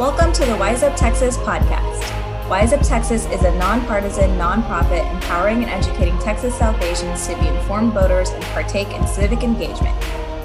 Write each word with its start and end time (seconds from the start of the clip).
Welcome 0.00 0.32
to 0.32 0.46
the 0.46 0.56
Wise 0.56 0.82
Up 0.82 0.96
Texas 0.96 1.36
podcast. 1.36 2.48
Wise 2.48 2.72
Up 2.72 2.80
Texas 2.80 3.26
is 3.26 3.42
a 3.42 3.54
nonpartisan 3.58 4.30
nonprofit 4.38 5.04
empowering 5.12 5.62
and 5.62 5.70
educating 5.70 6.18
Texas 6.20 6.56
South 6.56 6.82
Asians 6.82 7.26
to 7.26 7.38
be 7.38 7.48
informed 7.48 7.92
voters 7.92 8.30
and 8.30 8.42
partake 8.44 8.88
in 8.94 9.06
civic 9.06 9.42
engagement. 9.42 9.94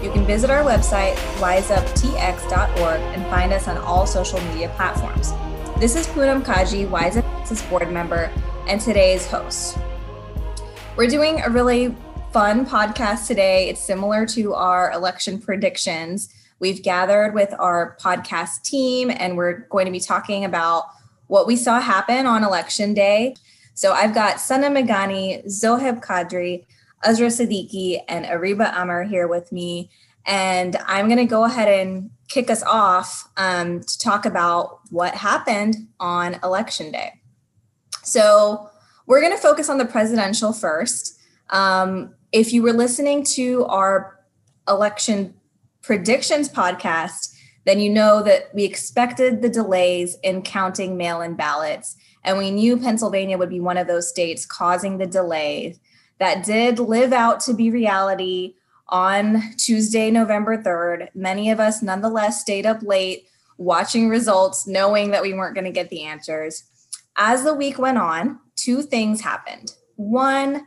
You 0.04 0.12
can 0.12 0.26
visit 0.26 0.50
our 0.50 0.62
website, 0.62 1.16
wiseuptx.org, 1.40 3.00
and 3.00 3.26
find 3.28 3.54
us 3.54 3.70
on 3.70 3.78
all 3.78 4.06
social 4.06 4.42
media 4.42 4.68
platforms. 4.76 5.32
This 5.80 5.96
is 5.96 6.06
Poonam 6.08 6.44
Kaji, 6.44 6.90
Wise 6.90 7.16
Up 7.16 7.24
Texas 7.38 7.62
board 7.62 7.90
member, 7.90 8.30
and 8.68 8.82
today's 8.82 9.26
host. 9.26 9.78
We're 10.98 11.08
doing 11.08 11.40
a 11.40 11.50
really 11.50 11.96
fun 12.34 12.66
podcast 12.66 13.26
today. 13.28 13.70
It's 13.70 13.80
similar 13.80 14.26
to 14.26 14.54
our 14.54 14.92
election 14.92 15.40
predictions. 15.40 16.35
We've 16.60 16.82
gathered 16.82 17.34
with 17.34 17.54
our 17.60 17.98
podcast 18.00 18.64
team 18.64 19.12
and 19.12 19.38
we're 19.38 19.60
going 19.70 19.86
to 19.86 19.92
be 19.92 20.00
talking 20.00 20.46
about 20.46 20.86
what 21.28 21.48
we 21.48 21.56
saw 21.56 21.80
happen 21.80 22.26
on 22.26 22.44
election 22.44 22.94
day. 22.94 23.36
So 23.74 23.92
I've 23.92 24.14
got 24.14 24.40
Sana 24.40 24.70
Megani, 24.70 25.46
Zoheb 25.48 26.04
Kadri, 26.04 26.66
Azra 27.04 27.28
Siddiqui, 27.28 28.00
and 28.08 28.26
Ariba 28.26 28.74
Amr 28.74 29.04
here 29.04 29.28
with 29.28 29.52
me. 29.52 29.90
And 30.26 30.78
I'm 30.88 31.08
going 31.08 31.20
to 31.20 31.26
go 31.26 31.44
ahead 31.44 31.68
and 31.68 32.10
kick 32.30 32.50
us 32.50 32.64
off 32.64 33.30
um, 33.38 33.82
to 33.82 34.00
talk 34.00 34.26
about 34.26 34.80
what 34.90 35.14
happened 35.14 35.76
on 36.00 36.40
election 36.44 36.92
day. 36.92 37.22
So 38.04 38.70
we're 39.06 39.22
going 39.22 39.34
to 39.34 39.42
focus 39.42 39.70
on 39.70 39.78
the 39.78 39.86
presidential 39.86 40.54
first. 40.54 41.20
Um, 41.50 42.16
if 42.32 42.54
you 42.54 42.64
were 42.64 42.74
listening 42.74 43.24
to 43.36 43.66
our 43.66 44.20
election 44.68 45.36
predictions 45.86 46.50
podcast, 46.50 47.36
then 47.66 47.80
you 47.80 47.90
know 47.90 48.24
that 48.24 48.50
we 48.54 48.64
expected 48.64 49.42
the 49.42 49.50
delays 49.50 50.18
in 50.24 50.42
counting 50.42 50.98
mail 50.98 51.22
in 51.22 51.36
ballots. 51.36 51.96
And 52.24 52.38
we 52.38 52.50
knew 52.50 52.78
Pennsylvania 52.78 53.38
would 53.38 53.50
be 53.50 53.60
one 53.60 53.78
of 53.78 53.88
those 53.88 54.10
states 54.10 54.46
causing 54.46 54.98
the 54.98 55.06
delay 55.06 55.78
that 56.18 56.44
did 56.44 56.80
live 56.80 57.14
out 57.14 57.40
to 57.42 57.54
be 57.54 57.70
reality 57.70 58.56
on 58.90 59.42
Tuesday, 59.58 60.10
November 60.10 60.58
3rd. 60.58 61.10
Many 61.14 61.52
of 61.52 61.60
us 61.60 61.84
nonetheless 61.84 62.42
stayed 62.42 62.66
up 62.66 62.82
late 62.82 63.28
watching 63.58 64.10
results, 64.10 64.66
knowing 64.66 65.12
that 65.12 65.22
we 65.22 65.34
weren't 65.34 65.56
going 65.56 65.66
to 65.66 65.72
get 65.72 65.90
the 65.90 66.04
answers. 66.04 66.64
As 67.16 67.44
the 67.44 67.54
week 67.54 67.78
went 67.78 67.98
on, 67.98 68.40
two 68.56 68.82
things 68.82 69.22
happened. 69.22 69.74
One, 69.96 70.66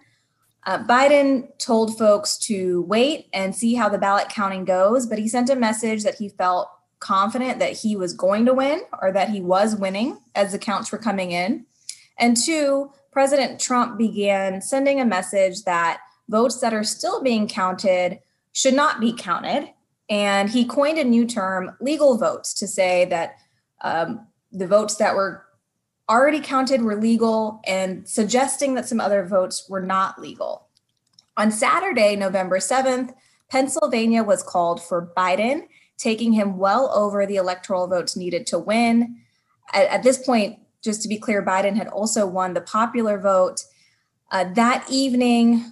uh, 0.66 0.84
Biden 0.84 1.48
told 1.58 1.96
folks 1.96 2.36
to 2.38 2.82
wait 2.82 3.28
and 3.32 3.54
see 3.54 3.74
how 3.74 3.88
the 3.88 3.98
ballot 3.98 4.28
counting 4.28 4.64
goes, 4.64 5.06
but 5.06 5.18
he 5.18 5.28
sent 5.28 5.50
a 5.50 5.56
message 5.56 6.02
that 6.02 6.16
he 6.16 6.28
felt 6.28 6.68
confident 7.00 7.58
that 7.60 7.72
he 7.72 7.96
was 7.96 8.12
going 8.12 8.44
to 8.44 8.54
win 8.54 8.82
or 9.00 9.12
that 9.12 9.30
he 9.30 9.40
was 9.40 9.76
winning 9.76 10.18
as 10.34 10.52
the 10.52 10.58
counts 10.58 10.90
were 10.90 10.98
coming 10.98 11.32
in. 11.32 11.64
And 12.18 12.36
two, 12.36 12.92
President 13.12 13.60
Trump 13.60 13.96
began 13.96 14.60
sending 14.60 15.00
a 15.00 15.04
message 15.04 15.62
that 15.64 16.00
votes 16.28 16.60
that 16.60 16.74
are 16.74 16.84
still 16.84 17.22
being 17.22 17.48
counted 17.48 18.18
should 18.52 18.74
not 18.74 19.00
be 19.00 19.12
counted. 19.12 19.72
And 20.10 20.50
he 20.50 20.64
coined 20.64 20.98
a 20.98 21.04
new 21.04 21.26
term, 21.26 21.76
legal 21.80 22.18
votes, 22.18 22.52
to 22.54 22.66
say 22.66 23.04
that 23.06 23.36
um, 23.82 24.26
the 24.50 24.66
votes 24.66 24.96
that 24.96 25.14
were 25.14 25.44
already 26.08 26.40
counted 26.40 26.82
were 26.82 26.96
legal 26.96 27.60
and 27.66 28.08
suggesting 28.08 28.74
that 28.74 28.88
some 28.88 29.00
other 29.00 29.26
votes 29.26 29.66
were 29.68 29.82
not 29.82 30.20
legal. 30.20 30.68
On 31.36 31.50
Saturday, 31.50 32.16
November 32.16 32.58
7th, 32.58 33.14
Pennsylvania 33.50 34.22
was 34.22 34.42
called 34.42 34.82
for 34.82 35.12
Biden, 35.16 35.66
taking 35.96 36.32
him 36.32 36.58
well 36.58 36.90
over 36.94 37.26
the 37.26 37.36
electoral 37.36 37.86
votes 37.86 38.16
needed 38.16 38.46
to 38.48 38.58
win. 38.58 39.16
At, 39.72 39.88
at 39.88 40.02
this 40.02 40.18
point, 40.24 40.58
just 40.82 41.02
to 41.02 41.08
be 41.08 41.18
clear, 41.18 41.44
Biden 41.44 41.76
had 41.76 41.88
also 41.88 42.26
won 42.26 42.54
the 42.54 42.60
popular 42.60 43.18
vote. 43.18 43.64
Uh, 44.30 44.44
that 44.54 44.84
evening, 44.90 45.64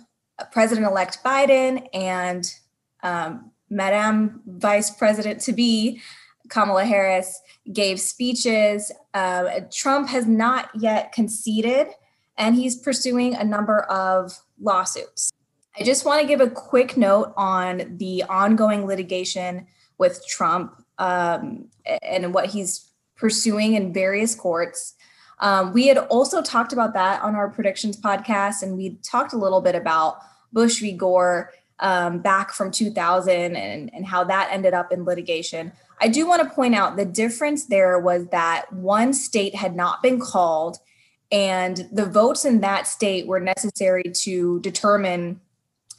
President 0.53 0.87
elect 0.87 1.19
Biden 1.25 1.87
and 1.94 2.50
um, 3.03 3.50
Madame 3.71 4.43
Vice 4.47 4.91
President 4.91 5.41
to 5.43 5.53
be 5.53 6.00
Kamala 6.49 6.84
Harris 6.84 7.41
gave 7.73 8.01
speeches. 8.01 8.93
Uh, 9.15 9.61
Trump 9.73 10.09
has 10.09 10.27
not 10.27 10.71
yet 10.75 11.12
conceded, 11.12 11.89
and 12.37 12.55
he's 12.55 12.77
pursuing 12.77 13.34
a 13.34 13.45
number 13.45 13.81
of 13.83 14.39
lawsuits. 14.61 15.33
I 15.79 15.85
just 15.85 16.05
want 16.05 16.23
to 16.23 16.27
give 16.27 16.41
a 16.41 16.49
quick 16.49 16.97
note 16.97 17.35
on 17.37 17.97
the 17.99 18.23
ongoing 18.25 18.87
litigation 18.87 19.67
with 19.99 20.27
Trump 20.27 20.83
um, 20.99 21.69
and 22.03 22.33
what 22.33 22.47
he's 22.47 22.91
pursuing 23.17 23.75
in 23.75 23.93
various 23.93 24.35
courts. 24.35 24.95
Um, 25.41 25.75
we 25.75 25.87
had 25.87 25.99
also 25.99 26.43
talked 26.43 26.73
about 26.73 26.95
that 26.95 27.23
on 27.23 27.35
our 27.35 27.49
predictions 27.49 28.01
podcast, 28.01 28.62
and 28.62 28.77
we 28.77 28.97
talked 29.03 29.35
a 29.35 29.37
little 29.37 29.61
bit 29.61 29.75
about 29.75 30.19
Bush 30.53 30.81
v. 30.81 30.93
Gore 30.93 31.53
um, 31.81 32.21
back 32.21 32.53
from 32.53 32.71
2000 32.71 33.56
and, 33.56 33.93
and 33.93 34.06
how 34.06 34.25
that 34.25 34.49
ended 34.51 34.73
up 34.73 34.93
in 34.93 35.05
litigation. 35.05 35.73
I 36.01 36.09
do 36.09 36.27
want 36.27 36.43
to 36.43 36.55
point 36.55 36.75
out 36.75 36.97
the 36.97 37.05
difference 37.05 37.67
there 37.67 37.99
was 37.99 38.27
that 38.27 38.73
one 38.73 39.15
state 39.15 39.55
had 39.55 39.75
not 39.75 40.03
been 40.03 40.21
called, 40.21 40.79
and 41.33 41.89
the 41.91 42.07
votes 42.07 42.45
in 42.45 42.61
that 42.61 42.87
state 42.87 43.27
were 43.27 43.41
necessary 43.41 44.05
to 44.23 44.61
determine 44.61 45.41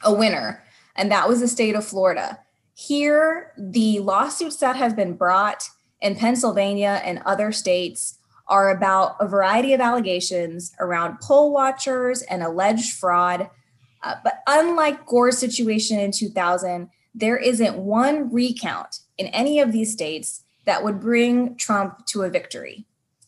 a 0.04 0.12
winner, 0.14 0.62
and 0.94 1.10
that 1.10 1.28
was 1.28 1.40
the 1.40 1.48
state 1.48 1.74
of 1.74 1.84
Florida. 1.84 2.38
Here, 2.74 3.52
the 3.58 3.98
lawsuits 3.98 4.56
that 4.58 4.76
have 4.76 4.94
been 4.94 5.14
brought 5.14 5.64
in 6.00 6.14
Pennsylvania 6.14 7.00
and 7.04 7.20
other 7.26 7.50
states 7.50 8.18
are 8.46 8.70
about 8.70 9.16
a 9.20 9.26
variety 9.26 9.74
of 9.74 9.80
allegations 9.80 10.72
around 10.78 11.20
poll 11.20 11.52
watchers 11.52 12.22
and 12.22 12.42
alleged 12.42 12.92
fraud. 12.92 13.50
Uh, 14.02 14.14
but 14.22 14.42
unlike 14.46 15.06
Gore's 15.06 15.36
situation 15.36 15.98
in 15.98 16.12
2000, 16.12 16.88
there 17.14 17.36
isn't 17.36 17.76
one 17.76 18.32
recount 18.32 19.00
in 19.18 19.26
any 19.28 19.60
of 19.60 19.72
these 19.72 19.92
states 19.92 20.44
that 20.64 20.82
would 20.82 21.00
bring 21.00 21.56
Trump 21.56 22.06
to 22.06 22.22
a 22.22 22.30
victory. 22.30 22.86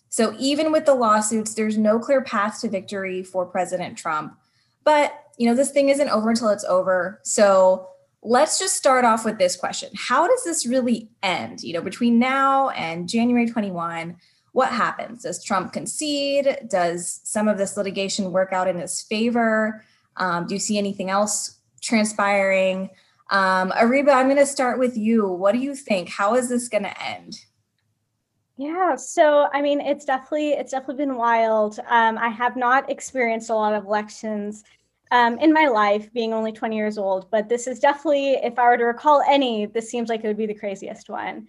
So 0.09 0.35
even 0.39 0.73
with 0.73 0.87
the 0.87 0.95
lawsuits, 0.95 1.55
there's 1.55 1.79
no 1.79 1.99
clear 1.99 2.21
path 2.21 2.61
to 2.61 2.69
victory 2.69 3.23
for 3.23 3.47
President 3.47 3.97
Trump. 3.97 4.37
But, 4.85 5.13
you 5.39 5.49
know, 5.49 5.55
this 5.55 5.71
thing 5.71 5.89
isn't 5.89 6.09
over 6.09 6.31
until 6.31 6.49
it's 6.49 6.65
over. 6.65 7.21
So 7.23 7.89
let's 8.23 8.59
just 8.59 8.77
start 8.77 9.05
off 9.05 9.25
with 9.25 9.39
this 9.39 9.57
question. 9.57 9.91
How 9.95 10.27
does 10.27 10.45
this 10.45 10.67
really 10.67 11.09
end? 11.23 11.63
You 11.63 11.75
know, 11.75 11.81
between 11.81 12.19
now 12.19 12.71
and 12.71 13.09
January 13.09 13.49
21, 13.49 14.17
what 14.53 14.73
happens? 14.73 15.23
Does 15.23 15.43
Trump 15.45 15.73
concede? 15.73 16.59
Does 16.69 17.21
some 17.25 17.49
of 17.49 17.57
this 17.57 17.77
litigation 17.77 18.33
work 18.33 18.53
out 18.53 18.69
in 18.69 18.79
his 18.79 19.01
favor? 19.01 19.85
Um, 20.17 20.47
do 20.47 20.55
you 20.55 20.61
see 20.61 20.77
anything 20.77 21.09
else 21.09 21.59
transpiring? 21.81 22.91
Um, 23.31 23.71
Ariba, 23.71 24.13
I'm 24.13 24.27
going 24.27 24.37
to 24.37 24.47
start 24.47 24.79
with 24.79 24.97
you. 24.97 25.29
What 25.29 25.53
do 25.53 25.59
you 25.59 25.75
think? 25.75 26.09
How 26.09 26.35
is 26.35 26.49
this 26.49 26.69
going 26.69 26.83
to 26.83 27.03
end? 27.03 27.39
Yeah, 28.57 28.95
so 28.97 29.49
I 29.55 29.63
mean, 29.63 29.81
it's 29.81 30.05
definitely 30.05 30.51
it's 30.51 30.73
definitely 30.73 31.07
been 31.07 31.17
wild. 31.17 31.79
Um, 31.89 32.19
I 32.19 32.29
have 32.29 32.57
not 32.57 32.91
experienced 32.91 33.49
a 33.49 33.55
lot 33.55 33.73
of 33.73 33.87
elections 33.87 34.65
um, 35.11 35.39
in 35.39 35.53
my 35.53 35.67
life, 35.67 36.13
being 36.13 36.33
only 36.33 36.53
20 36.53 36.77
years 36.77 36.99
old, 36.99 37.31
but 37.31 37.49
this 37.49 37.67
is 37.67 37.81
definitely, 37.81 38.33
if 38.35 38.59
I 38.59 38.65
were 38.65 38.77
to 38.77 38.85
recall 38.85 39.23
any, 39.29 39.67
this 39.67 39.91
seems 39.91 40.09
like 40.09 40.23
it 40.23 40.27
would 40.29 40.37
be 40.37 40.47
the 40.47 40.55
craziest 40.55 41.09
one. 41.09 41.49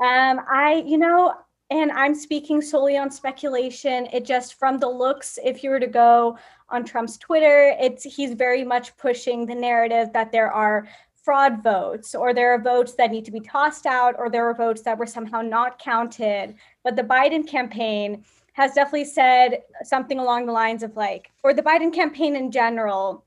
Um, 0.00 0.40
I, 0.48 0.84
you 0.86 0.98
know, 0.98 1.34
and 1.70 1.90
I'm 1.92 2.14
speaking 2.14 2.60
solely 2.60 2.98
on 2.98 3.10
speculation. 3.10 4.06
It 4.12 4.24
just 4.24 4.58
from 4.58 4.78
the 4.78 4.88
looks, 4.88 5.38
if 5.42 5.64
you 5.64 5.70
were 5.70 5.80
to 5.80 5.86
go 5.86 6.38
on 6.68 6.84
Trump's 6.84 7.16
Twitter, 7.16 7.74
it's 7.80 8.04
he's 8.04 8.34
very 8.34 8.62
much 8.62 8.96
pushing 8.98 9.46
the 9.46 9.54
narrative 9.54 10.12
that 10.12 10.32
there 10.32 10.52
are 10.52 10.86
fraud 11.22 11.62
votes 11.62 12.14
or 12.14 12.34
there 12.34 12.52
are 12.52 12.60
votes 12.60 12.94
that 12.94 13.10
need 13.10 13.24
to 13.24 13.30
be 13.30 13.40
tossed 13.40 13.86
out 13.86 14.14
or 14.18 14.28
there 14.28 14.48
are 14.48 14.54
votes 14.54 14.82
that 14.82 14.98
were 14.98 15.06
somehow 15.06 15.40
not 15.40 15.78
counted. 15.78 16.54
But 16.82 16.96
the 16.96 17.02
biden 17.02 17.46
campaign 17.46 18.24
has 18.54 18.74
definitely 18.74 19.06
said 19.06 19.62
something 19.84 20.18
along 20.18 20.46
the 20.46 20.52
lines 20.52 20.82
of 20.82 20.96
like 20.96 21.30
or 21.42 21.54
the 21.54 21.62
biden 21.62 21.92
campaign 21.92 22.36
in 22.36 22.50
general 22.50 23.24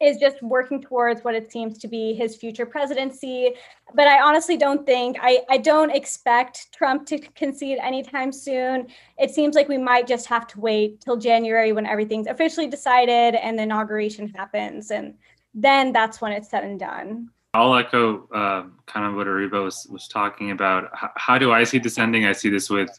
is 0.00 0.18
just 0.18 0.40
working 0.40 0.80
towards 0.80 1.24
what 1.24 1.34
it 1.34 1.50
seems 1.50 1.78
to 1.78 1.88
be 1.88 2.14
his 2.14 2.36
future 2.36 2.66
presidency. 2.66 3.54
But 3.94 4.06
i 4.06 4.20
honestly 4.20 4.56
don't 4.56 4.84
think 4.86 5.16
i 5.20 5.40
i 5.50 5.56
don't 5.56 5.90
expect 5.90 6.72
trump 6.72 7.06
to 7.06 7.18
concede 7.18 7.78
anytime 7.82 8.32
soon. 8.32 8.86
It 9.18 9.30
seems 9.30 9.54
like 9.54 9.68
we 9.68 9.78
might 9.78 10.06
just 10.06 10.26
have 10.26 10.46
to 10.48 10.60
wait 10.60 11.00
till 11.00 11.16
january 11.16 11.72
when 11.72 11.86
everything's 11.86 12.26
officially 12.26 12.66
decided 12.68 13.34
and 13.34 13.58
the 13.58 13.62
inauguration 13.62 14.28
happens. 14.28 14.90
And 14.90 15.14
then 15.54 15.92
that's 15.92 16.20
when 16.20 16.32
it's 16.32 16.50
said 16.50 16.64
and 16.64 16.78
done. 16.78 17.30
I'll 17.54 17.74
echo 17.76 18.26
uh, 18.34 18.64
kind 18.86 19.06
of 19.06 19.14
what 19.14 19.28
Ariba 19.28 19.62
was, 19.62 19.86
was 19.88 20.08
talking 20.08 20.50
about. 20.50 20.90
H- 21.00 21.10
how 21.14 21.38
do 21.38 21.52
I 21.52 21.62
see 21.62 21.78
this 21.78 21.98
ending? 21.98 22.26
I 22.26 22.32
see 22.32 22.50
this 22.50 22.68
with, 22.68 22.90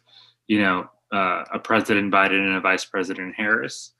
you 0.47 0.61
know, 0.61 0.89
uh, 1.11 1.43
a 1.53 1.59
President 1.59 2.11
Biden 2.13 2.39
and 2.39 2.55
a 2.55 2.61
Vice 2.61 2.85
President 2.85 3.35
Harris. 3.35 3.91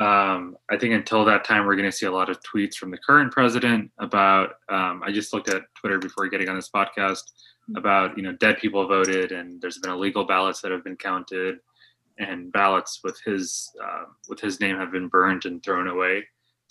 um, 0.00 0.56
I 0.70 0.76
think 0.76 0.92
until 0.92 1.24
that 1.24 1.44
time, 1.44 1.66
we're 1.66 1.76
going 1.76 1.90
to 1.90 1.96
see 1.96 2.06
a 2.06 2.12
lot 2.12 2.28
of 2.28 2.38
tweets 2.42 2.74
from 2.74 2.90
the 2.90 2.98
current 2.98 3.32
president 3.32 3.90
about. 3.98 4.56
Um, 4.68 5.02
I 5.04 5.12
just 5.12 5.32
looked 5.32 5.48
at 5.48 5.62
Twitter 5.78 5.98
before 5.98 6.28
getting 6.28 6.48
on 6.48 6.56
this 6.56 6.70
podcast 6.70 7.22
about 7.76 8.16
you 8.16 8.22
know 8.24 8.32
dead 8.32 8.58
people 8.58 8.86
voted, 8.86 9.32
and 9.32 9.60
there's 9.60 9.78
been 9.78 9.92
illegal 9.92 10.24
ballots 10.24 10.60
that 10.62 10.72
have 10.72 10.84
been 10.84 10.96
counted, 10.96 11.58
and 12.18 12.52
ballots 12.52 13.00
with 13.04 13.18
his 13.24 13.70
uh, 13.82 14.04
with 14.28 14.40
his 14.40 14.60
name 14.60 14.76
have 14.76 14.90
been 14.92 15.08
burned 15.08 15.44
and 15.44 15.62
thrown 15.62 15.88
away. 15.88 16.24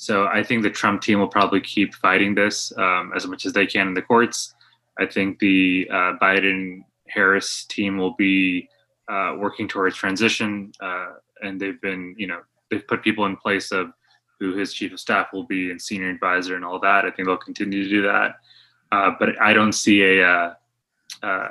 So 0.04 0.28
I 0.28 0.44
think 0.44 0.64
the 0.64 0.70
Trump 0.70 1.02
team 1.02 1.20
will 1.20 1.30
probably 1.30 1.62
keep 1.62 1.96
fighting 1.96 2.36
this 2.36 2.74
um, 2.78 3.14
as 3.16 3.26
much 3.26 3.46
as 3.46 3.54
they 3.54 3.66
can 3.66 3.88
in 3.88 3.94
the 3.94 4.02
courts. 4.02 4.54
I 5.00 5.06
think 5.06 5.40
the 5.40 5.88
uh, 5.90 6.18
Biden 6.22 6.84
Harris 7.08 7.64
team 7.64 7.98
will 7.98 8.14
be 8.16 8.68
uh, 9.10 9.36
working 9.38 9.66
towards 9.66 9.96
transition, 9.96 10.74
uh, 10.82 11.14
and 11.42 11.58
they've 11.58 11.80
been 11.80 12.16
you 12.18 12.28
know 12.28 12.42
they've 12.70 12.86
put 12.86 13.02
people 13.02 13.26
in 13.28 13.38
place 13.38 13.72
of 13.72 13.94
who 14.42 14.54
his 14.54 14.74
chief 14.74 14.92
of 14.92 15.00
staff 15.00 15.28
will 15.32 15.46
be 15.46 15.72
and 15.72 15.82
senior 15.82 16.10
advisor 16.10 16.58
and 16.58 16.66
all 16.66 16.82
that. 16.82 17.06
I 17.06 17.12
think 17.12 17.30
they'll 17.30 17.38
continue 17.38 17.86
to 17.86 17.90
do 17.90 18.02
that. 18.02 18.36
Uh, 18.92 19.12
but 19.18 19.42
I 19.42 19.54
don't 19.54 19.72
see 19.72 20.02
a, 20.02 20.28
uh, 20.28 20.54
uh, 21.24 21.50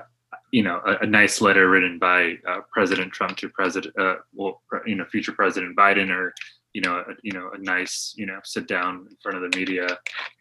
you 0.50 0.62
know, 0.62 0.82
a, 0.86 1.04
a, 1.04 1.06
nice 1.06 1.40
letter 1.40 1.70
written 1.70 1.98
by 1.98 2.34
President 2.70 3.12
Trump 3.12 3.38
to 3.38 3.48
President, 3.48 3.94
well, 4.34 4.60
you 4.84 4.94
know, 4.94 5.06
future 5.06 5.32
President 5.32 5.74
Biden, 5.74 6.10
or 6.10 6.34
you 6.72 6.80
know, 6.80 6.96
a, 6.96 7.14
you 7.22 7.32
know, 7.32 7.50
a 7.54 7.58
nice, 7.58 8.14
you 8.16 8.26
know, 8.26 8.38
sit 8.44 8.66
down 8.66 9.06
in 9.10 9.16
front 9.22 9.42
of 9.42 9.50
the 9.50 9.58
media 9.58 9.86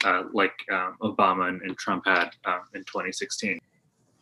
uh, 0.06 0.24
like 0.34 0.54
um, 0.72 0.96
Obama 1.02 1.50
and, 1.50 1.62
and, 1.62 1.78
Trump 1.78 2.04
had 2.06 2.30
um, 2.46 2.62
in 2.74 2.82
2016. 2.82 3.60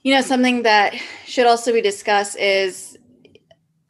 You 0.04 0.16
know, 0.16 0.22
something 0.22 0.64
that 0.64 0.96
should 1.26 1.46
also 1.46 1.74
be 1.74 1.82
discussed 1.82 2.38
is 2.38 2.98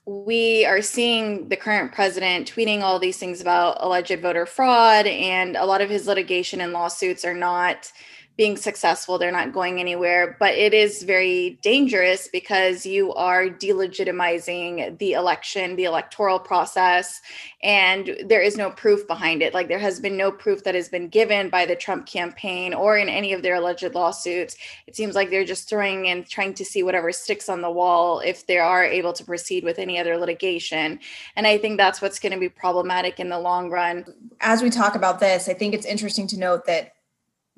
we 0.05 0.65
are 0.65 0.81
seeing 0.81 1.47
the 1.49 1.55
current 1.55 1.91
president 1.91 2.51
tweeting 2.51 2.81
all 2.81 2.97
these 2.97 3.17
things 3.17 3.41
about 3.41 3.77
alleged 3.79 4.19
voter 4.19 4.45
fraud, 4.45 5.05
and 5.05 5.55
a 5.55 5.65
lot 5.65 5.81
of 5.81 5.89
his 5.89 6.07
litigation 6.07 6.61
and 6.61 6.73
lawsuits 6.73 7.23
are 7.23 7.35
not 7.35 7.91
being 8.39 8.55
successful. 8.55 9.17
They're 9.17 9.33
not 9.33 9.51
going 9.51 9.81
anywhere, 9.81 10.37
but 10.39 10.53
it 10.53 10.73
is 10.73 11.03
very 11.03 11.59
dangerous 11.61 12.29
because 12.29 12.85
you 12.85 13.13
are 13.15 13.49
delegitimizing 13.49 14.97
the 14.97 15.11
election, 15.11 15.75
the 15.75 15.83
electoral 15.83 16.39
process, 16.39 17.19
and 17.61 18.15
there 18.23 18.41
is 18.41 18.55
no 18.55 18.71
proof 18.71 19.05
behind 19.07 19.41
it. 19.41 19.53
Like 19.53 19.67
there 19.67 19.77
has 19.77 19.99
been 19.99 20.15
no 20.15 20.31
proof 20.31 20.63
that 20.63 20.73
has 20.73 20.87
been 20.87 21.09
given 21.09 21.49
by 21.49 21.65
the 21.65 21.75
Trump 21.75 22.05
campaign 22.05 22.73
or 22.73 22.97
in 22.97 23.09
any 23.09 23.33
of 23.33 23.41
their 23.41 23.55
alleged 23.55 23.93
lawsuits. 23.93 24.55
It 24.87 24.95
seems 24.95 25.15
like 25.15 25.29
they're 25.31 25.43
just 25.43 25.67
throwing 25.67 26.07
and 26.07 26.25
trying 26.25 26.53
to 26.53 26.63
see 26.63 26.81
whatever 26.81 27.11
sticks 27.11 27.49
on 27.49 27.59
the 27.59 27.69
wall 27.69 28.21
if 28.21 28.47
they 28.47 28.57
are 28.57 28.85
able 28.85 29.11
to 29.11 29.25
proceed 29.25 29.65
with 29.65 29.79
any 29.79 29.99
other 29.99 30.15
litigation. 30.15 31.01
And 31.35 31.45
I 31.45 31.57
think 31.57 31.75
that's 31.75 32.01
what's 32.01 32.19
going 32.19 32.31
to 32.31 32.39
be 32.39 32.47
problematic 32.47 33.19
in 33.19 33.27
the 33.27 33.37
long 33.37 33.69
run. 33.69 34.05
As 34.39 34.61
we 34.61 34.69
talk 34.69 34.95
about 34.95 35.19
this, 35.19 35.49
I 35.49 35.53
think 35.53 35.73
it's 35.73 35.85
interesting 35.85 36.25
to 36.27 36.39
note 36.39 36.65
that 36.67 36.93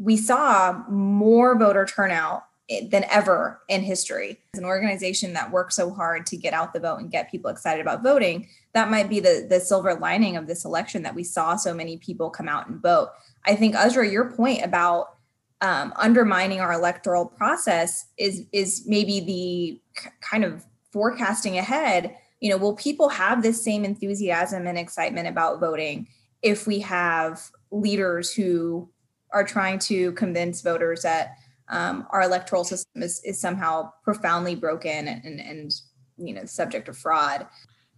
we 0.01 0.17
saw 0.17 0.83
more 0.89 1.57
voter 1.57 1.85
turnout 1.85 2.43
than 2.89 3.03
ever 3.11 3.61
in 3.67 3.81
history. 3.81 4.39
As 4.53 4.59
an 4.59 4.65
organization 4.65 5.33
that 5.33 5.51
works 5.51 5.75
so 5.75 5.91
hard 5.91 6.25
to 6.27 6.37
get 6.37 6.53
out 6.53 6.73
the 6.73 6.79
vote 6.79 6.99
and 6.99 7.11
get 7.11 7.29
people 7.29 7.51
excited 7.51 7.81
about 7.81 8.01
voting, 8.01 8.47
that 8.73 8.89
might 8.89 9.09
be 9.09 9.19
the, 9.19 9.45
the 9.49 9.59
silver 9.59 9.93
lining 9.95 10.37
of 10.37 10.47
this 10.47 10.63
election 10.65 11.03
that 11.03 11.13
we 11.13 11.23
saw 11.23 11.55
so 11.55 11.73
many 11.73 11.97
people 11.97 12.29
come 12.29 12.47
out 12.47 12.67
and 12.67 12.81
vote. 12.81 13.09
I 13.45 13.55
think, 13.55 13.75
Azra, 13.75 14.07
your 14.09 14.31
point 14.31 14.63
about 14.63 15.17
um, 15.61 15.93
undermining 15.97 16.59
our 16.61 16.73
electoral 16.73 17.25
process 17.25 18.07
is 18.17 18.45
is 18.51 18.83
maybe 18.87 19.19
the 19.19 20.09
kind 20.21 20.43
of 20.43 20.65
forecasting 20.91 21.57
ahead. 21.57 22.15
You 22.39 22.49
know, 22.49 22.57
will 22.57 22.75
people 22.75 23.09
have 23.09 23.43
this 23.43 23.63
same 23.63 23.85
enthusiasm 23.85 24.65
and 24.65 24.77
excitement 24.77 25.27
about 25.27 25.59
voting 25.59 26.07
if 26.41 26.65
we 26.65 26.79
have 26.79 27.51
leaders 27.69 28.33
who 28.33 28.89
are 29.33 29.43
trying 29.43 29.79
to 29.79 30.11
convince 30.13 30.61
voters 30.61 31.01
that 31.03 31.37
um, 31.69 32.05
our 32.11 32.21
electoral 32.21 32.63
system 32.63 33.01
is, 33.01 33.21
is 33.23 33.39
somehow 33.39 33.91
profoundly 34.03 34.55
broken 34.55 35.07
and, 35.07 35.39
and 35.39 35.71
you 36.17 36.33
know 36.33 36.45
subject 36.45 36.85
to 36.87 36.93
fraud. 36.93 37.47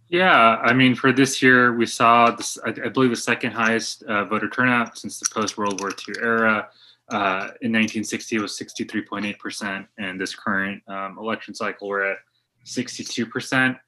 Yeah, 0.08 0.56
I 0.62 0.74
mean, 0.74 0.94
for 0.94 1.12
this 1.12 1.42
year, 1.42 1.74
we 1.74 1.86
saw 1.86 2.30
this, 2.30 2.58
I, 2.64 2.70
believe 2.70 3.10
the 3.10 3.16
second 3.16 3.52
highest 3.52 4.02
uh, 4.04 4.24
voter 4.26 4.50
turnout 4.50 4.98
since 4.98 5.18
the 5.18 5.26
post 5.32 5.56
World 5.56 5.80
War 5.80 5.90
II 5.90 6.14
era. 6.20 6.68
Uh, 7.10 7.52
in 7.62 7.72
1960, 7.72 8.36
it 8.36 8.40
was 8.40 8.58
63.8%, 8.58 9.86
and 9.98 10.20
this 10.20 10.34
current 10.34 10.82
um, 10.88 11.18
election 11.18 11.54
cycle, 11.54 11.88
we're 11.88 12.12
at 12.12 12.18
62%. 12.66 13.78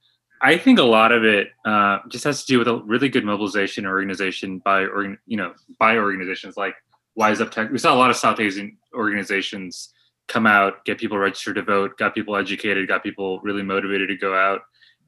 I 0.43 0.59
think 0.59 0.79
a 0.79 0.83
lot 0.83 1.13
of 1.13 1.25
it 1.25 1.49
uh, 1.65 1.99
just 2.09 2.25
has 2.25 2.45
to 2.45 2.47
do 2.47 2.59
with 2.59 2.69
a 2.69 2.77
really 2.77 3.09
good 3.09 3.25
mobilization 3.25 3.87
organization 3.87 4.59
by, 4.59 4.83
or, 4.83 5.17
you 5.27 5.37
know, 5.37 5.55
by 5.79 5.97
organizations 5.97 6.57
like 6.57 6.75
Wise 7.17 7.41
Up 7.41 7.51
Tech. 7.51 7.71
We 7.71 7.79
saw 7.79 7.95
a 7.95 7.97
lot 7.97 8.11
of 8.11 8.17
South 8.17 8.39
Asian 8.39 8.77
organizations 8.95 9.93
come 10.29 10.47
out, 10.47 10.85
get 10.85 10.99
people 10.99 11.19
registered 11.19 11.57
to 11.57 11.63
vote, 11.63 11.99
got 11.99 12.15
people 12.15 12.37
educated, 12.37 12.87
got 12.87 13.03
people 13.03 13.41
really 13.41 13.63
motivated 13.63 14.09
to 14.09 14.17
go 14.17 14.35
out, 14.35 14.61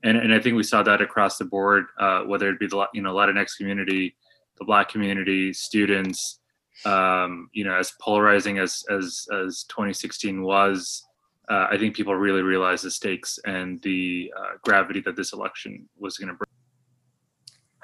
and 0.03 0.17
and 0.17 0.33
I 0.33 0.41
think 0.41 0.57
we 0.57 0.63
saw 0.63 0.83
that 0.83 1.01
across 1.01 1.39
the 1.39 1.45
board, 1.45 1.87
uh, 1.99 2.23
whether 2.23 2.49
it 2.51 2.59
be 2.59 2.67
the 2.67 2.87
you 2.95 3.03
know 3.03 3.15
Latinx 3.15 3.57
community, 3.57 4.17
the 4.59 4.65
Black 4.65 4.89
community, 4.89 5.53
students. 5.53 6.41
Um, 6.85 7.51
you 7.53 7.65
know, 7.65 7.75
as 7.75 7.93
polarizing 8.01 8.59
as 8.59 8.85
as 8.89 9.27
as 9.33 9.65
2016 9.65 10.43
was, 10.43 11.05
uh, 11.49 11.67
I 11.71 11.77
think 11.77 11.97
people 11.97 12.15
really 12.15 12.43
realized 12.43 12.85
the 12.85 12.91
stakes 12.91 13.39
and 13.45 13.83
the 13.83 14.33
uh, 14.37 14.53
gravity 14.63 15.01
that 15.01 15.17
this 15.17 15.33
election 15.33 15.89
was 15.99 16.19
going 16.19 16.29
to 16.29 16.35
bring. 16.35 16.58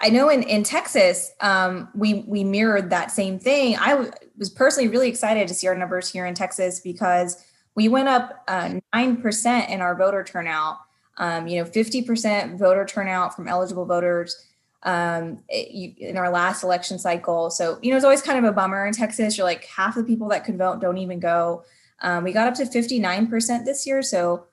I 0.04 0.10
know 0.10 0.28
in, 0.28 0.42
in 0.42 0.62
Texas, 0.64 1.32
um, 1.40 1.88
we 1.94 2.24
we 2.26 2.44
mirrored 2.44 2.90
that 2.90 3.10
same 3.10 3.38
thing. 3.38 3.76
I 3.76 3.90
w- 3.90 4.10
was 4.36 4.50
personally 4.50 4.88
really 4.88 5.08
excited 5.08 5.48
to 5.48 5.54
see 5.54 5.66
our 5.66 5.74
numbers 5.74 6.10
here 6.10 6.26
in 6.26 6.34
Texas 6.34 6.80
because 6.80 7.42
we 7.74 7.88
went 7.88 8.08
up 8.08 8.44
uh, 8.46 8.80
nine 8.92 9.16
uh, 9.16 9.20
percent 9.22 9.70
in 9.70 9.80
our 9.80 9.96
voter 9.96 10.22
turnout. 10.22 10.76
Um, 11.16 11.46
you 11.46 11.58
know, 11.58 11.64
fifty 11.64 12.02
percent 12.02 12.58
voter 12.58 12.84
turnout 12.84 13.34
from 13.34 13.48
eligible 13.48 13.86
voters 13.86 14.46
um, 14.82 15.40
it, 15.48 15.70
you, 15.70 15.94
in 15.96 16.18
our 16.18 16.28
last 16.28 16.62
election 16.64 16.98
cycle. 16.98 17.48
So 17.48 17.78
you 17.80 17.90
know, 17.90 17.96
it's 17.96 18.04
always 18.04 18.20
kind 18.20 18.38
of 18.38 18.44
a 18.44 18.52
bummer 18.52 18.86
in 18.86 18.92
Texas. 18.92 19.38
You're 19.38 19.46
like 19.46 19.64
half 19.64 19.94
the 19.94 20.04
people 20.04 20.28
that 20.28 20.44
could 20.44 20.58
vote 20.58 20.82
don't 20.82 20.98
even 20.98 21.18
go. 21.18 21.64
Um, 22.02 22.24
we 22.24 22.32
got 22.32 22.46
up 22.46 22.54
to 22.56 22.66
fifty 22.66 22.98
nine 22.98 23.26
percent 23.26 23.64
this 23.64 23.86
year, 23.86 24.02
so 24.02 24.48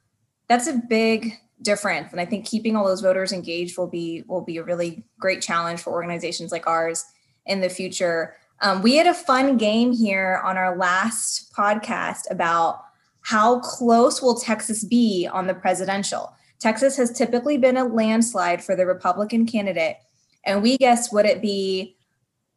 that's 0.48 0.68
a 0.68 0.82
big 0.88 1.34
difference. 1.62 2.12
And 2.12 2.22
I 2.22 2.26
think 2.26 2.46
keeping 2.46 2.76
all 2.76 2.86
those 2.86 3.02
voters 3.02 3.32
engaged 3.32 3.78
will 3.78 3.88
be 3.88 4.24
will 4.28 4.42
be 4.42 4.58
a 4.58 4.64
really 4.64 5.04
great 5.20 5.42
challenge 5.42 5.82
for 5.82 5.92
organizations 5.94 6.52
like 6.52 6.68
ours 6.68 7.06
in 7.46 7.62
the 7.62 7.70
future. 7.70 8.36
Um, 8.62 8.82
we 8.82 8.96
had 8.96 9.08
a 9.08 9.14
fun 9.14 9.58
game 9.58 9.92
here 9.92 10.42
on 10.46 10.58
our 10.58 10.78
last 10.78 11.52
podcast 11.54 12.30
about 12.30 12.84
how 13.22 13.60
close 13.60 14.22
will 14.22 14.36
Texas 14.36 14.84
be 14.84 15.28
on 15.32 15.48
the 15.48 15.54
presidential. 15.54 16.34
Texas 16.60 16.96
has 16.98 17.12
typically 17.12 17.58
been 17.58 17.78
a 17.78 17.86
landslide 17.86 18.64
for 18.64 18.76
the 18.76 18.86
Republican 18.86 19.46
candidate, 19.46 19.98
and 20.46 20.62
we 20.62 20.78
guessed 20.78 21.14
would 21.14 21.26
it 21.26 21.42
be 21.42 21.96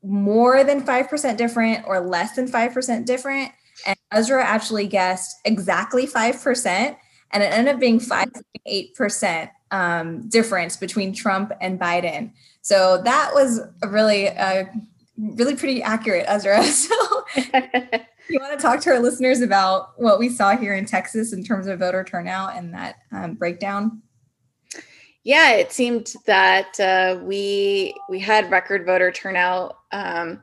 more 0.02 0.62
than 0.62 0.82
5% 0.82 1.36
different 1.38 1.84
or 1.86 2.00
less 2.00 2.36
than 2.36 2.46
5% 2.46 3.06
different? 3.06 3.52
And 3.86 3.96
Azra 4.12 4.44
actually 4.44 4.86
guessed 4.86 5.36
exactly 5.44 6.06
5% 6.06 6.96
and 7.34 7.42
it 7.42 7.52
ended 7.52 7.74
up 7.74 7.80
being 7.80 7.98
5.8% 7.98 9.50
um, 9.72 10.28
difference 10.28 10.76
between 10.76 11.12
Trump 11.12 11.52
and 11.60 11.78
Biden. 11.78 12.32
So 12.62 13.02
that 13.02 13.32
was 13.34 13.60
really, 13.84 14.28
uh, 14.28 14.64
really 15.18 15.56
pretty 15.56 15.82
accurate, 15.82 16.26
Azra. 16.26 16.64
So 16.72 17.24
you 18.30 18.40
want 18.40 18.58
to 18.58 18.62
talk 18.62 18.80
to 18.80 18.90
our 18.90 19.00
listeners 19.00 19.40
about 19.40 20.00
what 20.00 20.18
we 20.18 20.28
saw 20.28 20.56
here 20.56 20.74
in 20.74 20.86
Texas 20.86 21.32
in 21.32 21.44
terms 21.44 21.66
of 21.66 21.80
voter 21.80 22.04
turnout 22.04 22.56
and 22.56 22.72
that 22.72 22.96
um, 23.12 23.34
breakdown? 23.34 24.00
Yeah, 25.24 25.52
it 25.52 25.72
seemed 25.72 26.14
that 26.26 26.78
uh, 26.78 27.18
we 27.22 27.94
we 28.10 28.20
had 28.20 28.50
record 28.50 28.86
voter 28.86 29.10
turnout. 29.10 29.78
Um, 29.90 30.42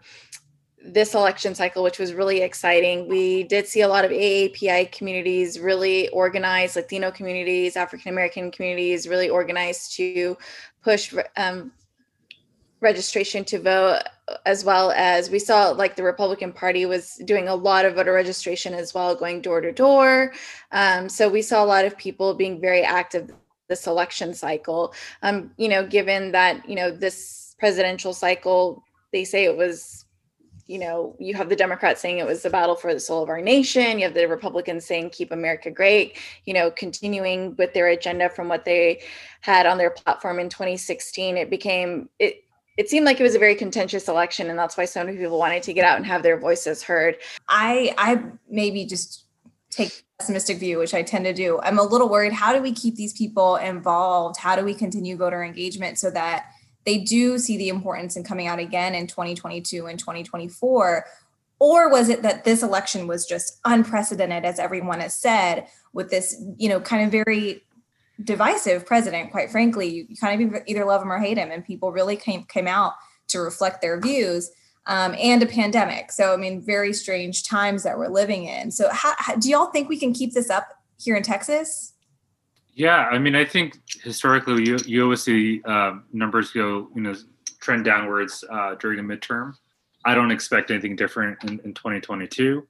this 0.84 1.14
election 1.14 1.54
cycle, 1.56 1.84
which 1.84 2.00
was 2.00 2.14
really 2.14 2.42
exciting. 2.42 3.08
We 3.08 3.44
did 3.44 3.68
see 3.68 3.82
a 3.82 3.88
lot 3.88 4.06
of 4.06 4.12
AAPI 4.12 4.92
communities 4.92 5.60
really 5.60 6.10
organized, 6.10 6.76
Latino 6.76 7.12
communities, 7.12 7.76
African 7.76 8.12
American 8.12 8.52
communities 8.52 9.08
really 9.08 9.30
organized 9.30 9.96
to 9.98 10.38
push 10.84 11.14
um, 11.38 11.72
registration 12.80 13.46
to 13.46 13.60
vote, 13.60 14.02
as 14.46 14.66
well 14.66 14.92
as 14.92 15.30
we 15.30 15.38
saw 15.38 15.70
like 15.70 15.96
the 15.96 16.04
Republican 16.04 16.52
Party 16.52 16.86
was 16.86 17.22
doing 17.26 17.48
a 17.48 17.56
lot 17.56 17.86
of 17.86 17.96
voter 17.96 18.14
registration 18.14 18.74
as 18.74 18.94
well, 18.94 19.16
going 19.16 19.42
door 19.42 19.62
to 19.62 19.72
door. 19.72 20.34
Um, 20.72 21.08
so 21.08 21.30
we 21.30 21.42
saw 21.42 21.64
a 21.64 21.66
lot 21.66 21.86
of 21.86 21.98
people 21.98 22.34
being 22.34 22.60
very 22.60 22.82
active 22.82 23.32
this 23.72 23.88
election 23.88 24.34
cycle. 24.34 24.94
Um, 25.22 25.52
you 25.58 25.70
know, 25.70 25.86
given 25.86 26.32
that 26.34 26.68
you 26.68 26.76
know 26.76 26.92
this 26.92 27.56
presidential 27.60 28.14
cycle, 28.14 28.84
they 29.14 29.24
say 29.24 29.46
it 29.46 29.56
was 29.56 30.01
you 30.68 30.80
know, 30.80 31.16
you 31.20 31.34
have 31.36 31.50
the 31.50 31.56
Democrats 31.56 32.02
saying 32.02 32.18
it 32.18 32.26
was 32.26 32.44
the 32.44 32.50
battle 32.50 32.76
for 32.76 32.94
the 32.94 33.00
soul 33.00 33.24
of 33.24 33.30
our 33.30 33.42
nation. 33.42 34.00
You 34.00 34.06
have 34.06 34.14
the 34.14 34.28
Republicans 34.28 34.86
saying 34.86 35.12
keep 35.12 35.32
America 35.32 35.72
great, 35.72 36.18
you 36.46 36.54
know, 36.54 36.72
continuing 36.72 37.56
with 37.58 37.74
their 37.74 37.88
agenda 37.88 38.30
from 38.30 38.48
what 38.48 38.66
they 38.66 39.02
had 39.42 39.66
on 39.66 39.78
their 39.78 39.92
platform 39.92 40.40
in 40.40 40.50
2016. 40.50 41.38
It 41.38 41.50
became 41.50 42.10
it 42.20 42.44
it 42.78 42.90
seemed 42.90 43.06
like 43.06 43.20
it 43.20 43.24
was 43.24 43.36
a 43.36 43.40
very 43.40 43.56
contentious 43.56 44.08
election, 44.08 44.50
and 44.50 44.58
that's 44.58 44.78
why 44.78 44.86
so 44.86 45.04
many 45.04 45.18
people 45.18 45.38
wanted 45.38 45.62
to 45.64 45.74
get 45.74 45.86
out 45.86 45.98
and 45.98 46.06
have 46.06 46.24
their 46.24 46.40
voices 46.40 46.82
heard. 46.82 47.18
I 47.48 47.94
I 47.98 48.24
maybe 48.50 48.86
just 48.86 49.26
take 49.70 49.90
a 49.90 50.02
pessimistic 50.20 50.58
view, 50.58 50.78
which 50.78 50.94
I 50.94 51.02
tend 51.02 51.26
to 51.26 51.34
do. 51.34 51.60
I'm 51.62 51.80
a 51.80 51.84
little 51.84 52.10
worried. 52.10 52.34
How 52.34 52.54
do 52.54 52.62
we 52.62 52.72
keep 52.72 52.96
these 52.96 53.14
people 53.14 53.56
involved? 53.58 54.38
How 54.38 54.56
do 54.56 54.64
we 54.64 54.74
continue 54.74 55.18
voter 55.18 55.44
engagement 55.44 55.98
so 55.98 56.12
that 56.12 56.48
they 56.86 56.98
do 56.98 57.38
see 57.38 57.58
the 57.58 57.70
importance 57.70 58.16
in 58.16 58.24
coming 58.24 58.48
out 58.48 58.60
again 58.60 58.96
in 58.96 59.08
2022 59.08 59.88
and 59.88 60.00
2024? 60.00 61.06
Or 61.60 61.92
was 61.92 62.10
it 62.10 62.24
that 62.24 62.44
this 62.44 62.64
election 62.64 63.06
was 63.06 63.26
just 63.26 63.60
unprecedented, 63.66 64.46
as 64.46 64.58
everyone 64.58 65.00
has 65.00 65.16
said, 65.16 65.68
with 65.94 66.10
this, 66.10 66.44
you 66.58 66.68
know, 66.68 66.82
kind 66.82 67.06
of 67.06 67.12
very 67.12 67.62
divisive 68.24 68.86
president, 68.86 69.32
quite 69.32 69.52
frankly. 69.52 69.88
You, 70.10 70.16
kind 70.18 70.56
of 70.56 70.64
either 70.68 70.86
love 70.86 71.02
him 71.02 71.12
or 71.12 71.20
hate 71.20 71.38
him, 71.38 71.52
and 71.52 71.66
people 71.66 71.92
really 71.92 72.16
came 72.16 72.44
came 72.46 72.68
out 72.68 72.94
to 73.30 73.40
reflect 73.40 73.82
their 73.82 74.00
views. 74.00 74.52
Um, 74.88 75.16
and 75.20 75.44
a 75.44 75.46
pandemic. 75.46 76.12
So, 76.12 76.34
I 76.34 76.38
mean, 76.38 76.60
very 76.60 76.92
strange 76.92 77.44
times 77.44 77.84
that 77.84 78.00
we're 78.00 78.08
living 78.08 78.46
in. 78.46 78.72
So, 78.72 78.90
how, 78.92 79.14
how, 79.20 79.36
do 79.36 79.48
y'all 79.48 79.68
think 79.68 79.88
we 79.88 80.00
can 80.00 80.12
keep 80.12 80.34
this 80.34 80.50
up 80.50 80.70
here 80.98 81.16
in 81.16 81.22
Texas? 81.22 81.94
Yeah, 82.74 83.10
I 83.12 83.18
mean, 83.20 83.36
I 83.36 83.46
think 83.46 83.80
historically 84.04 84.66
you, 84.66 84.78
you 84.86 85.04
always 85.04 85.24
see 85.24 85.62
uh, 85.66 85.96
numbers 86.14 86.52
go, 86.52 86.90
you 86.96 87.02
know, 87.02 87.16
trend 87.60 87.86
downwards 87.86 88.44
uh, 88.50 88.76
during 88.76 89.00
a 89.00 89.04
midterm. 89.04 89.54
I 90.06 90.16
don't 90.16 90.32
expect 90.32 90.72
anything 90.72 90.96
different 90.96 91.44
in, 91.44 91.60
in 91.64 91.74
2022. 91.74 92.68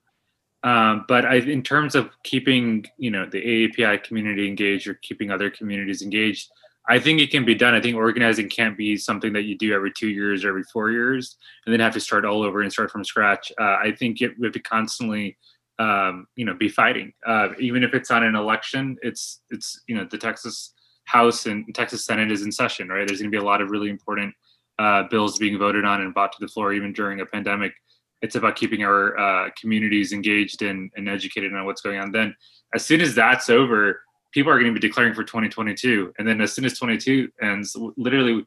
Um, 0.63 1.05
but 1.07 1.25
I, 1.25 1.35
in 1.35 1.63
terms 1.63 1.95
of 1.95 2.09
keeping, 2.23 2.85
you 2.97 3.09
know, 3.09 3.25
the 3.25 3.41
AAPI 3.41 4.03
community 4.03 4.47
engaged 4.47 4.87
or 4.87 4.95
keeping 4.95 5.31
other 5.31 5.49
communities 5.49 6.01
engaged, 6.01 6.49
I 6.87 6.99
think 6.99 7.21
it 7.21 7.31
can 7.31 7.45
be 7.45 7.55
done. 7.55 7.73
I 7.73 7.81
think 7.81 7.95
organizing 7.95 8.49
can't 8.49 8.77
be 8.77 8.97
something 8.97 9.33
that 9.33 9.43
you 9.43 9.57
do 9.57 9.73
every 9.73 9.91
two 9.91 10.09
years 10.09 10.43
or 10.43 10.49
every 10.49 10.63
four 10.63 10.91
years 10.91 11.37
and 11.65 11.73
then 11.73 11.79
have 11.79 11.93
to 11.93 11.99
start 11.99 12.25
all 12.25 12.43
over 12.43 12.61
and 12.61 12.71
start 12.71 12.91
from 12.91 13.03
scratch. 13.03 13.51
Uh, 13.59 13.77
I 13.83 13.95
think 13.97 14.21
it 14.21 14.37
would 14.39 14.53
be 14.53 14.59
constantly, 14.59 15.37
um, 15.81 16.27
you 16.35 16.45
know, 16.45 16.53
be 16.53 16.69
fighting. 16.69 17.11
Uh, 17.25 17.49
even 17.59 17.83
if 17.83 17.93
it's 17.93 18.11
on 18.11 18.23
an 18.23 18.35
election, 18.35 18.97
it's 19.01 19.41
it's 19.49 19.81
you 19.87 19.95
know 19.95 20.05
the 20.09 20.17
Texas 20.17 20.73
House 21.05 21.45
and 21.45 21.73
Texas 21.73 22.05
Senate 22.05 22.31
is 22.31 22.43
in 22.43 22.51
session, 22.51 22.89
right? 22.89 23.07
There's 23.07 23.19
going 23.19 23.31
to 23.31 23.37
be 23.37 23.41
a 23.41 23.47
lot 23.51 23.61
of 23.61 23.71
really 23.71 23.89
important 23.89 24.33
uh, 24.79 25.03
bills 25.09 25.37
being 25.37 25.57
voted 25.57 25.85
on 25.85 26.01
and 26.01 26.13
brought 26.13 26.31
to 26.33 26.37
the 26.39 26.47
floor 26.47 26.73
even 26.73 26.93
during 26.93 27.21
a 27.21 27.25
pandemic 27.25 27.73
it's 28.21 28.35
about 28.35 28.55
keeping 28.55 28.83
our 28.83 29.17
uh, 29.17 29.49
communities 29.59 30.13
engaged 30.13 30.61
and, 30.61 30.91
and 30.95 31.09
educated 31.09 31.53
on 31.53 31.65
what's 31.65 31.81
going 31.81 31.99
on. 31.99 32.11
Then, 32.11 32.35
as 32.73 32.85
soon 32.85 33.01
as 33.01 33.15
that's 33.15 33.49
over, 33.49 34.01
people 34.31 34.51
are 34.51 34.59
going 34.59 34.73
to 34.73 34.79
be 34.79 34.87
declaring 34.87 35.13
for 35.13 35.23
2022, 35.23 36.13
and 36.17 36.27
then 36.27 36.39
as 36.39 36.53
soon 36.53 36.65
as 36.65 36.77
22 36.77 37.29
ends, 37.41 37.75
literally 37.97 38.45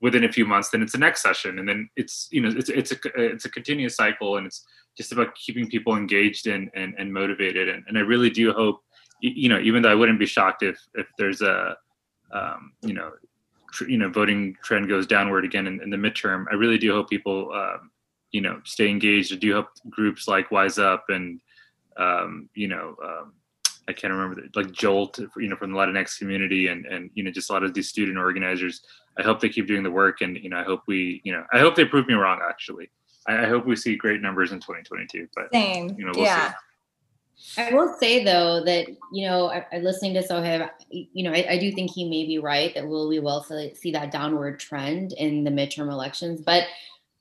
within 0.00 0.24
a 0.24 0.32
few 0.32 0.44
months, 0.44 0.70
then 0.70 0.82
it's 0.82 0.92
the 0.92 0.98
next 0.98 1.22
session, 1.22 1.58
and 1.58 1.68
then 1.68 1.88
it's 1.96 2.28
you 2.30 2.40
know 2.40 2.50
it's 2.56 2.68
it's 2.68 2.92
a 2.92 2.96
it's 3.16 3.44
a 3.44 3.50
continuous 3.50 3.96
cycle, 3.96 4.36
and 4.36 4.46
it's 4.46 4.64
just 4.96 5.12
about 5.12 5.34
keeping 5.34 5.68
people 5.68 5.96
engaged 5.96 6.46
and 6.46 6.70
and, 6.74 6.94
and 6.98 7.12
motivated. 7.12 7.68
And, 7.68 7.84
and 7.88 7.98
I 7.98 8.02
really 8.02 8.30
do 8.30 8.52
hope, 8.52 8.80
you 9.20 9.48
know, 9.48 9.60
even 9.60 9.82
though 9.82 9.90
I 9.90 9.94
wouldn't 9.94 10.18
be 10.18 10.26
shocked 10.26 10.62
if 10.62 10.78
if 10.94 11.06
there's 11.18 11.42
a 11.42 11.76
um, 12.32 12.72
you 12.82 12.94
know 12.94 13.12
tr- 13.72 13.88
you 13.88 13.98
know 13.98 14.08
voting 14.08 14.56
trend 14.62 14.88
goes 14.88 15.06
downward 15.06 15.44
again 15.44 15.66
in, 15.66 15.82
in 15.82 15.90
the 15.90 15.96
midterm, 15.96 16.46
I 16.50 16.54
really 16.54 16.78
do 16.78 16.92
hope 16.92 17.10
people. 17.10 17.52
Um, 17.52 17.90
you 18.32 18.40
know 18.40 18.60
stay 18.64 18.88
engaged. 18.88 19.32
I 19.32 19.36
do 19.36 19.54
hope 19.54 19.68
groups 19.88 20.28
like 20.28 20.50
Wise 20.50 20.78
Up 20.78 21.04
and 21.08 21.40
um, 21.96 22.48
you 22.54 22.68
know 22.68 22.96
um, 23.04 23.32
I 23.88 23.92
can't 23.92 24.12
remember 24.12 24.42
like 24.54 24.72
Jolt, 24.72 25.18
you 25.36 25.48
know, 25.48 25.56
from 25.56 25.72
the 25.72 25.78
Latinx 25.78 26.18
community 26.18 26.68
and 26.68 26.86
and 26.86 27.10
you 27.14 27.22
know 27.22 27.30
just 27.30 27.50
a 27.50 27.52
lot 27.52 27.64
of 27.64 27.74
these 27.74 27.88
student 27.88 28.18
organizers. 28.18 28.82
I 29.18 29.22
hope 29.22 29.40
they 29.40 29.48
keep 29.48 29.66
doing 29.66 29.82
the 29.82 29.90
work, 29.90 30.20
and 30.20 30.36
you 30.36 30.50
know 30.50 30.58
I 30.58 30.64
hope 30.64 30.82
we 30.86 31.20
you 31.24 31.32
know 31.32 31.44
I 31.52 31.58
hope 31.58 31.74
they 31.74 31.84
prove 31.84 32.06
me 32.06 32.14
wrong. 32.14 32.40
Actually, 32.48 32.90
I, 33.26 33.44
I 33.44 33.46
hope 33.46 33.66
we 33.66 33.76
see 33.76 33.96
great 33.96 34.20
numbers 34.20 34.52
in 34.52 34.60
2022. 34.60 35.28
But 35.34 35.52
same, 35.52 35.94
you 35.98 36.04
know, 36.04 36.12
we'll 36.14 36.24
yeah. 36.24 36.50
See. 36.50 36.54
I 37.56 37.72
will 37.72 37.96
say 37.98 38.22
though 38.22 38.62
that 38.64 38.88
you 39.12 39.26
know, 39.26 39.50
I, 39.50 39.66
I 39.72 39.78
listening 39.78 40.14
to 40.14 40.22
Zoheb, 40.22 40.68
you 40.90 41.24
know, 41.24 41.32
I, 41.32 41.46
I, 41.52 41.58
do 41.58 41.72
think 41.72 41.90
he 41.90 42.04
may 42.04 42.26
be 42.26 42.38
right 42.38 42.74
that 42.74 42.86
we'll 42.86 43.08
we 43.08 43.18
will 43.18 43.42
see 43.42 43.92
that 43.92 44.12
downward 44.12 44.60
trend 44.60 45.14
in 45.14 45.44
the 45.44 45.50
midterm 45.50 45.90
elections. 45.90 46.42
But 46.42 46.64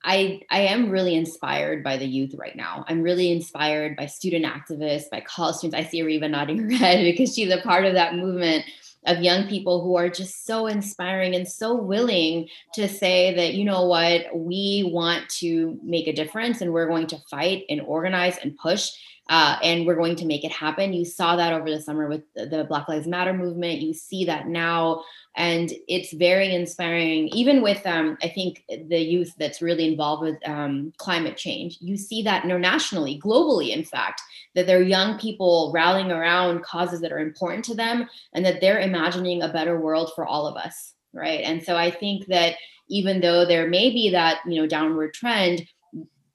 I 0.04 0.42
I 0.50 0.62
am 0.62 0.90
really 0.90 1.16
inspired 1.16 1.84
by 1.84 1.98
the 1.98 2.06
youth 2.06 2.34
right 2.36 2.56
now. 2.56 2.86
I'm 2.88 3.02
really 3.02 3.32
inspired 3.32 3.98
by 3.98 4.06
student 4.06 4.46
activists, 4.46 5.10
by 5.10 5.22
college 5.22 5.58
students. 5.58 5.86
I 5.86 5.90
see 5.90 6.02
Ariba 6.02 6.30
nodding 6.30 6.60
her 6.60 6.72
head 6.78 7.04
because 7.04 7.34
she's 7.34 7.52
a 7.52 7.62
part 7.62 7.86
of 7.86 7.94
that 7.94 8.16
movement 8.16 8.66
of 9.06 9.24
young 9.24 9.48
people 9.48 9.82
who 9.82 9.96
are 9.96 10.10
just 10.10 10.46
so 10.46 10.68
inspiring 10.68 11.36
and 11.36 11.48
so 11.48 11.76
willing 11.76 12.48
to 12.74 12.88
say 12.88 13.34
that 13.36 13.54
you 13.54 13.64
know 13.64 13.86
what 13.86 14.26
we 14.36 14.90
want 14.92 15.28
to 15.30 15.80
make 15.84 16.08
a 16.08 16.14
difference 16.14 16.62
and 16.62 16.74
we're 16.74 16.88
going 16.88 17.08
to 17.08 17.18
fight 17.30 17.64
and 17.70 17.82
organize 17.82 18.38
and 18.38 18.58
push 18.58 18.92
uh, 19.30 19.58
and 19.62 19.86
we're 19.86 19.96
going 19.96 20.16
to 20.16 20.26
make 20.26 20.44
it 20.44 20.52
happen. 20.52 20.92
You 20.92 21.06
saw 21.06 21.36
that 21.36 21.54
over 21.54 21.70
the 21.70 21.80
summer 21.80 22.08
with 22.08 22.24
the 22.34 22.66
Black 22.68 22.90
Lives 22.90 23.06
Matter 23.06 23.32
movement. 23.32 23.80
You 23.80 23.94
see 23.94 24.26
that 24.26 24.48
now 24.48 25.04
and 25.36 25.72
it's 25.88 26.12
very 26.14 26.54
inspiring 26.54 27.28
even 27.30 27.62
with 27.62 27.86
um, 27.86 28.18
i 28.22 28.28
think 28.28 28.64
the 28.68 29.00
youth 29.00 29.34
that's 29.38 29.62
really 29.62 29.88
involved 29.88 30.22
with 30.24 30.38
um, 30.48 30.92
climate 30.98 31.38
change 31.38 31.78
you 31.80 31.98
see 31.98 32.22
that 32.22 32.44
internationally 32.44 33.20
globally 33.20 33.70
in 33.70 33.84
fact 33.84 34.22
that 34.56 34.66
they're 34.68 34.82
young 34.82 35.18
people 35.20 35.72
rallying 35.74 36.12
around 36.12 36.64
causes 36.64 37.02
that 37.02 37.12
are 37.12 37.20
important 37.20 37.64
to 37.66 37.76
them 37.76 38.08
and 38.34 38.46
that 38.46 38.62
they're 38.62 38.80
imagining 38.80 39.42
a 39.42 39.54
better 39.54 39.80
world 39.80 40.12
for 40.16 40.26
all 40.26 40.48
of 40.48 40.56
us 40.58 40.94
right? 41.14 41.42
And 41.44 41.64
so 41.64 41.76
i 41.76 41.92
think 41.92 42.28
that 42.28 42.56
even 42.90 43.22
though 43.22 43.46
there 43.46 43.68
may 43.68 43.90
be 43.90 44.10
that 44.10 44.40
you 44.46 44.60
know 44.60 44.68
downward 44.68 45.14
trend 45.14 45.68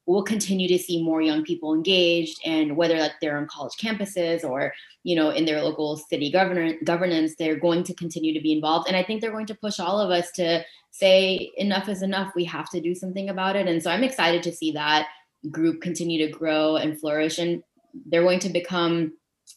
we'll 0.06 0.22
continue 0.22 0.68
to 0.68 0.78
see 0.78 1.02
more 1.02 1.22
young 1.22 1.42
people 1.42 1.72
engaged 1.72 2.38
and 2.44 2.76
whether 2.76 2.98
that 2.98 3.12
they're 3.22 3.38
on 3.38 3.46
college 3.46 3.72
campuses 3.80 4.44
or 4.44 4.72
you 5.02 5.16
know 5.16 5.30
in 5.30 5.44
their 5.44 5.62
local 5.62 5.96
city 5.96 6.30
governor 6.30 6.74
governance 6.84 7.34
they're 7.38 7.58
going 7.58 7.82
to 7.82 7.94
continue 7.94 8.34
to 8.34 8.40
be 8.40 8.52
involved. 8.52 8.88
And 8.88 8.96
i 8.96 9.02
think 9.02 9.20
they're 9.20 9.32
going 9.32 9.46
to 9.46 9.54
push 9.54 9.80
all 9.80 10.00
of 10.00 10.10
us 10.10 10.30
to 10.32 10.64
say 10.90 11.50
enough 11.56 11.88
is 11.88 12.02
enough 12.02 12.34
we 12.34 12.44
have 12.44 12.70
to 12.70 12.80
do 12.80 12.94
something 12.94 13.28
about 13.28 13.56
it. 13.56 13.66
And 13.66 13.82
so 13.82 13.90
i'm 13.90 14.04
excited 14.04 14.42
to 14.44 14.52
see 14.52 14.72
that 14.72 15.08
group 15.50 15.82
continue 15.82 16.26
to 16.26 16.32
grow 16.32 16.76
and 16.76 16.98
flourish. 16.98 17.38
And 17.38 17.62
they're 18.06 18.22
going 18.22 18.40
to 18.40 18.48
become 18.48 19.12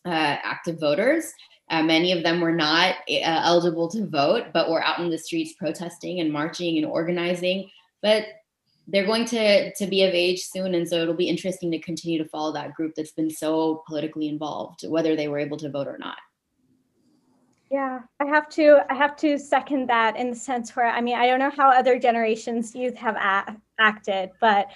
uh, 0.06 0.38
active 0.44 0.80
voters. 0.80 1.32
Uh, 1.70 1.84
many 1.84 2.12
of 2.12 2.24
them 2.24 2.40
were 2.40 2.56
not 2.56 2.96
uh, 3.10 3.42
eligible 3.44 3.90
to 3.90 4.08
vote 4.08 4.46
but 4.54 4.70
were 4.70 4.84
out 4.84 5.00
in 5.00 5.10
the 5.10 5.18
streets 5.18 5.54
protesting 5.60 6.20
and 6.20 6.32
marching 6.32 6.78
and 6.78 6.86
organizing. 6.86 7.70
But 8.02 8.26
they're 8.88 9.06
going 9.06 9.26
to 9.26 9.74
to 9.74 9.88
be 9.88 10.04
of 10.04 10.14
age 10.14 10.42
soon 10.42 10.74
and 10.76 10.88
so 10.88 11.02
it'll 11.02 11.14
be 11.14 11.28
interesting 11.28 11.72
to 11.72 11.80
continue 11.80 12.18
to 12.18 12.30
follow 12.30 12.54
that 12.54 12.74
group 12.74 12.94
that's 12.96 13.12
been 13.12 13.30
so 13.30 13.84
politically 13.86 14.30
involved 14.30 14.88
whether 14.88 15.16
they 15.16 15.28
were 15.28 15.40
able 15.40 15.58
to 15.58 15.70
vote 15.70 15.88
or 15.88 15.98
not. 15.98 16.18
Yeah 17.70 18.00
i 18.22 18.26
have 18.26 18.48
to 18.50 18.78
i 18.90 18.94
have 18.94 19.18
to 19.18 19.38
second 19.38 19.88
that 19.90 20.16
in 20.16 20.30
the 20.30 20.36
sense 20.36 20.74
where 20.76 20.88
i 20.88 21.02
mean 21.02 21.18
i 21.18 21.28
don't 21.28 21.40
know 21.40 21.52
how 21.56 21.70
other 21.70 22.00
generations 22.00 22.74
youth 22.74 22.96
have 22.96 23.16
a- 23.16 23.58
acted 23.78 24.32
but 24.40 24.68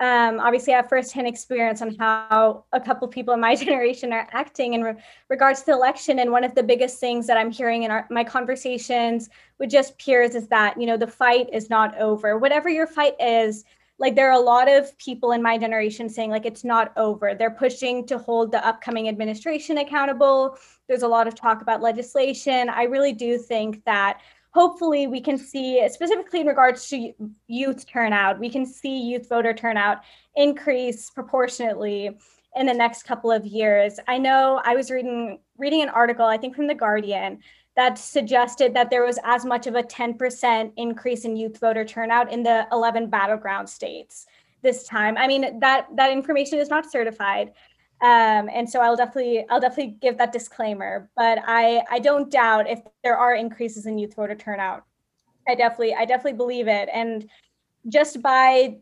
um, 0.00 0.40
obviously 0.40 0.72
I 0.72 0.76
have 0.76 0.88
firsthand 0.88 1.26
experience 1.26 1.82
on 1.82 1.94
how 1.96 2.64
a 2.72 2.80
couple 2.80 3.06
people 3.06 3.34
in 3.34 3.40
my 3.40 3.54
generation 3.64 4.12
are 4.12 4.26
acting 4.32 4.72
in 4.72 4.82
re- 4.82 4.94
regards 5.28 5.60
to 5.60 5.66
the 5.66 5.72
election. 5.72 6.18
And 6.18 6.32
one 6.32 6.42
of 6.42 6.54
the 6.54 6.62
biggest 6.62 6.98
things 6.98 7.26
that 7.26 7.36
I'm 7.36 7.50
hearing 7.50 7.82
in 7.82 7.90
our, 7.90 8.06
my 8.10 8.24
conversations 8.24 9.28
with 9.58 9.70
just 9.70 9.98
peers 9.98 10.34
is 10.34 10.48
that, 10.48 10.80
you 10.80 10.86
know, 10.86 10.96
the 10.96 11.06
fight 11.06 11.50
is 11.52 11.68
not 11.68 11.96
over. 11.98 12.38
Whatever 12.38 12.70
your 12.70 12.86
fight 12.86 13.14
is, 13.20 13.64
like 13.98 14.16
there 14.16 14.30
are 14.30 14.40
a 14.40 14.42
lot 14.42 14.66
of 14.66 14.96
people 14.96 15.32
in 15.32 15.42
my 15.42 15.58
generation 15.58 16.08
saying 16.08 16.30
like 16.30 16.46
it's 16.46 16.64
not 16.64 16.92
over. 16.96 17.34
They're 17.34 17.50
pushing 17.50 18.06
to 18.06 18.16
hold 18.16 18.50
the 18.50 18.66
upcoming 18.66 19.06
administration 19.06 19.76
accountable. 19.76 20.56
There's 20.88 21.02
a 21.02 21.08
lot 21.08 21.28
of 21.28 21.34
talk 21.34 21.60
about 21.60 21.82
legislation. 21.82 22.70
I 22.70 22.84
really 22.84 23.12
do 23.12 23.36
think 23.36 23.84
that 23.84 24.20
hopefully 24.52 25.06
we 25.06 25.20
can 25.20 25.38
see, 25.38 25.86
specifically 25.88 26.40
in 26.40 26.46
regards 26.46 26.88
to 26.88 27.12
youth 27.46 27.86
turnout, 27.86 28.38
we 28.38 28.50
can 28.50 28.66
see 28.66 29.00
youth 29.00 29.28
voter 29.28 29.54
turnout 29.54 29.98
increase 30.36 31.10
proportionately 31.10 32.18
in 32.56 32.66
the 32.66 32.74
next 32.74 33.04
couple 33.04 33.30
of 33.30 33.46
years. 33.46 34.00
I 34.08 34.18
know 34.18 34.60
I 34.64 34.74
was 34.74 34.90
reading 34.90 35.38
reading 35.56 35.82
an 35.82 35.88
article, 35.90 36.24
I 36.24 36.36
think 36.36 36.56
from 36.56 36.66
the 36.66 36.74
Guardian, 36.74 37.38
that 37.76 37.98
suggested 37.98 38.74
that 38.74 38.90
there 38.90 39.04
was 39.04 39.18
as 39.24 39.44
much 39.44 39.66
of 39.66 39.74
a 39.76 39.82
10% 39.82 40.72
increase 40.76 41.24
in 41.24 41.36
youth 41.36 41.60
voter 41.60 41.84
turnout 41.84 42.32
in 42.32 42.42
the 42.42 42.66
11 42.72 43.08
battleground 43.08 43.68
states 43.68 44.26
this 44.62 44.84
time. 44.84 45.16
I 45.16 45.28
mean 45.28 45.60
that 45.60 45.86
that 45.94 46.10
information 46.10 46.58
is 46.58 46.68
not 46.68 46.90
certified, 46.90 47.52
um, 48.02 48.48
and 48.52 48.68
so 48.68 48.80
I'll 48.80 48.96
definitely 48.96 49.44
I'll 49.50 49.60
definitely 49.60 49.96
give 50.00 50.18
that 50.18 50.32
disclaimer. 50.32 51.10
But 51.16 51.38
I 51.46 51.82
I 51.90 51.98
don't 51.98 52.30
doubt 52.30 52.68
if 52.68 52.80
there 53.04 53.16
are 53.16 53.34
increases 53.34 53.86
in 53.86 53.98
youth 53.98 54.14
voter 54.14 54.34
turnout. 54.34 54.84
I 55.48 55.54
definitely 55.54 55.94
I 55.94 56.04
definitely 56.04 56.38
believe 56.38 56.68
it, 56.68 56.88
and 56.92 57.28
just 57.88 58.22
by 58.22 58.78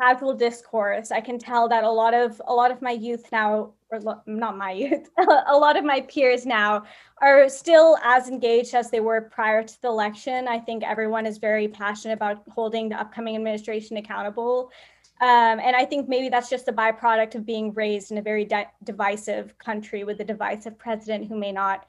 casual 0.00 0.34
discourse, 0.34 1.10
I 1.10 1.20
can 1.20 1.38
tell 1.38 1.68
that 1.68 1.84
a 1.84 1.90
lot 1.90 2.14
of 2.14 2.40
a 2.46 2.54
lot 2.54 2.70
of 2.70 2.82
my 2.82 2.92
youth 2.92 3.26
now, 3.32 3.74
or 3.90 4.00
lo- 4.00 4.22
not 4.26 4.56
my 4.56 4.72
youth, 4.72 5.08
a 5.18 5.56
lot 5.56 5.76
of 5.76 5.84
my 5.84 6.00
peers 6.02 6.46
now 6.46 6.84
are 7.22 7.48
still 7.48 7.98
as 8.02 8.28
engaged 8.28 8.74
as 8.74 8.90
they 8.90 9.00
were 9.00 9.20
prior 9.20 9.62
to 9.62 9.82
the 9.82 9.88
election. 9.88 10.48
I 10.48 10.58
think 10.58 10.82
everyone 10.84 11.26
is 11.26 11.38
very 11.38 11.68
passionate 11.68 12.14
about 12.14 12.42
holding 12.50 12.88
the 12.88 13.00
upcoming 13.00 13.36
administration 13.36 13.96
accountable. 13.96 14.70
Um, 15.20 15.60
and 15.60 15.76
I 15.76 15.84
think 15.84 16.08
maybe 16.08 16.28
that's 16.30 16.48
just 16.48 16.68
a 16.68 16.72
byproduct 16.72 17.34
of 17.34 17.44
being 17.44 17.74
raised 17.74 18.10
in 18.10 18.18
a 18.18 18.22
very 18.22 18.44
di- 18.44 18.70
divisive 18.84 19.56
country 19.58 20.04
with 20.04 20.20
a 20.20 20.24
divisive 20.24 20.78
president 20.78 21.28
who 21.28 21.36
may 21.36 21.52
not 21.52 21.86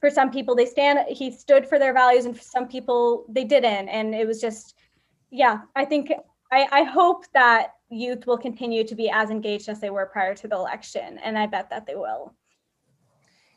for 0.00 0.10
some 0.10 0.32
people 0.32 0.56
they 0.56 0.66
stand 0.66 0.98
he 1.08 1.30
stood 1.30 1.64
for 1.68 1.78
their 1.78 1.92
values 1.92 2.24
and 2.24 2.36
for 2.36 2.42
some 2.42 2.66
people 2.66 3.24
they 3.28 3.44
didn't 3.44 3.88
and 3.88 4.16
it 4.16 4.26
was 4.26 4.40
just 4.40 4.74
yeah 5.30 5.60
i 5.76 5.84
think 5.84 6.10
I, 6.52 6.68
I 6.70 6.82
hope 6.82 7.24
that 7.32 7.72
youth 7.88 8.26
will 8.26 8.36
continue 8.36 8.84
to 8.84 8.94
be 8.94 9.10
as 9.10 9.30
engaged 9.30 9.70
as 9.70 9.80
they 9.80 9.88
were 9.88 10.06
prior 10.06 10.34
to 10.34 10.46
the 10.46 10.54
election, 10.54 11.18
and 11.24 11.38
I 11.38 11.46
bet 11.46 11.70
that 11.70 11.86
they 11.86 11.94
will. 11.94 12.34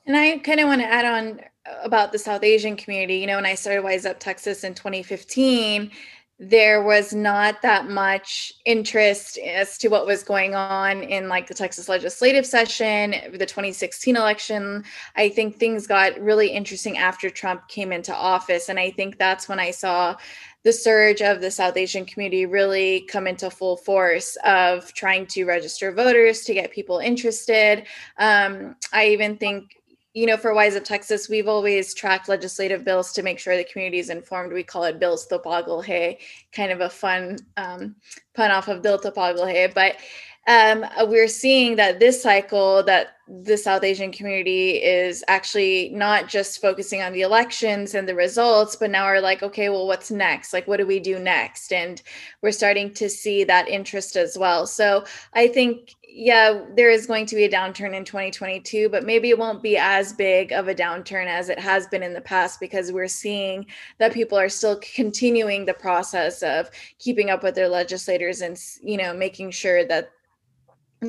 And 0.07 0.15
I 0.15 0.37
kind 0.37 0.61
of 0.61 0.67
want 0.67 0.81
to 0.81 0.87
add 0.87 1.05
on 1.05 1.41
about 1.83 2.13
the 2.13 2.19
South 2.19 2.43
Asian 2.43 2.77
community. 2.77 3.17
You 3.17 3.27
know, 3.27 3.35
when 3.35 3.45
I 3.45 3.55
started 3.55 3.83
Wise 3.83 4.05
Up 4.05 4.19
Texas 4.19 4.63
in 4.63 4.75
2015, 4.75 5.91
there 6.37 6.83
was 6.83 7.13
not 7.13 7.61
that 7.61 7.89
much 7.89 8.51
interest 8.65 9.37
as 9.37 9.77
to 9.77 9.87
what 9.87 10.05
was 10.05 10.21
going 10.21 10.53
on 10.53 11.01
in 11.01 11.29
like 11.29 11.47
the 11.47 11.53
Texas 11.53 11.87
legislative 11.87 12.45
session, 12.45 13.11
the 13.31 13.45
2016 13.45 14.17
election. 14.17 14.83
I 15.15 15.29
think 15.29 15.55
things 15.55 15.87
got 15.87 16.19
really 16.19 16.49
interesting 16.49 16.97
after 16.97 17.29
Trump 17.29 17.69
came 17.69 17.93
into 17.93 18.13
office. 18.13 18.67
And 18.67 18.77
I 18.77 18.91
think 18.91 19.17
that's 19.17 19.47
when 19.47 19.59
I 19.59 19.71
saw 19.71 20.17
the 20.63 20.73
surge 20.73 21.21
of 21.21 21.39
the 21.39 21.51
South 21.51 21.77
Asian 21.77 22.05
community 22.05 22.45
really 22.45 23.01
come 23.01 23.27
into 23.27 23.49
full 23.49 23.77
force 23.77 24.35
of 24.43 24.93
trying 24.93 25.27
to 25.27 25.45
register 25.45 25.93
voters 25.93 26.43
to 26.43 26.53
get 26.53 26.71
people 26.71 26.97
interested. 26.97 27.85
Um, 28.17 28.75
I 28.91 29.07
even 29.09 29.37
think, 29.37 29.75
you 30.15 30.25
know, 30.25 30.37
for 30.37 30.53
Wise 30.53 30.77
Up 30.77 30.85
Texas, 30.85 31.27
we've 31.27 31.49
always 31.49 31.93
tracked 31.93 32.29
legislative 32.29 32.85
bills 32.85 33.11
to 33.11 33.21
make 33.21 33.37
sure 33.37 33.57
the 33.57 33.65
community 33.65 33.99
is 33.99 34.09
informed. 34.09 34.53
We 34.53 34.63
call 34.63 34.85
it 34.85 34.97
Bills 34.97 35.27
To 35.27 35.39
Pagal 35.39 35.85
Hai, 35.85 36.17
kind 36.53 36.71
of 36.71 36.79
a 36.79 36.89
fun 36.89 37.37
um, 37.57 37.97
pun 38.33 38.49
off 38.49 38.69
of 38.69 38.81
Dil 38.81 38.97
To 38.99 39.11
Pagal 39.11 39.43
Hai. 39.43 39.73
But 39.75 39.97
um, 40.47 40.85
we're 41.07 41.27
seeing 41.27 41.75
that 41.75 41.99
this 41.99 42.21
cycle 42.21 42.83
that 42.83 43.17
the 43.27 43.57
south 43.57 43.83
asian 43.83 44.11
community 44.11 44.73
is 44.83 45.23
actually 45.27 45.89
not 45.89 46.27
just 46.27 46.61
focusing 46.61 47.01
on 47.01 47.11
the 47.11 47.21
elections 47.21 47.95
and 47.95 48.07
the 48.07 48.13
results 48.13 48.75
but 48.75 48.91
now 48.91 49.03
are 49.03 49.19
like 49.19 49.41
okay 49.41 49.69
well 49.69 49.87
what's 49.87 50.11
next? 50.11 50.53
Like 50.53 50.67
what 50.67 50.77
do 50.77 50.85
we 50.85 50.99
do 50.99 51.19
next? 51.19 51.71
And 51.71 52.01
we're 52.41 52.51
starting 52.51 52.93
to 52.95 53.09
see 53.09 53.43
that 53.43 53.67
interest 53.67 54.15
as 54.15 54.37
well. 54.37 54.67
So 54.67 55.05
i 55.33 55.47
think 55.47 55.95
yeah 56.07 56.63
there 56.75 56.89
is 56.89 57.05
going 57.05 57.25
to 57.25 57.35
be 57.35 57.43
a 57.43 57.49
downturn 57.49 57.93
in 57.93 58.05
2022 58.05 58.87
but 58.87 59.03
maybe 59.03 59.29
it 59.29 59.37
won't 59.37 59.61
be 59.61 59.75
as 59.75 60.13
big 60.13 60.53
of 60.53 60.69
a 60.69 60.75
downturn 60.75 61.27
as 61.27 61.49
it 61.49 61.59
has 61.59 61.87
been 61.87 62.01
in 62.01 62.13
the 62.13 62.21
past 62.21 62.57
because 62.59 62.91
we're 62.91 63.07
seeing 63.07 63.65
that 63.97 64.13
people 64.13 64.37
are 64.37 64.47
still 64.47 64.79
continuing 64.95 65.65
the 65.65 65.73
process 65.73 66.41
of 66.41 66.71
keeping 66.99 67.29
up 67.29 67.43
with 67.43 67.53
their 67.53 67.67
legislators 67.67 68.39
and 68.39 68.57
you 68.81 68.95
know 68.95 69.13
making 69.13 69.51
sure 69.51 69.83
that 69.85 70.11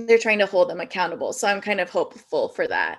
they're 0.04 0.18
trying 0.18 0.38
to 0.40 0.46
hold 0.46 0.68
them 0.68 0.80
accountable. 0.80 1.32
So 1.32 1.48
I'm 1.48 1.60
kind 1.60 1.80
of 1.80 1.90
hopeful 1.90 2.50
for 2.50 2.66
that. 2.68 2.98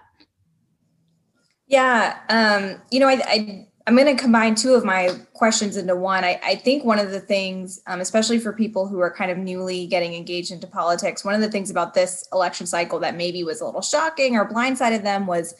Yeah. 1.68 2.18
Um, 2.30 2.82
you 2.92 3.00
know, 3.00 3.08
I, 3.08 3.22
I 3.26 3.68
I'm 3.88 3.96
going 3.96 4.14
to 4.14 4.22
combine 4.22 4.54
two 4.54 4.74
of 4.74 4.84
my 4.84 5.12
questions 5.34 5.78
into 5.78 5.96
one. 5.96 6.26
I, 6.26 6.38
I 6.44 6.56
think 6.56 6.84
one 6.84 7.00
of 7.00 7.12
the 7.12 7.22
things, 7.22 7.80
um, 7.88 8.02
especially 8.02 8.38
for 8.38 8.52
people 8.52 8.86
who 8.86 9.00
are 9.00 9.10
kind 9.10 9.32
of 9.32 9.38
newly 9.38 9.88
getting 9.88 10.14
engaged 10.14 10.52
into 10.52 10.68
politics, 10.68 11.24
one 11.24 11.36
of 11.36 11.40
the 11.40 11.50
things 11.50 11.72
about 11.72 11.94
this 11.94 12.28
election 12.34 12.68
cycle 12.68 13.00
that 13.00 13.16
maybe 13.16 13.46
was 13.46 13.62
a 13.62 13.66
little 13.66 13.82
shocking 13.82 14.36
or 14.36 14.46
blindsided 14.46 15.04
them 15.04 15.26
was 15.26 15.56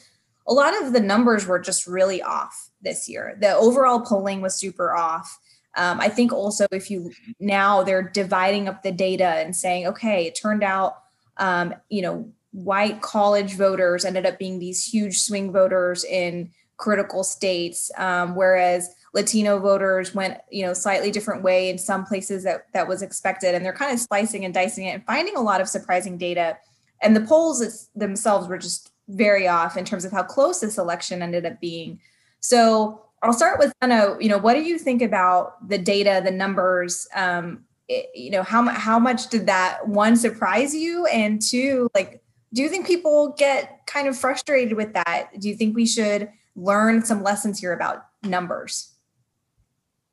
a 0.46 0.52
lot 0.52 0.78
of 0.82 0.92
the 0.92 1.00
numbers 1.00 1.46
were 1.46 1.58
just 1.58 1.86
really 1.86 2.20
off 2.22 2.70
this 2.82 3.08
year. 3.08 3.34
The 3.40 3.56
overall 3.56 4.00
polling 4.00 4.42
was 4.42 4.54
super 4.54 4.94
off. 4.94 5.38
Um, 5.78 5.98
I 5.98 6.10
think 6.10 6.30
also 6.30 6.66
if 6.70 6.90
you 6.90 7.10
now 7.40 7.82
they're 7.82 8.02
dividing 8.02 8.68
up 8.68 8.82
the 8.82 8.92
data 8.92 9.24
and 9.24 9.56
saying, 9.56 9.86
okay, 9.86 10.26
it 10.26 10.38
turned 10.38 10.62
out 10.62 10.96
um, 11.38 11.74
you 11.88 12.02
know, 12.02 12.30
white 12.52 13.00
college 13.02 13.54
voters 13.54 14.04
ended 14.04 14.26
up 14.26 14.38
being 14.38 14.58
these 14.58 14.84
huge 14.84 15.18
swing 15.18 15.52
voters 15.52 16.04
in 16.04 16.50
critical 16.76 17.24
states, 17.24 17.90
um, 17.98 18.34
whereas 18.34 18.94
Latino 19.14 19.58
voters 19.58 20.14
went, 20.14 20.38
you 20.50 20.64
know, 20.64 20.72
slightly 20.72 21.10
different 21.10 21.42
way 21.42 21.70
in 21.70 21.78
some 21.78 22.04
places 22.04 22.44
that 22.44 22.66
that 22.72 22.86
was 22.86 23.02
expected, 23.02 23.54
and 23.54 23.64
they're 23.64 23.72
kind 23.72 23.92
of 23.92 23.98
slicing 23.98 24.44
and 24.44 24.54
dicing 24.54 24.86
it 24.86 24.94
and 24.94 25.04
finding 25.06 25.36
a 25.36 25.40
lot 25.40 25.60
of 25.60 25.68
surprising 25.68 26.18
data. 26.18 26.56
And 27.02 27.14
the 27.14 27.20
polls 27.20 27.88
themselves 27.94 28.48
were 28.48 28.58
just 28.58 28.92
very 29.08 29.48
off 29.48 29.76
in 29.76 29.84
terms 29.84 30.04
of 30.04 30.12
how 30.12 30.22
close 30.22 30.60
this 30.60 30.78
election 30.78 31.22
ended 31.22 31.46
up 31.46 31.60
being. 31.60 32.00
So 32.40 33.02
I'll 33.22 33.32
start 33.32 33.58
with 33.58 33.72
Sana. 33.82 34.16
You 34.20 34.28
know, 34.28 34.38
what 34.38 34.54
do 34.54 34.62
you 34.62 34.78
think 34.78 35.02
about 35.02 35.68
the 35.68 35.78
data, 35.78 36.20
the 36.24 36.30
numbers? 36.30 37.08
Um, 37.14 37.64
you 37.88 38.30
know 38.30 38.42
how 38.42 38.68
how 38.68 38.98
much 38.98 39.28
did 39.28 39.46
that 39.46 39.88
one 39.88 40.16
surprise 40.16 40.74
you? 40.74 41.06
And 41.06 41.40
two 41.40 41.88
like 41.94 42.22
do 42.52 42.62
you 42.62 42.68
think 42.68 42.86
people 42.86 43.34
get 43.36 43.86
kind 43.86 44.08
of 44.08 44.16
frustrated 44.16 44.76
with 44.76 44.94
that? 44.94 45.30
Do 45.38 45.48
you 45.48 45.54
think 45.54 45.76
we 45.76 45.86
should 45.86 46.30
learn 46.56 47.04
some 47.04 47.22
lessons 47.22 47.60
here 47.60 47.72
about 47.72 48.06
numbers? 48.22 48.94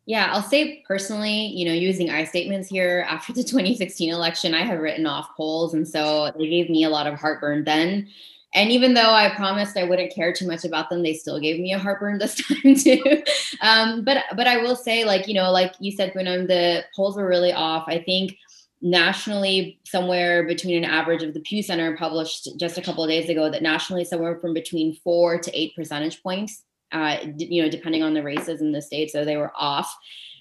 Yeah 0.06 0.30
i'll 0.32 0.44
say 0.44 0.84
personally 0.88 1.48
you 1.48 1.66
know 1.66 1.74
using 1.74 2.12
i 2.12 2.24
statements 2.26 2.70
here 2.70 3.06
after 3.10 3.34
the 3.34 3.44
2016 3.44 4.14
election 4.14 4.54
i 4.54 4.62
have 4.62 4.80
written 4.80 5.08
off 5.08 5.36
polls 5.36 5.74
and 5.74 5.88
so 5.88 6.32
they 6.38 6.48
gave 6.48 6.70
me 6.70 6.84
a 6.84 6.90
lot 6.90 7.08
of 7.08 7.20
heartburn 7.20 7.64
then 7.64 8.08
and 8.56 8.72
even 8.72 8.94
though 8.94 9.14
I 9.14 9.36
promised 9.36 9.78
I 9.78 9.84
wouldn't 9.84 10.16
care 10.16 10.34
too 10.34 10.48
much 10.48 10.64
about 10.64 10.90
them, 10.90 11.04
they 11.04 11.14
still 11.14 11.40
gave 11.40 11.60
me 11.60 11.74
a 11.74 11.78
heartburn 11.78 12.18
this 12.18 12.36
time 12.48 12.76
too. 12.76 13.24
um, 13.62 14.04
but 14.04 14.24
but 14.36 14.48
I 14.48 14.58
will 14.58 14.78
say, 14.78 15.04
like 15.04 15.28
you 15.28 15.34
know, 15.34 15.52
like 15.52 15.74
you 15.80 15.92
said, 15.92 16.14
Poonam, 16.14 16.48
the 16.48 16.86
polls 16.96 17.18
were 17.18 17.28
really 17.28 17.54
off. 17.54 17.84
I 17.88 18.00
think 18.00 18.38
nationally, 18.82 19.80
somewhere 19.84 20.48
between 20.48 20.78
an 20.78 20.90
average 20.90 21.22
of 21.22 21.34
the 21.34 21.42
Pew 21.42 21.62
Center 21.62 21.98
published 21.98 22.48
just 22.58 22.78
a 22.78 22.82
couple 22.82 23.04
of 23.04 23.10
days 23.10 23.30
ago 23.30 23.50
that 23.52 23.62
nationally 23.62 24.06
somewhere 24.06 24.40
from 24.40 24.54
between 24.54 24.96
four 25.04 25.38
to 25.38 25.60
eight 25.60 25.76
percentage 25.76 26.24
points. 26.24 26.64
Uh, 26.92 27.18
you 27.38 27.62
know, 27.62 27.70
depending 27.70 28.04
on 28.04 28.14
the 28.14 28.24
races 28.24 28.62
in 28.62 28.72
the 28.72 28.82
state, 28.82 29.12
so 29.12 29.26
they 29.26 29.38
were 29.38 29.52
off. 29.56 29.94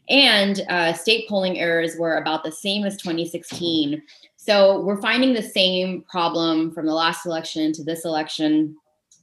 And 0.08 0.60
uh, 0.68 0.92
state 0.92 1.28
polling 1.28 1.58
errors 1.58 1.96
were 1.96 2.18
about 2.18 2.44
the 2.44 2.52
same 2.52 2.84
as 2.84 2.96
2016. 2.98 4.02
So 4.44 4.82
we're 4.82 5.00
finding 5.00 5.32
the 5.32 5.42
same 5.42 6.02
problem 6.02 6.70
from 6.72 6.84
the 6.84 6.92
last 6.92 7.24
election 7.24 7.72
to 7.72 7.82
this 7.82 8.04
election. 8.04 8.76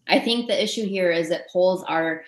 I 0.08 0.20
think 0.20 0.48
the 0.48 0.62
issue 0.62 0.88
here 0.88 1.12
is 1.12 1.30
that 1.30 1.48
polls 1.52 1.84
are 1.88 2.24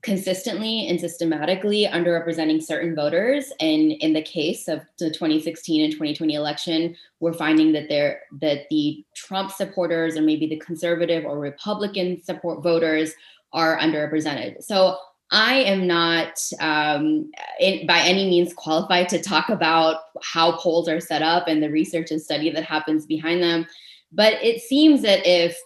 consistently 0.00 0.86
and 0.88 0.98
systematically 0.98 1.86
underrepresenting 1.86 2.62
certain 2.62 2.94
voters 2.94 3.52
and 3.60 3.92
in 3.92 4.14
the 4.14 4.22
case 4.22 4.66
of 4.66 4.80
the 4.98 5.10
2016 5.10 5.82
and 5.82 5.92
2020 5.92 6.34
election 6.34 6.96
we're 7.18 7.32
finding 7.32 7.72
that 7.72 7.88
there 7.88 8.20
that 8.40 8.60
the 8.70 9.04
trump 9.16 9.50
supporters 9.50 10.16
or 10.16 10.22
maybe 10.22 10.46
the 10.46 10.56
conservative 10.58 11.24
or 11.24 11.40
republican 11.40 12.22
support 12.22 12.62
voters 12.62 13.12
are 13.52 13.76
underrepresented 13.80 14.62
so 14.62 14.96
I 15.30 15.56
am 15.56 15.86
not 15.86 16.40
um, 16.60 17.30
in, 17.60 17.86
by 17.86 18.00
any 18.00 18.28
means 18.28 18.54
qualified 18.54 19.08
to 19.10 19.20
talk 19.20 19.50
about 19.50 20.00
how 20.22 20.52
polls 20.52 20.88
are 20.88 21.00
set 21.00 21.22
up 21.22 21.48
and 21.48 21.62
the 21.62 21.70
research 21.70 22.10
and 22.10 22.20
study 22.20 22.50
that 22.50 22.64
happens 22.64 23.04
behind 23.04 23.42
them. 23.42 23.66
But 24.10 24.34
it 24.42 24.62
seems 24.62 25.02
that 25.02 25.26
if 25.26 25.58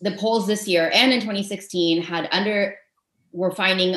the 0.00 0.12
polls 0.12 0.48
this 0.48 0.66
year 0.66 0.90
and 0.92 1.12
in 1.12 1.20
2016 1.20 2.02
had 2.02 2.28
under, 2.32 2.76
were 3.32 3.52
finding 3.52 3.96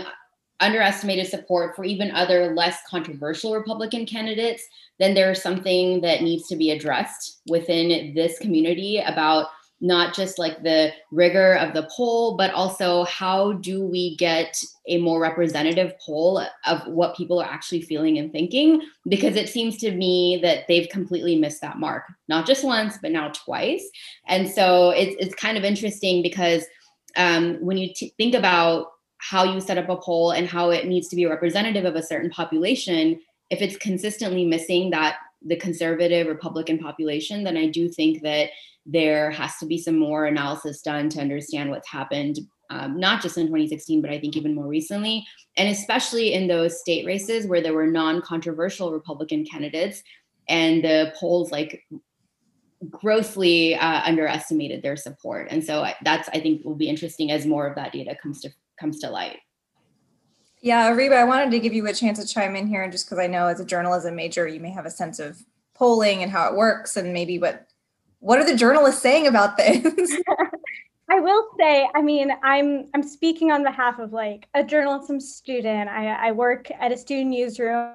underestimated 0.59 1.27
support 1.27 1.75
for 1.75 1.83
even 1.83 2.11
other 2.11 2.53
less 2.55 2.77
controversial 2.87 3.53
Republican 3.53 4.05
candidates, 4.05 4.63
then 4.99 5.13
there's 5.13 5.41
something 5.41 5.99
that 6.01 6.21
needs 6.21 6.47
to 6.47 6.55
be 6.55 6.71
addressed 6.71 7.41
within 7.49 8.13
this 8.13 8.37
community 8.39 8.99
about 8.99 9.47
not 9.81 10.13
just 10.13 10.39
like 10.39 10.63
the 10.63 10.91
rigor 11.11 11.55
of 11.55 11.73
the 11.73 11.87
poll, 11.95 12.37
but 12.37 12.51
also 12.53 13.03
how 13.05 13.53
do 13.53 13.85
we 13.85 14.15
get 14.15 14.57
a 14.87 14.97
more 14.99 15.19
representative 15.19 15.93
poll 15.99 16.41
of 16.65 16.87
what 16.87 17.15
people 17.15 17.41
are 17.41 17.49
actually 17.49 17.81
feeling 17.81 18.17
and 18.17 18.31
thinking? 18.31 18.81
Because 19.07 19.35
it 19.35 19.49
seems 19.49 19.77
to 19.79 19.91
me 19.91 20.39
that 20.41 20.67
they've 20.67 20.89
completely 20.89 21.35
missed 21.35 21.61
that 21.61 21.77
mark, 21.77 22.03
not 22.29 22.47
just 22.47 22.63
once, 22.63 22.97
but 23.01 23.11
now 23.11 23.29
twice. 23.29 23.87
And 24.27 24.49
so 24.49 24.91
it's, 24.91 25.15
it's 25.19 25.35
kind 25.35 25.57
of 25.57 25.63
interesting 25.63 26.23
because 26.23 26.65
um, 27.17 27.55
when 27.55 27.77
you 27.77 27.93
t- 27.93 28.13
think 28.17 28.33
about 28.33 28.87
how 29.17 29.43
you 29.43 29.59
set 29.59 29.77
up 29.77 29.89
a 29.89 29.97
poll 29.97 30.31
and 30.31 30.47
how 30.47 30.69
it 30.69 30.87
needs 30.87 31.07
to 31.09 31.15
be 31.15 31.25
representative 31.25 31.85
of 31.85 31.95
a 31.95 32.03
certain 32.03 32.29
population, 32.29 33.19
if 33.49 33.61
it's 33.61 33.77
consistently 33.77 34.45
missing 34.45 34.89
that 34.91 35.17
the 35.45 35.55
conservative 35.55 36.27
Republican 36.27 36.79
population, 36.79 37.43
then 37.43 37.55
I 37.55 37.67
do 37.67 37.87
think 37.87 38.21
that 38.23 38.49
there 38.85 39.31
has 39.31 39.57
to 39.57 39.65
be 39.65 39.77
some 39.77 39.97
more 39.97 40.25
analysis 40.25 40.81
done 40.81 41.09
to 41.09 41.21
understand 41.21 41.69
what's 41.69 41.89
happened, 41.89 42.39
um, 42.69 42.99
not 42.99 43.21
just 43.21 43.37
in 43.37 43.47
2016, 43.47 44.01
but 44.01 44.11
I 44.11 44.19
think 44.19 44.35
even 44.35 44.53
more 44.55 44.67
recently, 44.67 45.25
and 45.57 45.69
especially 45.69 46.33
in 46.33 46.47
those 46.47 46.79
state 46.79 47.05
races 47.05 47.47
where 47.47 47.61
there 47.61 47.73
were 47.73 47.87
non 47.87 48.21
controversial 48.21 48.91
Republican 48.91 49.45
candidates. 49.45 50.03
and 50.47 50.83
the 50.83 51.11
polls 51.19 51.51
like 51.51 51.83
grossly 52.89 53.75
uh, 53.75 54.01
underestimated 54.05 54.83
their 54.83 54.95
support. 54.95 55.47
And 55.49 55.63
so 55.63 55.87
that's 56.03 56.29
I 56.29 56.39
think 56.39 56.63
will 56.63 56.75
be 56.75 56.89
interesting 56.89 57.31
as 57.31 57.45
more 57.45 57.67
of 57.67 57.75
that 57.75 57.93
data 57.93 58.15
comes 58.21 58.41
to 58.41 58.49
comes 58.79 58.99
to 58.99 59.09
light. 59.09 59.39
Yeah, 60.65 60.89
Reba, 60.89 61.13
I 61.13 61.25
wanted 61.25 61.51
to 61.51 61.59
give 61.59 61.75
you 61.75 61.85
a 61.85 61.93
chance 61.93 62.17
to 62.19 62.25
chime 62.25 62.55
in 62.55 62.65
here, 62.65 62.81
and 62.81 62.91
just 62.91 63.05
because 63.05 63.19
I 63.19 63.27
know 63.27 63.45
as 63.45 63.59
a 63.59 63.65
journalism 63.65 64.15
major, 64.15 64.47
you 64.47 64.59
may 64.59 64.71
have 64.71 64.87
a 64.87 64.89
sense 64.89 65.19
of 65.19 65.45
polling 65.75 66.23
and 66.23 66.31
how 66.31 66.49
it 66.49 66.55
works, 66.55 66.97
and 66.97 67.13
maybe 67.13 67.37
what 67.37 67.67
what 68.17 68.39
are 68.39 68.45
the 68.47 68.55
journalists 68.55 68.99
saying 68.99 69.27
about 69.27 69.57
this? 69.57 69.83
I 71.09 71.19
will 71.19 71.49
say, 71.59 71.87
I 71.93 72.01
mean, 72.01 72.31
I'm 72.41 72.89
I'm 72.95 73.03
speaking 73.03 73.51
on 73.51 73.63
behalf 73.63 73.99
of 73.99 74.11
like 74.11 74.47
a 74.55 74.63
journalism 74.63 75.19
student. 75.19 75.87
I, 75.87 76.29
I 76.29 76.31
work 76.31 76.71
at 76.79 76.91
a 76.91 76.97
student 76.97 77.29
newsroom. 77.29 77.91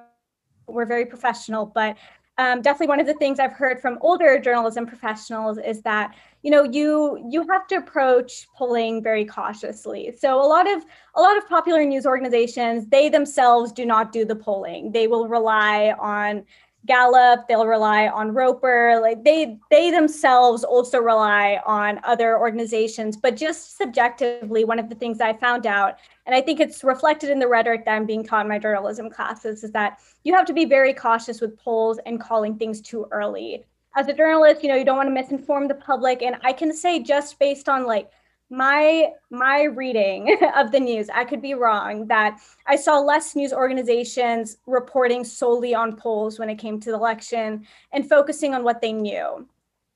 We're 0.65 0.85
very 0.85 1.05
professional, 1.05 1.65
but 1.65 1.97
um, 2.37 2.61
definitely 2.61 2.87
one 2.87 3.01
of 3.01 3.05
the 3.05 3.15
things 3.15 3.37
I've 3.41 3.51
heard 3.51 3.81
from 3.81 3.97
older 3.99 4.39
journalism 4.39 4.87
professionals 4.87 5.57
is 5.57 5.81
that 5.81 6.15
you 6.41 6.51
know 6.51 6.63
you 6.63 7.23
you 7.29 7.47
have 7.49 7.67
to 7.67 7.75
approach 7.75 8.47
polling 8.55 9.03
very 9.03 9.25
cautiously. 9.25 10.13
So 10.17 10.41
a 10.41 10.47
lot 10.47 10.69
of 10.69 10.83
a 11.15 11.21
lot 11.21 11.37
of 11.37 11.47
popular 11.47 11.83
news 11.85 12.05
organizations 12.05 12.87
they 12.87 13.09
themselves 13.09 13.71
do 13.71 13.85
not 13.85 14.11
do 14.11 14.25
the 14.25 14.35
polling. 14.35 14.91
They 14.91 15.07
will 15.07 15.27
rely 15.27 15.93
on 15.99 16.45
Gallup, 16.87 17.47
they'll 17.47 17.67
rely 17.67 18.07
on 18.07 18.33
Roper, 18.33 18.99
like 18.99 19.23
they 19.23 19.59
they 19.69 19.91
themselves 19.91 20.63
also 20.63 20.97
rely 20.97 21.61
on 21.65 21.99
other 22.03 22.39
organizations, 22.39 23.15
but 23.15 23.37
just 23.37 23.77
subjectively 23.77 24.65
one 24.65 24.79
of 24.79 24.89
the 24.89 24.95
things 24.95 25.21
I 25.21 25.33
found 25.33 25.67
out 25.67 25.99
and 26.25 26.35
I 26.35 26.41
think 26.41 26.59
it's 26.59 26.83
reflected 26.83 27.29
in 27.29 27.39
the 27.39 27.47
rhetoric 27.47 27.85
that 27.85 27.95
I'm 27.95 28.05
being 28.05 28.23
taught 28.23 28.45
in 28.45 28.49
my 28.49 28.57
journalism 28.57 29.09
classes 29.09 29.63
is 29.63 29.71
that 29.71 29.99
you 30.23 30.33
have 30.33 30.45
to 30.45 30.53
be 30.53 30.65
very 30.65 30.93
cautious 30.93 31.39
with 31.39 31.57
polls 31.57 31.99
and 32.05 32.19
calling 32.19 32.57
things 32.57 32.81
too 32.81 33.07
early. 33.11 33.65
As 33.95 34.07
a 34.07 34.13
journalist, 34.13 34.63
you 34.63 34.69
know, 34.69 34.75
you 34.75 34.85
don't 34.85 34.97
want 34.97 35.13
to 35.13 35.21
misinform 35.21 35.67
the 35.67 35.75
public 35.75 36.21
and 36.21 36.37
I 36.43 36.53
can 36.53 36.73
say 36.73 37.01
just 37.01 37.37
based 37.39 37.67
on 37.67 37.85
like 37.85 38.09
my 38.51 39.07
my 39.29 39.63
reading 39.63 40.37
of 40.57 40.73
the 40.73 40.79
news 40.79 41.09
i 41.09 41.23
could 41.23 41.41
be 41.41 41.53
wrong 41.53 42.05
that 42.07 42.37
i 42.67 42.75
saw 42.75 42.99
less 42.99 43.33
news 43.33 43.53
organizations 43.53 44.57
reporting 44.67 45.23
solely 45.23 45.73
on 45.73 45.95
polls 45.95 46.37
when 46.37 46.49
it 46.49 46.57
came 46.57 46.77
to 46.77 46.91
the 46.91 46.97
election 46.97 47.65
and 47.93 48.09
focusing 48.09 48.53
on 48.53 48.63
what 48.63 48.81
they 48.81 48.91
knew. 48.91 49.47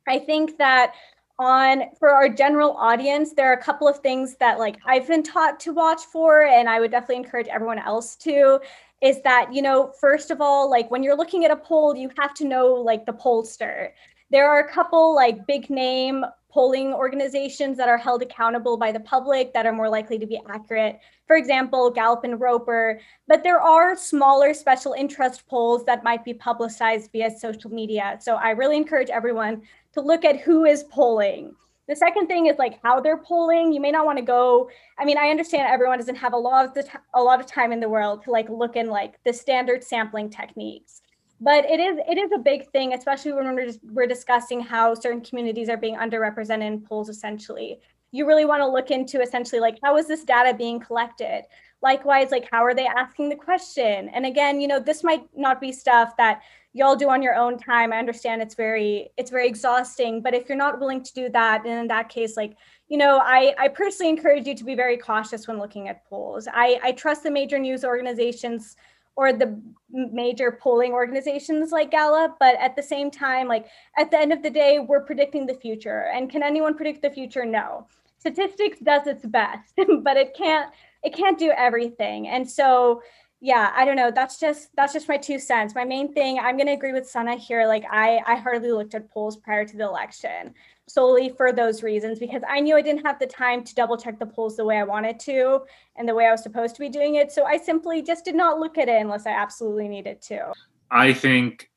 I 0.07 0.19
think 0.19 0.57
that 0.57 0.93
on 1.37 1.83
for 1.99 2.11
our 2.11 2.29
general 2.29 2.71
audience 2.77 3.33
there 3.33 3.49
are 3.49 3.55
a 3.55 3.61
couple 3.61 3.87
of 3.87 3.99
things 3.99 4.35
that 4.37 4.57
like 4.57 4.77
i've 4.85 5.07
been 5.07 5.23
taught 5.23 5.59
to 5.59 5.73
watch 5.73 6.01
for 6.05 6.45
and 6.45 6.69
i 6.69 6.79
would 6.79 6.91
definitely 6.91 7.17
encourage 7.17 7.47
everyone 7.47 7.79
else 7.79 8.15
to 8.15 8.59
is 9.01 9.21
that 9.23 9.53
you 9.53 9.61
know 9.61 9.91
first 9.99 10.31
of 10.31 10.39
all 10.39 10.69
like 10.69 10.89
when 10.89 11.03
you're 11.03 11.17
looking 11.17 11.43
at 11.43 11.51
a 11.51 11.55
poll 11.55 11.95
you 11.95 12.09
have 12.17 12.33
to 12.33 12.45
know 12.45 12.73
like 12.73 13.05
the 13.05 13.11
pollster 13.11 13.89
there 14.31 14.49
are 14.49 14.59
a 14.59 14.71
couple 14.71 15.13
like 15.13 15.45
big 15.45 15.69
name 15.69 16.23
polling 16.55 16.93
organizations 16.93 17.75
that 17.75 17.89
are 17.89 17.97
held 17.97 18.21
accountable 18.21 18.77
by 18.77 18.89
the 18.89 18.99
public 19.01 19.53
that 19.53 19.65
are 19.65 19.73
more 19.73 19.89
likely 19.89 20.17
to 20.17 20.25
be 20.25 20.39
accurate. 20.47 20.97
For 21.27 21.35
example, 21.35 21.91
Gallup 21.91 22.23
and 22.23 22.39
Roper, 22.39 23.01
but 23.27 23.43
there 23.43 23.59
are 23.59 23.97
smaller 23.97 24.53
special 24.53 24.93
interest 24.93 25.45
polls 25.49 25.83
that 25.83 26.05
might 26.05 26.23
be 26.23 26.33
publicized 26.33 27.11
via 27.11 27.29
social 27.29 27.69
media. 27.71 28.17
So 28.21 28.35
I 28.35 28.51
really 28.51 28.77
encourage 28.77 29.09
everyone 29.09 29.63
to 29.95 30.01
look 30.01 30.23
at 30.23 30.39
who 30.39 30.65
is 30.65 30.83
polling. 30.83 31.55
The 31.87 31.95
second 31.95 32.27
thing 32.27 32.45
is 32.45 32.57
like 32.57 32.79
how 32.83 32.99
they're 32.99 33.17
polling. 33.17 33.73
You 33.73 33.81
may 33.81 33.91
not 33.91 34.05
want 34.05 34.17
to 34.17 34.23
go. 34.23 34.69
I 34.97 35.05
mean, 35.05 35.17
I 35.17 35.29
understand 35.29 35.67
everyone 35.67 35.99
doesn't 35.99 36.15
have 36.15 36.33
a 36.33 36.37
lot 36.37 36.65
of 36.65 36.73
the 36.73 36.83
t- 36.83 36.89
a 37.13 37.21
lot 37.21 37.39
of 37.39 37.47
time 37.47 37.71
in 37.71 37.79
the 37.79 37.89
world 37.89 38.23
to 38.23 38.31
like 38.31 38.49
look 38.49 38.75
in 38.75 38.87
like 38.87 39.15
the 39.23 39.33
standard 39.33 39.83
sampling 39.83 40.29
techniques 40.29 41.01
but 41.41 41.65
it 41.65 41.79
is 41.79 41.97
it 42.09 42.17
is 42.17 42.31
a 42.31 42.39
big 42.39 42.69
thing 42.71 42.93
especially 42.93 43.33
when 43.33 43.53
we're, 43.55 43.71
we're 43.91 44.07
discussing 44.07 44.61
how 44.61 44.93
certain 44.93 45.21
communities 45.21 45.69
are 45.69 45.77
being 45.77 45.97
underrepresented 45.97 46.65
in 46.65 46.81
polls 46.81 47.09
essentially 47.09 47.79
you 48.11 48.25
really 48.25 48.45
want 48.45 48.61
to 48.61 48.67
look 48.67 48.91
into 48.91 49.21
essentially 49.21 49.59
like 49.59 49.77
how 49.83 49.97
is 49.97 50.07
this 50.07 50.23
data 50.23 50.55
being 50.55 50.79
collected 50.79 51.43
likewise 51.81 52.31
like 52.31 52.47
how 52.51 52.63
are 52.63 52.73
they 52.73 52.87
asking 52.87 53.27
the 53.27 53.35
question 53.35 54.09
and 54.09 54.25
again 54.25 54.61
you 54.61 54.67
know 54.67 54.79
this 54.79 55.03
might 55.03 55.23
not 55.35 55.59
be 55.59 55.71
stuff 55.71 56.15
that 56.17 56.41
y'all 56.75 56.95
do 56.95 57.09
on 57.09 57.21
your 57.23 57.33
own 57.33 57.57
time 57.57 57.91
i 57.93 57.97
understand 57.97 58.41
it's 58.41 58.53
very 58.53 59.09
it's 59.17 59.31
very 59.31 59.47
exhausting 59.47 60.21
but 60.21 60.33
if 60.33 60.47
you're 60.47 60.57
not 60.57 60.79
willing 60.79 61.01
to 61.01 61.13
do 61.13 61.29
that 61.29 61.63
then 61.63 61.79
in 61.79 61.87
that 61.87 62.09
case 62.09 62.35
like 62.35 62.55
you 62.89 62.97
know 62.97 63.19
i 63.23 63.55
i 63.57 63.67
personally 63.67 64.09
encourage 64.09 64.45
you 64.45 64.53
to 64.53 64.65
be 64.65 64.75
very 64.75 64.97
cautious 64.97 65.47
when 65.47 65.57
looking 65.57 65.87
at 65.87 66.05
polls 66.05 66.47
i 66.53 66.77
i 66.83 66.91
trust 66.91 67.23
the 67.23 67.31
major 67.31 67.57
news 67.57 67.85
organizations 67.85 68.75
or 69.15 69.31
the 69.31 69.57
major 69.89 70.59
polling 70.61 70.91
organizations 70.91 71.71
like 71.71 71.91
Gallup. 71.91 72.35
But 72.39 72.55
at 72.59 72.75
the 72.75 72.83
same 72.83 73.09
time, 73.09 73.47
like 73.47 73.67
at 73.97 74.11
the 74.11 74.19
end 74.19 74.33
of 74.33 74.43
the 74.43 74.49
day, 74.49 74.79
we're 74.79 75.01
predicting 75.01 75.45
the 75.45 75.53
future. 75.53 76.09
And 76.13 76.29
can 76.29 76.43
anyone 76.43 76.75
predict 76.75 77.01
the 77.01 77.09
future? 77.09 77.45
No. 77.45 77.87
Statistics 78.19 78.79
does 78.79 79.07
its 79.07 79.25
best, 79.25 79.73
but 80.01 80.17
it 80.17 80.35
can't 80.35 80.71
it 81.03 81.13
can't 81.13 81.37
do 81.37 81.51
everything. 81.55 82.27
And 82.27 82.49
so 82.49 83.01
yeah, 83.45 83.71
I 83.75 83.85
don't 83.85 83.95
know. 83.95 84.09
That's 84.09 84.39
just 84.39 84.75
that's 84.75 84.91
just 84.91 85.07
my 85.07 85.17
two 85.17 85.37
cents. 85.37 85.75
My 85.75 85.85
main 85.85 86.11
thing, 86.11 86.39
I'm 86.39 86.57
gonna 86.57 86.71
agree 86.71 86.93
with 86.93 87.07
Sana 87.07 87.35
here. 87.35 87.67
Like 87.67 87.85
I 87.91 88.19
I 88.25 88.37
hardly 88.37 88.71
looked 88.71 88.95
at 88.95 89.07
polls 89.11 89.37
prior 89.37 89.63
to 89.63 89.77
the 89.77 89.83
election 89.83 90.55
solely 90.87 91.29
for 91.29 91.53
those 91.53 91.83
reasons 91.83 92.17
because 92.17 92.41
I 92.49 92.59
knew 92.59 92.75
I 92.75 92.81
didn't 92.81 93.05
have 93.05 93.19
the 93.19 93.27
time 93.27 93.63
to 93.63 93.75
double 93.75 93.97
check 93.97 94.17
the 94.17 94.25
polls 94.25 94.57
the 94.57 94.65
way 94.65 94.77
I 94.79 94.83
wanted 94.83 95.19
to 95.21 95.61
and 95.95 96.09
the 96.09 96.15
way 96.15 96.25
I 96.25 96.31
was 96.31 96.41
supposed 96.41 96.73
to 96.75 96.81
be 96.81 96.89
doing 96.89 97.15
it. 97.15 97.31
So 97.31 97.45
I 97.45 97.57
simply 97.57 98.01
just 98.01 98.25
did 98.25 98.33
not 98.33 98.59
look 98.59 98.79
at 98.79 98.89
it 98.89 98.99
unless 98.99 99.27
I 99.27 99.31
absolutely 99.31 99.89
needed 99.89 100.23
to. 100.23 100.51
I 100.89 101.13
think 101.13 101.69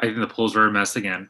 I 0.00 0.06
think 0.06 0.18
the 0.18 0.26
polls 0.26 0.56
were 0.56 0.66
a 0.66 0.72
mess 0.72 0.96
again. 0.96 1.28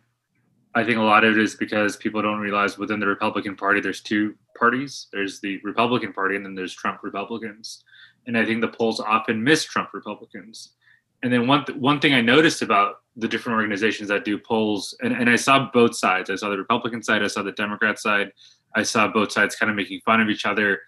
I 0.75 0.85
think 0.85 0.97
a 0.97 1.03
lot 1.03 1.23
of 1.23 1.37
it 1.37 1.43
is 1.43 1.55
because 1.55 1.99
people 1.99 2.23
don't 2.23 2.41
realize 2.41 2.79
within 2.79 2.99
the 2.99 3.07
Republican 3.07 3.57
Party 3.57 3.83
there's 3.83 4.01
two 4.01 4.37
parties. 4.59 5.09
There's 5.13 5.39
the 5.41 5.61
Republican 5.65 6.15
Party 6.15 6.37
and 6.37 6.47
then 6.47 6.55
there's 6.55 6.75
Trump 6.75 7.03
Republicans. 7.03 7.85
And 8.27 8.37
I 8.39 8.45
think 8.45 8.61
the 8.61 8.69
polls 8.69 9.01
often 9.01 9.43
miss 9.43 9.65
Trump 9.65 9.91
Republicans. 9.93 10.75
And 11.23 11.33
then 11.33 11.47
one 11.47 11.65
th- 11.65 11.79
one 11.79 12.01
thing 12.01 12.15
I 12.15 12.21
noticed 12.21 12.63
about 12.63 12.97
the 13.17 13.29
different 13.29 13.57
organizations 13.57 14.09
that 14.09 14.25
do 14.25 14.39
polls, 14.39 14.97
and, 15.03 15.13
and 15.13 15.31
I 15.31 15.37
saw 15.37 15.71
both 15.73 15.97
sides. 15.97 16.31
I 16.31 16.37
saw 16.37 16.51
the 16.51 16.59
Republican 16.59 17.03
side, 17.03 17.23
I 17.23 17.29
saw 17.29 17.43
the 17.43 17.53
Democrat 17.53 17.99
side. 17.99 18.33
I 18.75 18.83
saw 18.83 19.07
both 19.09 19.31
sides 19.33 19.55
kind 19.55 19.71
of 19.71 19.77
making 19.77 20.01
fun 20.05 20.21
of 20.21 20.29
each 20.29 20.47
other. 20.47 20.81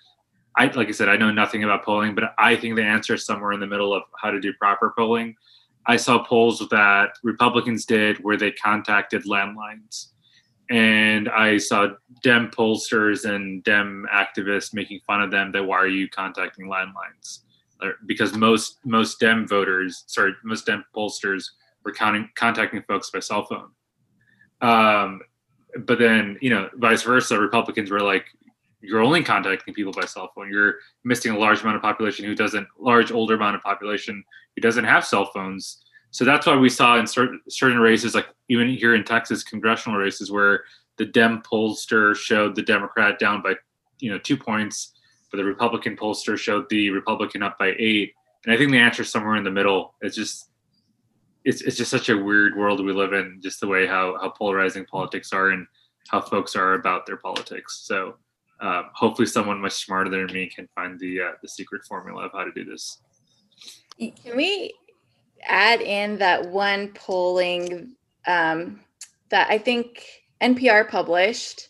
I 0.56 0.66
like 0.66 0.88
I 0.88 0.92
said, 0.92 1.08
I 1.08 1.16
know 1.16 1.30
nothing 1.30 1.64
about 1.64 1.84
polling, 1.84 2.14
but 2.14 2.34
I 2.38 2.56
think 2.56 2.76
the 2.76 2.82
answer 2.82 3.14
is 3.14 3.24
somewhere 3.24 3.52
in 3.52 3.60
the 3.60 3.66
middle 3.66 3.94
of 3.94 4.02
how 4.20 4.30
to 4.30 4.40
do 4.40 4.52
proper 4.54 4.92
polling. 4.96 5.36
I 5.86 5.96
saw 5.96 6.24
polls 6.24 6.58
that 6.70 7.10
Republicans 7.22 7.84
did 7.84 8.18
where 8.18 8.36
they 8.36 8.50
contacted 8.52 9.24
landlines. 9.24 10.08
And 10.70 11.28
I 11.28 11.58
saw 11.58 11.90
Dem 12.22 12.50
pollsters 12.50 13.24
and 13.24 13.62
Dem 13.62 14.06
activists 14.12 14.74
making 14.74 15.00
fun 15.06 15.22
of 15.22 15.30
them 15.30 15.52
that 15.52 15.64
why 15.64 15.76
are 15.76 15.86
you 15.86 16.08
contacting 16.08 16.66
landlines? 16.66 17.40
Because 18.06 18.34
most 18.34 18.78
most 18.84 19.20
Dem 19.20 19.46
voters, 19.46 20.04
sorry, 20.06 20.32
most 20.44 20.66
Dem 20.66 20.84
pollsters 20.94 21.44
were 21.84 21.92
counting, 21.92 22.28
contacting 22.34 22.82
folks 22.82 23.10
by 23.10 23.20
cell 23.20 23.44
phone. 23.44 23.70
Um, 24.60 25.20
but 25.80 25.98
then, 25.98 26.38
you 26.40 26.50
know, 26.50 26.68
vice 26.74 27.02
versa, 27.02 27.38
Republicans 27.38 27.90
were 27.90 28.00
like, 28.00 28.26
you're 28.80 29.02
only 29.02 29.22
contacting 29.22 29.74
people 29.74 29.92
by 29.92 30.04
cell 30.04 30.30
phone. 30.34 30.50
You're 30.50 30.76
missing 31.04 31.32
a 31.32 31.38
large 31.38 31.62
amount 31.62 31.76
of 31.76 31.82
population 31.82 32.24
who 32.24 32.34
doesn't, 32.34 32.66
large 32.78 33.12
older 33.12 33.34
amount 33.34 33.56
of 33.56 33.62
population 33.62 34.22
who 34.54 34.60
doesn't 34.60 34.84
have 34.84 35.04
cell 35.04 35.30
phones. 35.34 35.84
So 36.16 36.24
that's 36.24 36.46
why 36.46 36.56
we 36.56 36.70
saw 36.70 36.98
in 36.98 37.06
certain 37.06 37.42
certain 37.50 37.78
races, 37.78 38.14
like 38.14 38.28
even 38.48 38.70
here 38.70 38.94
in 38.94 39.04
Texas, 39.04 39.44
congressional 39.44 39.98
races, 39.98 40.32
where 40.32 40.64
the 40.96 41.04
Dem 41.04 41.42
pollster 41.42 42.16
showed 42.16 42.56
the 42.56 42.62
Democrat 42.62 43.18
down 43.18 43.42
by, 43.42 43.52
you 43.98 44.10
know, 44.10 44.16
two 44.16 44.38
points, 44.38 44.94
but 45.30 45.36
the 45.36 45.44
Republican 45.44 45.94
pollster 45.94 46.38
showed 46.38 46.70
the 46.70 46.88
Republican 46.88 47.42
up 47.42 47.58
by 47.58 47.74
eight. 47.78 48.14
And 48.46 48.54
I 48.54 48.56
think 48.56 48.70
the 48.70 48.78
answer 48.78 49.02
is 49.02 49.10
somewhere 49.10 49.36
in 49.36 49.44
the 49.44 49.50
middle. 49.50 49.94
It's 50.00 50.16
just 50.16 50.48
it's 51.44 51.60
it's 51.60 51.76
just 51.76 51.90
such 51.90 52.08
a 52.08 52.16
weird 52.16 52.56
world 52.56 52.82
we 52.82 52.94
live 52.94 53.12
in, 53.12 53.38
just 53.42 53.60
the 53.60 53.66
way 53.66 53.86
how 53.86 54.16
how 54.18 54.30
polarizing 54.30 54.86
politics 54.86 55.34
are 55.34 55.50
and 55.50 55.66
how 56.08 56.22
folks 56.22 56.56
are 56.56 56.72
about 56.72 57.04
their 57.04 57.18
politics. 57.18 57.82
So 57.84 58.14
um, 58.62 58.84
hopefully, 58.94 59.26
someone 59.26 59.60
much 59.60 59.74
smarter 59.74 60.08
than 60.08 60.32
me 60.32 60.48
can 60.48 60.66
find 60.74 60.98
the 60.98 61.20
uh, 61.20 61.32
the 61.42 61.48
secret 61.48 61.84
formula 61.86 62.24
of 62.24 62.32
how 62.32 62.44
to 62.44 62.52
do 62.52 62.64
this. 62.64 63.02
Can 63.98 64.34
we 64.34 64.72
add 65.42 65.80
in 65.80 66.18
that 66.18 66.48
one 66.48 66.88
polling 66.94 67.92
um, 68.26 68.80
that 69.30 69.48
I 69.50 69.58
think 69.58 70.04
NPR 70.40 70.88
published 70.88 71.68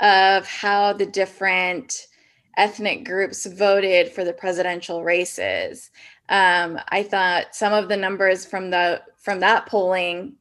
of 0.00 0.46
how 0.46 0.92
the 0.92 1.06
different 1.06 2.06
ethnic 2.56 3.04
groups 3.04 3.46
voted 3.46 4.12
for 4.12 4.24
the 4.24 4.32
presidential 4.32 5.02
races? 5.02 5.90
Um, 6.28 6.78
I 6.88 7.02
thought 7.02 7.54
some 7.54 7.72
of 7.72 7.88
the 7.88 7.96
numbers 7.96 8.44
from 8.44 8.70
the 8.70 9.02
from 9.16 9.40
that 9.40 9.66
polling, 9.66 10.34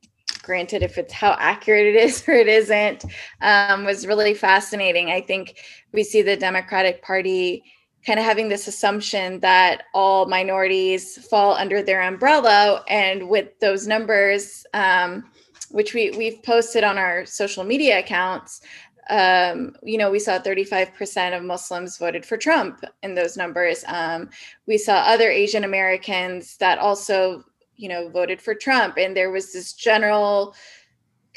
granted 0.43 0.84
if 0.84 0.97
it's 0.97 1.13
how 1.13 1.36
accurate 1.39 1.88
it 1.88 1.95
is 1.95 2.23
or 2.27 2.34
it 2.34 2.47
isn't, 2.47 3.06
um, 3.41 3.86
was 3.86 4.08
really 4.08 4.34
fascinating. 4.34 5.10
I 5.10 5.21
think 5.21 5.58
we 5.93 6.03
see 6.03 6.21
the 6.21 6.38
Democratic 6.38 7.01
Party 7.01 7.63
kind 8.08 8.20
of 8.20 8.26
having 8.26 8.48
this 8.48 8.70
assumption 8.70 9.41
that 9.41 9.84
all 9.93 10.28
minorities 10.28 11.17
fall 11.28 11.54
under 11.54 11.84
their 11.84 12.02
umbrella. 12.02 12.82
And 12.88 13.28
with 13.28 13.60
those 13.60 13.86
numbers, 13.86 14.65
um, 14.74 15.30
which 15.72 15.93
we, 15.93 16.12
we've 16.12 16.41
posted 16.41 16.86
on 16.86 16.98
our 16.98 17.26
social 17.26 17.65
media 17.65 18.00
accounts, 18.00 18.62
um, 19.10 19.76
you 19.84 19.98
know, 19.98 20.10
we 20.10 20.20
saw 20.20 20.39
35% 20.39 21.36
of 21.36 21.43
Muslims 21.43 21.98
voted 21.98 22.26
for 22.26 22.38
Trump 22.38 22.82
in 23.04 23.13
those 23.13 23.36
numbers. 23.36 23.84
Um, 23.88 24.30
we 24.67 24.78
saw 24.78 24.96
other 25.00 25.30
Asian 25.30 25.65
Americans 25.65 26.56
that 26.58 26.80
also, 26.80 27.43
you 27.76 27.89
know, 27.89 28.08
voted 28.08 28.41
for 28.41 28.56
Trump. 28.56 28.98
And 28.98 29.17
there 29.17 29.32
was 29.32 29.52
this 29.52 29.74
general 29.74 30.56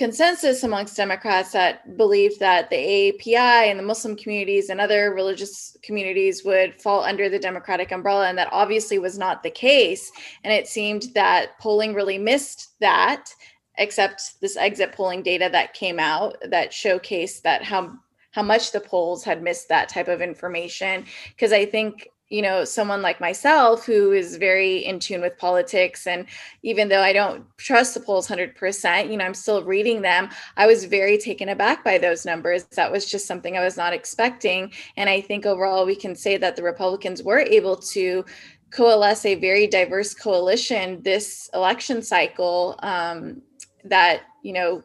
consensus 0.00 0.62
amongst 0.62 0.96
Democrats 0.96 1.52
that 1.52 1.98
believed 1.98 2.40
that 2.40 2.70
the 2.70 2.76
AAPI 2.76 3.70
and 3.70 3.78
the 3.78 3.82
Muslim 3.82 4.16
communities 4.16 4.70
and 4.70 4.80
other 4.80 5.12
religious 5.12 5.76
communities 5.82 6.42
would 6.42 6.80
fall 6.80 7.02
under 7.02 7.28
the 7.28 7.38
Democratic 7.38 7.92
umbrella, 7.92 8.26
and 8.26 8.38
that 8.38 8.48
obviously 8.50 8.98
was 8.98 9.18
not 9.18 9.42
the 9.42 9.50
case. 9.50 10.10
And 10.42 10.54
it 10.54 10.66
seemed 10.66 11.08
that 11.14 11.58
polling 11.58 11.92
really 11.92 12.16
missed 12.16 12.80
that, 12.80 13.28
except 13.76 14.40
this 14.40 14.56
exit 14.56 14.92
polling 14.92 15.22
data 15.22 15.50
that 15.52 15.74
came 15.74 15.98
out 15.98 16.34
that 16.48 16.70
showcased 16.70 17.42
that 17.42 17.62
how 17.62 17.92
how 18.30 18.42
much 18.42 18.72
the 18.72 18.80
polls 18.80 19.22
had 19.22 19.42
missed 19.42 19.68
that 19.68 19.90
type 19.90 20.08
of 20.08 20.22
information. 20.22 21.04
Because 21.28 21.52
I 21.52 21.66
think 21.66 22.08
you 22.30 22.40
know 22.40 22.64
someone 22.64 23.02
like 23.02 23.20
myself 23.20 23.84
who 23.84 24.12
is 24.12 24.36
very 24.36 24.78
in 24.78 25.00
tune 25.00 25.20
with 25.20 25.36
politics 25.36 26.06
and 26.06 26.26
even 26.62 26.88
though 26.88 27.02
i 27.02 27.12
don't 27.12 27.44
trust 27.58 27.92
the 27.92 28.00
polls 28.00 28.28
100% 28.28 29.10
you 29.10 29.16
know 29.16 29.24
i'm 29.24 29.34
still 29.34 29.62
reading 29.64 30.00
them 30.00 30.30
i 30.56 30.66
was 30.66 30.84
very 30.84 31.18
taken 31.18 31.48
aback 31.50 31.84
by 31.84 31.98
those 31.98 32.24
numbers. 32.24 32.64
That 32.76 32.90
was 32.90 33.04
just 33.10 33.26
something 33.26 33.56
i 33.56 33.64
was 33.64 33.76
not 33.76 33.92
expecting. 33.92 34.72
And 34.96 35.10
i 35.10 35.20
think 35.20 35.44
overall 35.44 35.84
we 35.84 35.96
can 35.96 36.14
say 36.14 36.36
that 36.36 36.56
the 36.56 36.62
republicans 36.62 37.22
were 37.22 37.40
able 37.40 37.76
to 37.76 38.24
coalesce 38.70 39.26
a 39.26 39.34
very 39.34 39.66
diverse 39.66 40.14
coalition 40.14 41.02
this 41.02 41.50
election 41.52 42.00
cycle 42.00 42.78
um, 42.84 43.42
that 43.84 44.22
you 44.44 44.52
know 44.52 44.82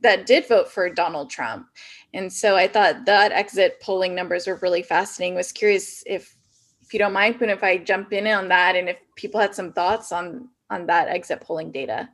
that 0.00 0.26
did 0.26 0.46
vote 0.48 0.70
for 0.70 0.90
donald 0.90 1.30
trump. 1.30 1.68
And 2.12 2.32
so 2.32 2.56
i 2.56 2.66
thought 2.66 3.04
that 3.06 3.30
exit 3.30 3.80
polling 3.80 4.16
numbers 4.16 4.48
were 4.48 4.58
really 4.62 4.82
fascinating. 4.82 5.36
Was 5.36 5.52
curious 5.52 6.02
if 6.04 6.37
if 6.88 6.94
you 6.94 6.98
don't 6.98 7.12
mind, 7.12 7.38
Poon, 7.38 7.50
if 7.50 7.62
I 7.62 7.76
jump 7.76 8.14
in 8.14 8.26
on 8.26 8.48
that 8.48 8.74
and 8.74 8.88
if 8.88 8.96
people 9.14 9.38
had 9.38 9.54
some 9.54 9.74
thoughts 9.74 10.10
on 10.10 10.48
on 10.70 10.86
that 10.86 11.08
exit 11.08 11.42
polling 11.42 11.70
data. 11.70 12.08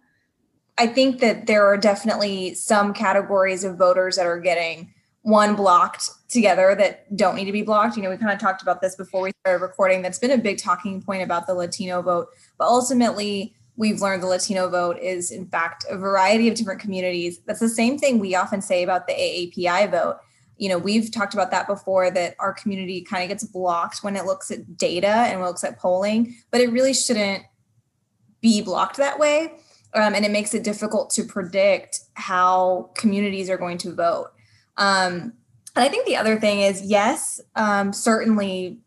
I 0.79 0.89
think 0.89 1.21
that 1.21 1.47
there 1.47 1.65
are 1.65 1.77
definitely 1.77 2.55
some 2.55 2.93
categories 2.93 3.63
of 3.63 3.79
voters 3.79 4.17
that 4.17 4.27
are 4.27 4.41
getting 4.41 4.93
one 5.23 5.55
blocked 5.55 6.11
together 6.29 6.75
that 6.75 7.17
don't 7.17 7.37
need 7.37 7.45
to 7.45 7.53
be 7.53 7.63
blocked. 7.63 7.97
You 7.97 8.03
know, 8.03 8.11
we 8.11 8.17
kind 8.17 8.33
of 8.33 8.41
talked 8.41 8.63
about 8.63 8.81
this 8.81 8.97
before 8.97 9.23
we 9.23 9.31
started 9.41 9.63
recording. 9.63 10.03
That's 10.03 10.19
been 10.19 10.33
a 10.33 10.39
big 10.39 10.59
talking 10.59 11.01
point 11.01 11.23
about 11.23 11.47
the 11.47 11.55
Latino 11.55 12.03
vote. 12.03 12.29
But 12.59 12.67
ultimately, 12.67 13.55
we've 13.77 14.01
learned 14.01 14.25
the 14.25 14.27
Latino 14.27 14.69
vote 14.69 14.99
is, 14.99 15.31
in 15.31 15.47
fact, 15.47 15.85
a 15.89 15.97
variety 15.97 16.49
of 16.49 16.57
different 16.57 16.81
communities. 16.81 17.39
That's 17.47 17.61
the 17.61 17.69
same 17.69 17.97
thing 17.97 18.19
we 18.19 18.35
often 18.35 18.61
say 18.61 18.83
about 18.83 19.07
the 19.07 19.15
AAPI 19.15 19.91
vote 19.91 20.17
you 20.57 20.69
know 20.69 20.79
we've 20.79 21.11
talked 21.11 21.35
about 21.35 21.51
that 21.51 21.67
before 21.67 22.11
that 22.11 22.35
our 22.39 22.53
community 22.53 23.01
kind 23.03 23.23
of 23.23 23.29
gets 23.29 23.45
blocked 23.45 24.03
when 24.03 24.17
it 24.17 24.25
looks 24.25 24.51
at 24.51 24.77
data 24.77 25.09
and 25.09 25.41
looks 25.41 25.65
at 25.65 25.79
polling 25.79 26.35
but 26.51 26.61
it 26.61 26.71
really 26.71 26.95
shouldn't 26.95 27.43
be 28.45 28.61
blocked 28.61 28.99
that 28.99 29.19
way. 29.19 29.55
Um, 29.95 30.15
and 30.15 30.23
it 30.23 30.31
makes 30.31 30.53
it 30.53 30.65
difficult 30.65 31.09
to 31.11 31.25
predict 31.25 32.01
how 32.13 32.91
communities 32.95 33.49
are 33.49 33.57
going 33.57 33.79
to 33.79 33.95
vote. 33.95 34.33
Um, 34.77 35.33
and 35.77 35.85
i 35.85 35.89
think 35.89 36.07
the 36.07 36.17
other 36.17 36.39
thing 36.39 36.61
is 36.61 36.83
yes 36.83 37.41
um, 37.57 37.93
certainly 37.93 38.79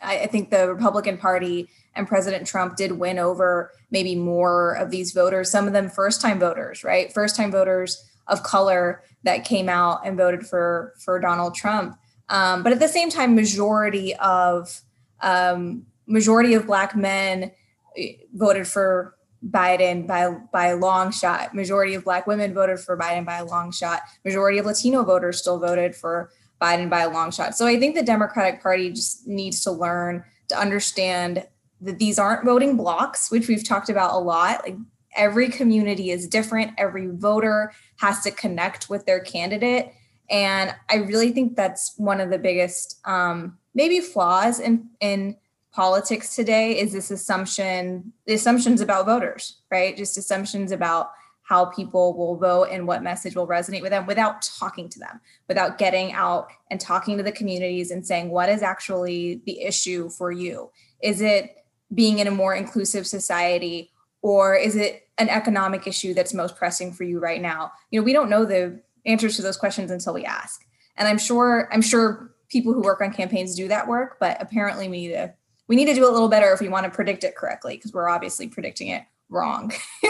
I, 0.00 0.20
I 0.20 0.26
think 0.26 0.50
the 0.50 0.68
republican 0.68 1.18
party 1.18 1.68
and 1.94 2.08
president 2.08 2.46
trump 2.46 2.76
did 2.76 2.92
win 2.92 3.18
over 3.18 3.70
maybe 3.90 4.14
more 4.14 4.72
of 4.74 4.90
these 4.90 5.12
voters 5.12 5.50
some 5.50 5.66
of 5.66 5.72
them 5.72 5.90
first 5.90 6.20
time 6.20 6.38
voters 6.38 6.84
right? 6.84 7.12
First 7.12 7.36
time 7.36 7.50
voters 7.50 8.09
of 8.30 8.42
color 8.42 9.02
that 9.24 9.44
came 9.44 9.68
out 9.68 10.00
and 10.06 10.16
voted 10.16 10.46
for 10.46 10.94
for 11.04 11.20
Donald 11.20 11.54
Trump. 11.54 11.98
Um, 12.28 12.62
but 12.62 12.72
at 12.72 12.78
the 12.78 12.88
same 12.88 13.10
time, 13.10 13.34
majority 13.34 14.14
of 14.16 14.80
um, 15.20 15.84
majority 16.06 16.54
of 16.54 16.66
black 16.66 16.96
men 16.96 17.52
eh, 17.96 18.12
voted 18.32 18.66
for 18.66 19.16
Biden 19.46 20.06
by 20.06 20.30
by 20.52 20.68
a 20.68 20.76
long 20.76 21.10
shot. 21.10 21.54
Majority 21.54 21.94
of 21.94 22.04
black 22.04 22.26
women 22.26 22.54
voted 22.54 22.78
for 22.78 22.96
Biden 22.96 23.26
by 23.26 23.38
a 23.38 23.44
long 23.44 23.72
shot. 23.72 24.02
Majority 24.24 24.58
of 24.58 24.66
Latino 24.66 25.02
voters 25.02 25.38
still 25.38 25.58
voted 25.58 25.94
for 25.94 26.30
Biden 26.60 26.88
by 26.88 27.00
a 27.00 27.10
long 27.10 27.30
shot. 27.30 27.56
So 27.56 27.66
I 27.66 27.78
think 27.78 27.94
the 27.94 28.02
Democratic 28.02 28.62
Party 28.62 28.90
just 28.90 29.26
needs 29.26 29.62
to 29.64 29.70
learn 29.70 30.24
to 30.48 30.58
understand 30.58 31.46
that 31.80 31.98
these 31.98 32.18
aren't 32.18 32.44
voting 32.44 32.76
blocks, 32.76 33.30
which 33.30 33.48
we've 33.48 33.66
talked 33.66 33.88
about 33.88 34.12
a 34.12 34.18
lot. 34.18 34.62
Like 34.64 34.76
every 35.16 35.48
community 35.48 36.10
is 36.10 36.26
different. 36.28 36.72
Every 36.78 37.08
voter 37.08 37.72
has 37.96 38.20
to 38.20 38.30
connect 38.30 38.88
with 38.88 39.06
their 39.06 39.20
candidate. 39.20 39.92
And 40.30 40.74
I 40.88 40.96
really 40.96 41.32
think 41.32 41.56
that's 41.56 41.94
one 41.96 42.20
of 42.20 42.30
the 42.30 42.38
biggest 42.38 43.00
um, 43.04 43.58
maybe 43.74 44.00
flaws 44.00 44.60
in, 44.60 44.88
in 45.00 45.36
politics 45.72 46.34
today 46.34 46.78
is 46.78 46.92
this 46.92 47.10
assumption, 47.10 48.12
the 48.26 48.34
assumptions 48.34 48.80
about 48.80 49.06
voters, 49.06 49.56
right? 49.70 49.96
Just 49.96 50.16
assumptions 50.16 50.72
about 50.72 51.10
how 51.42 51.64
people 51.64 52.16
will 52.16 52.36
vote 52.36 52.68
and 52.70 52.86
what 52.86 53.02
message 53.02 53.34
will 53.34 53.46
resonate 53.46 53.82
with 53.82 53.90
them 53.90 54.06
without 54.06 54.40
talking 54.40 54.88
to 54.88 55.00
them, 55.00 55.20
without 55.48 55.78
getting 55.78 56.12
out 56.12 56.48
and 56.70 56.80
talking 56.80 57.16
to 57.16 57.24
the 57.24 57.32
communities 57.32 57.90
and 57.90 58.06
saying, 58.06 58.30
what 58.30 58.48
is 58.48 58.62
actually 58.62 59.42
the 59.46 59.60
issue 59.60 60.08
for 60.08 60.30
you? 60.30 60.70
Is 61.02 61.20
it 61.20 61.64
being 61.92 62.20
in 62.20 62.28
a 62.28 62.30
more 62.30 62.54
inclusive 62.54 63.04
society? 63.04 63.90
Or 64.22 64.54
is 64.54 64.76
it 64.76 65.08
an 65.18 65.28
economic 65.28 65.86
issue 65.86 66.14
that's 66.14 66.34
most 66.34 66.56
pressing 66.56 66.92
for 66.92 67.04
you 67.04 67.18
right 67.18 67.40
now? 67.40 67.72
You 67.90 68.00
know 68.00 68.04
we 68.04 68.12
don't 68.12 68.30
know 68.30 68.44
the 68.44 68.80
answers 69.06 69.36
to 69.36 69.42
those 69.42 69.56
questions 69.56 69.90
until 69.90 70.14
we 70.14 70.24
ask. 70.24 70.64
And 70.96 71.08
i'm 71.08 71.18
sure 71.18 71.68
i'm 71.72 71.80
sure 71.80 72.34
people 72.50 72.74
who 72.74 72.82
work 72.82 73.00
on 73.00 73.12
campaigns 73.12 73.54
do 73.54 73.68
that 73.68 73.88
work 73.88 74.18
but 74.20 74.36
apparently 74.42 74.88
we 74.88 75.06
need 75.06 75.12
to 75.12 75.32
we 75.70 75.76
need 75.76 75.84
to 75.84 75.94
do 75.94 76.04
a 76.04 76.10
little 76.10 76.28
better 76.28 76.52
if 76.52 76.60
we 76.60 76.68
want 76.68 76.82
to 76.82 76.90
predict 76.90 77.22
it 77.22 77.36
correctly 77.36 77.76
because 77.76 77.92
we're 77.92 78.08
obviously 78.08 78.48
predicting 78.48 78.88
it 78.88 79.04
wrong. 79.28 79.72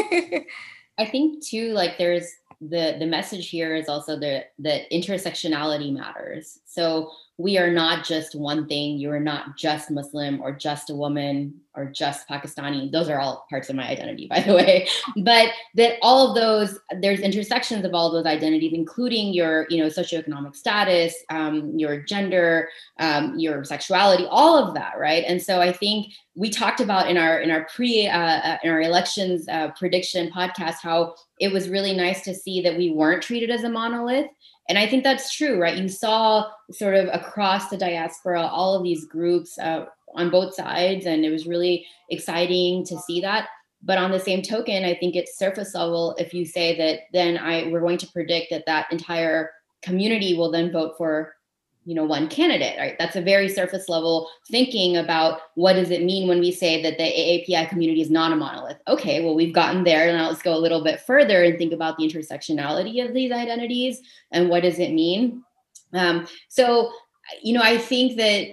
I 0.98 1.04
think 1.04 1.44
too 1.44 1.74
like 1.74 1.98
there's 1.98 2.26
the 2.62 2.96
the 2.98 3.04
message 3.04 3.50
here 3.50 3.74
is 3.74 3.86
also 3.86 4.18
the 4.18 4.46
the 4.58 4.84
intersectionality 4.90 5.92
matters. 5.92 6.60
So 6.64 7.10
we 7.40 7.56
are 7.56 7.70
not 7.70 8.04
just 8.04 8.34
one 8.34 8.68
thing. 8.68 8.98
You 8.98 9.10
are 9.10 9.20
not 9.20 9.56
just 9.56 9.90
Muslim 9.90 10.42
or 10.42 10.52
just 10.52 10.90
a 10.90 10.94
woman 10.94 11.58
or 11.74 11.86
just 11.86 12.28
Pakistani. 12.28 12.92
Those 12.92 13.08
are 13.08 13.18
all 13.18 13.46
parts 13.48 13.70
of 13.70 13.76
my 13.76 13.88
identity, 13.88 14.26
by 14.28 14.40
the 14.40 14.54
way. 14.54 14.86
But 15.16 15.50
that 15.76 15.94
all 16.02 16.28
of 16.28 16.34
those, 16.34 16.78
there's 17.00 17.20
intersections 17.20 17.84
of 17.86 17.94
all 17.94 18.08
of 18.08 18.12
those 18.12 18.30
identities, 18.30 18.72
including 18.74 19.32
your, 19.32 19.66
you 19.70 19.78
know, 19.78 19.86
socioeconomic 19.86 20.54
status, 20.54 21.14
um, 21.30 21.78
your 21.78 22.02
gender, 22.02 22.68
um, 22.98 23.38
your 23.38 23.64
sexuality, 23.64 24.26
all 24.28 24.58
of 24.58 24.74
that, 24.74 24.98
right? 24.98 25.24
And 25.26 25.42
so 25.42 25.62
I 25.62 25.72
think 25.72 26.12
we 26.34 26.50
talked 26.50 26.80
about 26.80 27.08
in 27.08 27.16
our 27.16 27.40
in 27.40 27.50
our 27.50 27.64
pre 27.74 28.06
uh, 28.06 28.18
uh 28.18 28.58
in 28.62 28.70
our 28.70 28.80
elections 28.80 29.48
uh, 29.48 29.70
prediction 29.78 30.30
podcast 30.30 30.76
how 30.82 31.14
it 31.38 31.52
was 31.52 31.68
really 31.68 31.94
nice 31.94 32.22
to 32.22 32.34
see 32.34 32.60
that 32.62 32.76
we 32.76 32.90
weren't 32.90 33.22
treated 33.22 33.50
as 33.50 33.64
a 33.64 33.68
monolith 33.68 34.28
and 34.70 34.78
I 34.78 34.86
think 34.86 35.02
that's 35.02 35.34
true, 35.34 35.60
right? 35.60 35.76
You 35.76 35.88
saw 35.88 36.48
sort 36.70 36.94
of 36.94 37.08
across 37.12 37.70
the 37.70 37.76
diaspora 37.76 38.40
all 38.40 38.76
of 38.76 38.84
these 38.84 39.04
groups 39.04 39.58
uh, 39.58 39.86
on 40.14 40.30
both 40.30 40.54
sides, 40.54 41.06
and 41.06 41.24
it 41.24 41.30
was 41.30 41.44
really 41.44 41.84
exciting 42.08 42.86
to 42.86 42.96
see 43.00 43.20
that. 43.20 43.48
But 43.82 43.98
on 43.98 44.12
the 44.12 44.20
same 44.20 44.42
token, 44.42 44.84
I 44.84 44.94
think 44.94 45.16
it's 45.16 45.36
surface 45.36 45.74
level 45.74 46.14
if 46.20 46.32
you 46.32 46.46
say 46.46 46.78
that 46.78 47.00
then 47.12 47.36
I 47.36 47.66
we're 47.66 47.80
going 47.80 47.98
to 47.98 48.12
predict 48.12 48.46
that 48.50 48.66
that 48.66 48.86
entire 48.92 49.50
community 49.82 50.34
will 50.34 50.52
then 50.52 50.70
vote 50.70 50.94
for 50.96 51.34
you 51.84 51.94
know 51.94 52.04
one 52.04 52.28
candidate 52.28 52.78
right? 52.78 52.96
That's 52.98 53.16
a 53.16 53.22
very 53.22 53.48
surface 53.48 53.88
level 53.88 54.28
thinking 54.48 54.96
about 54.96 55.40
what 55.54 55.74
does 55.74 55.90
it 55.90 56.04
mean 56.04 56.28
when 56.28 56.40
we 56.40 56.52
say 56.52 56.82
that 56.82 56.98
the 56.98 57.04
aapi 57.04 57.68
community 57.68 58.00
is 58.00 58.10
not 58.10 58.32
a 58.32 58.36
monolith. 58.36 58.78
Okay 58.86 59.24
well 59.24 59.34
we've 59.34 59.54
gotten 59.54 59.84
there. 59.84 60.12
Now 60.12 60.28
let's 60.28 60.42
go 60.42 60.54
a 60.54 60.58
little 60.58 60.82
bit 60.82 61.00
further 61.00 61.42
and 61.42 61.58
think 61.58 61.72
about 61.72 61.96
the 61.96 62.08
intersectionality 62.08 63.04
of 63.06 63.14
these 63.14 63.32
identities 63.32 64.00
and 64.32 64.48
what 64.48 64.62
does 64.62 64.78
it 64.78 64.92
mean. 64.92 65.42
Um, 65.92 66.28
so 66.48 66.92
you 67.42 67.52
know 67.52 67.62
i 67.62 67.78
think 67.78 68.16
that 68.16 68.48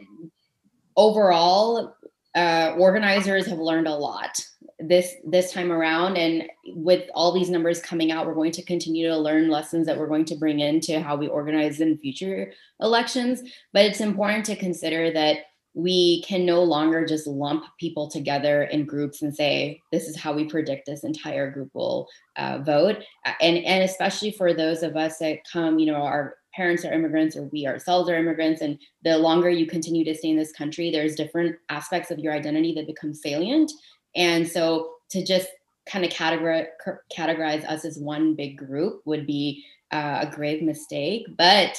overall 0.95 1.95
uh, 2.35 2.75
organizers 2.77 3.47
have 3.47 3.57
learned 3.57 3.87
a 3.87 3.95
lot 3.95 4.39
this 4.79 5.15
this 5.25 5.51
time 5.51 5.71
around. 5.71 6.17
And 6.17 6.43
with 6.67 7.09
all 7.13 7.33
these 7.33 7.49
numbers 7.49 7.81
coming 7.81 8.11
out 8.11 8.27
we're 8.27 8.35
going 8.35 8.51
to 8.53 8.63
continue 8.63 9.07
to 9.07 9.17
learn 9.17 9.49
lessons 9.49 9.87
that 9.87 9.97
we're 9.97 10.07
going 10.07 10.25
to 10.25 10.35
bring 10.35 10.59
into 10.59 10.99
how 10.99 11.15
we 11.15 11.27
organize 11.27 11.79
in 11.79 11.97
future 11.97 12.51
elections. 12.79 13.41
But 13.73 13.85
it's 13.85 14.01
important 14.01 14.45
to 14.45 14.55
consider 14.55 15.11
that 15.11 15.39
we 15.73 16.23
can 16.23 16.43
no 16.43 16.63
longer 16.63 17.05
just 17.05 17.27
lump 17.27 17.63
people 17.79 18.09
together 18.09 18.63
in 18.63 18.83
groups 18.83 19.21
and 19.21 19.35
say 19.35 19.79
this 19.91 20.07
is 20.07 20.17
how 20.17 20.33
we 20.33 20.43
predict 20.43 20.87
this 20.87 21.03
entire 21.03 21.51
group 21.51 21.69
will 21.73 22.07
uh, 22.35 22.57
vote. 22.59 22.97
And 23.41 23.57
and 23.57 23.83
especially 23.83 24.31
for 24.31 24.53
those 24.53 24.83
of 24.83 24.95
us 24.95 25.19
that 25.19 25.39
come 25.51 25.79
you 25.79 25.85
know 25.91 26.01
our 26.01 26.35
parents 26.55 26.83
are 26.83 26.91
immigrants 26.91 27.35
or 27.35 27.43
we 27.43 27.67
ourselves 27.67 28.09
are 28.09 28.15
immigrants. 28.15 28.61
And 28.61 28.79
the 29.03 29.17
longer 29.17 29.49
you 29.49 29.67
continue 29.67 30.03
to 30.05 30.15
stay 30.15 30.29
in 30.29 30.37
this 30.37 30.51
country 30.51 30.91
there's 30.91 31.15
different 31.15 31.55
aspects 31.69 32.11
of 32.11 32.19
your 32.19 32.33
identity 32.33 32.73
that 32.73 32.87
become 32.87 33.13
salient 33.13 33.71
and 34.17 34.45
so 34.47 34.95
to 35.11 35.23
just 35.23 35.47
kind 35.85 36.03
of 36.03 36.11
categorize 36.11 36.67
categorize 37.15 37.63
us 37.69 37.85
as 37.85 37.97
one 37.97 38.35
big 38.35 38.57
group 38.57 39.01
would 39.05 39.25
be 39.25 39.63
uh, 39.91 40.25
a 40.27 40.35
grave 40.35 40.61
mistake. 40.61 41.25
But 41.37 41.77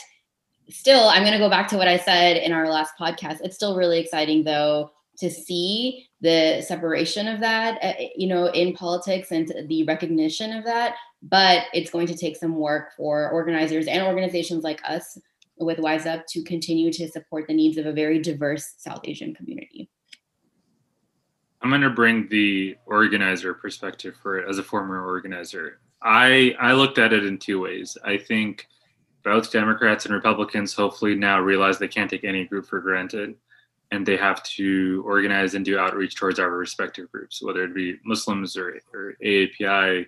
still 0.70 1.08
i'm 1.08 1.22
going 1.22 1.32
to 1.32 1.38
go 1.38 1.48
back 1.48 1.66
to 1.66 1.78
what 1.78 1.88
i 1.88 1.96
said 1.96 2.36
in 2.36 2.52
our 2.52 2.68
last 2.68 2.92
podcast. 2.98 3.38
It's 3.42 3.56
still 3.56 3.76
really 3.76 3.98
exciting 4.00 4.44
though 4.44 4.90
to 5.18 5.30
see 5.30 6.06
the 6.20 6.62
separation 6.62 7.26
of 7.26 7.40
that 7.40 7.78
uh, 7.82 8.04
you 8.16 8.28
know 8.28 8.46
in 8.46 8.72
politics 8.72 9.30
and 9.32 9.52
the 9.66 9.84
recognition 9.84 10.52
of 10.56 10.64
that. 10.64 10.94
But 11.22 11.64
it's 11.74 11.90
going 11.90 12.06
to 12.06 12.16
take 12.16 12.36
some 12.36 12.56
work 12.56 12.92
for 12.96 13.30
organizers 13.30 13.88
and 13.88 14.06
organizations 14.06 14.62
like 14.62 14.80
us 14.84 15.18
with 15.58 15.78
wise 15.78 16.06
up 16.06 16.26
to 16.28 16.42
continue 16.44 16.92
to 16.92 17.08
support 17.08 17.46
the 17.48 17.54
needs 17.54 17.78
of 17.78 17.86
a 17.86 17.92
very 17.92 18.20
diverse 18.20 18.74
south 18.78 19.00
asian 19.04 19.34
community 19.34 19.90
i'm 21.62 21.70
going 21.70 21.80
to 21.80 21.90
bring 21.90 22.28
the 22.28 22.76
organizer 22.86 23.54
perspective 23.54 24.14
for 24.22 24.38
it 24.38 24.48
as 24.48 24.58
a 24.58 24.62
former 24.62 25.04
organizer 25.04 25.80
i 26.02 26.54
i 26.60 26.72
looked 26.72 26.98
at 26.98 27.12
it 27.12 27.26
in 27.26 27.38
two 27.38 27.60
ways 27.60 27.96
i 28.04 28.16
think 28.16 28.66
both 29.24 29.50
democrats 29.50 30.04
and 30.04 30.14
republicans 30.14 30.74
hopefully 30.74 31.14
now 31.14 31.40
realize 31.40 31.78
they 31.78 31.88
can't 31.88 32.10
take 32.10 32.24
any 32.24 32.44
group 32.44 32.66
for 32.66 32.80
granted 32.80 33.34
and 33.90 34.04
they 34.04 34.16
have 34.16 34.42
to 34.42 35.02
organize 35.06 35.54
and 35.54 35.64
do 35.64 35.78
outreach 35.78 36.14
towards 36.14 36.38
our 36.38 36.50
respective 36.50 37.10
groups, 37.10 37.42
whether 37.42 37.64
it 37.64 37.74
be 37.74 37.96
Muslims 38.04 38.56
or, 38.56 38.80
or 38.92 39.14
AAPI, 39.24 40.06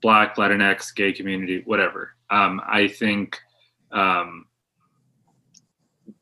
Black, 0.00 0.36
Latinx, 0.36 0.94
gay 0.94 1.12
community, 1.12 1.62
whatever. 1.66 2.14
Um, 2.30 2.60
I 2.66 2.88
think 2.88 3.38
um, 3.92 4.46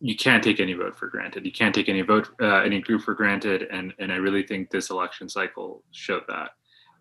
you 0.00 0.16
can't 0.16 0.42
take 0.42 0.60
any 0.60 0.72
vote 0.72 0.96
for 0.96 1.08
granted. 1.08 1.44
You 1.44 1.52
can't 1.52 1.74
take 1.74 1.88
any 1.88 2.00
vote, 2.00 2.30
uh, 2.40 2.60
any 2.62 2.80
group 2.80 3.02
for 3.02 3.14
granted, 3.14 3.68
and 3.70 3.92
and 3.98 4.10
I 4.10 4.16
really 4.16 4.42
think 4.42 4.70
this 4.70 4.90
election 4.90 5.28
cycle 5.28 5.82
showed 5.92 6.22
that. 6.28 6.50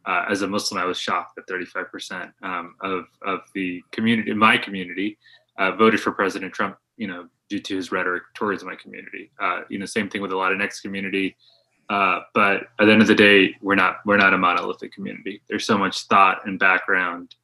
Uh, 0.05 0.25
as 0.29 0.41
a 0.41 0.47
Muslim, 0.47 0.81
I 0.81 0.85
was 0.85 0.97
shocked 0.97 1.35
that 1.35 1.47
35% 1.47 2.31
um, 2.41 2.75
of 2.81 3.05
of 3.25 3.41
the 3.53 3.81
community, 3.91 4.31
in 4.31 4.37
my 4.37 4.57
community, 4.57 5.17
uh, 5.57 5.71
voted 5.71 5.99
for 6.01 6.11
President 6.11 6.53
Trump. 6.53 6.77
You 6.97 7.07
know, 7.07 7.29
due 7.49 7.59
to 7.59 7.75
his 7.75 7.91
rhetoric 7.91 8.23
towards 8.35 8.63
my 8.63 8.75
community. 8.75 9.31
Uh, 9.39 9.61
you 9.69 9.79
know, 9.79 9.85
same 9.85 10.09
thing 10.09 10.21
with 10.21 10.31
a 10.31 10.37
lot 10.37 10.51
of 10.51 10.59
Latinx 10.59 10.81
community. 10.81 11.35
Uh, 11.89 12.19
but 12.35 12.67
at 12.79 12.85
the 12.85 12.91
end 12.91 13.01
of 13.01 13.07
the 13.07 13.15
day, 13.15 13.55
we're 13.61 13.75
not 13.75 13.97
we're 14.05 14.17
not 14.17 14.33
a 14.33 14.37
monolithic 14.37 14.93
community. 14.93 15.41
There's 15.49 15.65
so 15.65 15.77
much 15.77 16.03
thought 16.03 16.45
and 16.45 16.59
background, 16.59 17.35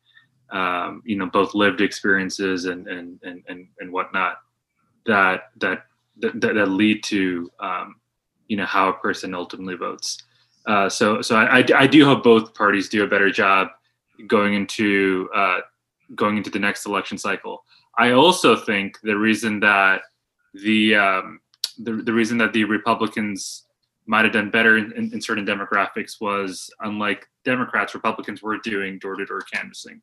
um, 0.52 1.02
you 1.06 1.18
know, 1.18 1.26
both 1.26 1.56
lived 1.56 1.82
experiences 1.82 2.66
and 2.66 2.88
and 2.88 3.20
and 3.24 3.44
and, 3.48 3.68
and 3.80 3.92
whatnot 3.92 4.38
that 5.06 5.52
that 5.58 5.86
that, 6.18 6.40
that 6.40 6.70
lead 6.70 7.04
to 7.04 7.52
um, 7.60 7.96
you 8.48 8.58
know 8.58 8.66
how 8.66 8.90
a 8.90 8.94
person 8.94 9.34
ultimately 9.34 9.76
votes. 9.76 10.18
Uh, 10.66 10.90
so 10.90 11.22
so 11.22 11.36
I, 11.36 11.60
I, 11.60 11.66
I 11.76 11.88
do 11.88 12.06
hope 12.06 12.24
both 12.24 12.54
parties 12.54 12.90
do 12.90 13.04
a 13.04 13.08
better 13.08 13.30
job 13.30 13.68
going 14.28 14.54
into 14.54 15.30
uh, 15.36 15.60
going 16.16 16.38
into 16.38 16.50
the 16.50 16.60
next 16.60 16.86
election 16.86 17.18
cycle. 17.18 17.64
I 17.98 18.12
also 18.12 18.56
think 18.56 19.00
the 19.02 19.18
reason 19.18 19.60
that 19.62 20.02
the 20.54 20.96
um, 20.96 21.40
the, 21.80 21.94
the 21.94 22.14
reason 22.14 22.38
that 22.40 22.54
the 22.54 22.64
Republicans 22.64 23.64
might 24.08 24.24
have 24.24 24.34
done 24.34 24.50
better 24.50 24.78
in, 24.78 24.92
in, 24.94 25.12
in, 25.14 25.22
certain 25.22 25.46
demographics 25.46 26.22
was 26.22 26.70
unlike 26.82 27.28
Democrats, 27.44 27.96
Republicans 27.96 28.42
were 28.42 28.58
doing 28.60 29.00
door 29.00 29.16
to 29.16 29.26
door 29.26 29.42
canvassing. 29.52 30.02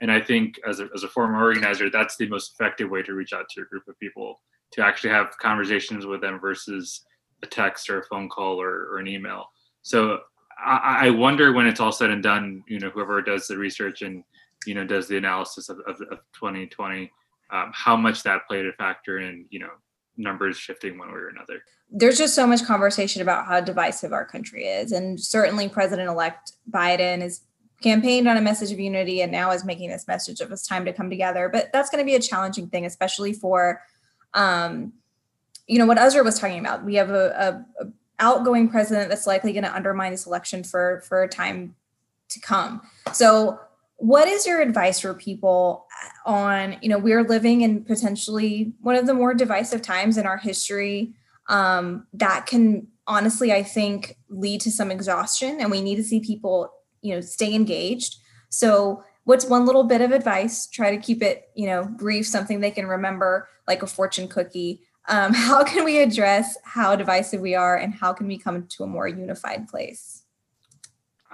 And 0.00 0.10
I 0.10 0.20
think 0.20 0.58
as 0.68 0.80
a, 0.80 0.88
as 0.94 1.04
a 1.04 1.08
former 1.08 1.42
organizer, 1.42 1.90
that's 1.90 2.16
the 2.16 2.28
most 2.28 2.52
effective 2.52 2.90
way 2.90 3.02
to 3.02 3.14
reach 3.14 3.32
out 3.32 3.48
to 3.50 3.62
a 3.62 3.64
group 3.64 3.86
of 3.88 3.98
people 4.00 4.40
to 4.72 4.84
actually 4.84 5.10
have 5.10 5.36
conversations 5.38 6.06
with 6.06 6.20
them 6.20 6.40
versus 6.40 7.04
a 7.42 7.46
text 7.46 7.88
or 7.90 8.00
a 8.00 8.04
phone 8.04 8.28
call 8.28 8.60
or, 8.60 8.88
or 8.90 8.98
an 8.98 9.06
email. 9.06 9.46
So 9.82 10.20
I, 10.64 11.06
I 11.06 11.10
wonder 11.10 11.52
when 11.52 11.66
it's 11.66 11.80
all 11.80 11.92
said 11.92 12.10
and 12.10 12.22
done, 12.22 12.64
you 12.66 12.78
know, 12.78 12.90
whoever 12.90 13.20
does 13.22 13.46
the 13.46 13.56
research 13.56 14.02
and, 14.02 14.24
you 14.66 14.74
know, 14.74 14.84
does 14.84 15.08
the 15.08 15.16
analysis 15.16 15.68
of, 15.68 15.78
of, 15.86 16.00
of 16.10 16.18
2020, 16.34 17.10
um, 17.52 17.70
how 17.74 17.96
much 17.96 18.22
that 18.22 18.46
played 18.48 18.66
a 18.66 18.72
factor 18.72 19.20
in 19.20 19.46
you 19.50 19.60
know 19.60 19.68
numbers 20.16 20.56
shifting 20.56 20.98
one 20.98 21.08
way 21.08 21.14
or 21.14 21.28
another 21.28 21.62
there's 21.90 22.18
just 22.18 22.34
so 22.34 22.46
much 22.46 22.64
conversation 22.64 23.22
about 23.22 23.46
how 23.46 23.60
divisive 23.60 24.12
our 24.12 24.24
country 24.24 24.64
is 24.64 24.92
and 24.92 25.20
certainly 25.20 25.68
president-elect 25.68 26.52
biden 26.70 27.22
is 27.22 27.42
campaigned 27.82 28.28
on 28.28 28.36
a 28.36 28.40
message 28.40 28.72
of 28.72 28.80
unity 28.80 29.22
and 29.22 29.32
now 29.32 29.50
is 29.50 29.64
making 29.64 29.90
this 29.90 30.06
message 30.06 30.40
of 30.40 30.50
it's 30.52 30.66
time 30.66 30.84
to 30.84 30.92
come 30.92 31.10
together. 31.10 31.48
But 31.52 31.70
that's 31.72 31.90
going 31.90 32.02
to 32.02 32.06
be 32.06 32.14
a 32.14 32.20
challenging 32.20 32.68
thing 32.68 32.86
especially 32.86 33.32
for 33.32 33.82
um, 34.34 34.92
you 35.66 35.78
know 35.78 35.86
what 35.86 35.98
Azra 35.98 36.22
was 36.22 36.38
talking 36.38 36.58
about. 36.58 36.84
We 36.84 36.96
have 36.96 37.10
a, 37.10 37.64
a, 37.78 37.84
a 37.84 37.92
outgoing 38.18 38.68
president 38.68 39.08
that's 39.08 39.26
likely 39.26 39.52
going 39.52 39.64
to 39.64 39.74
undermine 39.74 40.12
this 40.12 40.26
election 40.26 40.64
for 40.64 41.02
for 41.06 41.22
a 41.22 41.28
time 41.28 41.74
to 42.30 42.40
come. 42.40 42.82
So 43.12 43.58
what 43.96 44.26
is 44.26 44.46
your 44.46 44.60
advice 44.60 44.98
for 44.98 45.14
people 45.14 45.86
on 46.26 46.76
you 46.82 46.88
know 46.88 46.98
we're 46.98 47.22
living 47.22 47.60
in 47.60 47.84
potentially 47.84 48.72
one 48.80 48.96
of 48.96 49.06
the 49.06 49.14
more 49.14 49.32
divisive 49.32 49.80
times 49.80 50.18
in 50.18 50.26
our 50.26 50.38
history 50.38 51.12
um, 51.48 52.04
that 52.12 52.46
can 52.46 52.88
honestly 53.06 53.52
i 53.52 53.62
think 53.62 54.16
lead 54.28 54.60
to 54.60 54.72
some 54.72 54.90
exhaustion 54.90 55.60
and 55.60 55.70
we 55.70 55.80
need 55.80 55.96
to 55.96 56.02
see 56.02 56.18
people 56.18 56.72
you 57.02 57.14
know 57.14 57.20
stay 57.20 57.54
engaged 57.54 58.16
so 58.48 59.04
what's 59.24 59.44
one 59.44 59.66
little 59.66 59.84
bit 59.84 60.00
of 60.00 60.10
advice 60.10 60.66
try 60.66 60.90
to 60.90 61.00
keep 61.00 61.22
it 61.22 61.50
you 61.54 61.66
know 61.66 61.84
brief 61.84 62.26
something 62.26 62.60
they 62.60 62.70
can 62.70 62.86
remember 62.86 63.48
like 63.68 63.82
a 63.82 63.86
fortune 63.86 64.28
cookie 64.28 64.80
um, 65.08 65.34
how 65.34 65.62
can 65.62 65.84
we 65.84 66.00
address 66.00 66.56
how 66.64 66.96
divisive 66.96 67.40
we 67.40 67.54
are 67.54 67.76
and 67.76 67.94
how 67.94 68.12
can 68.12 68.26
we 68.26 68.38
come 68.38 68.66
to 68.68 68.84
a 68.84 68.86
more 68.86 69.08
unified 69.08 69.68
place 69.68 70.22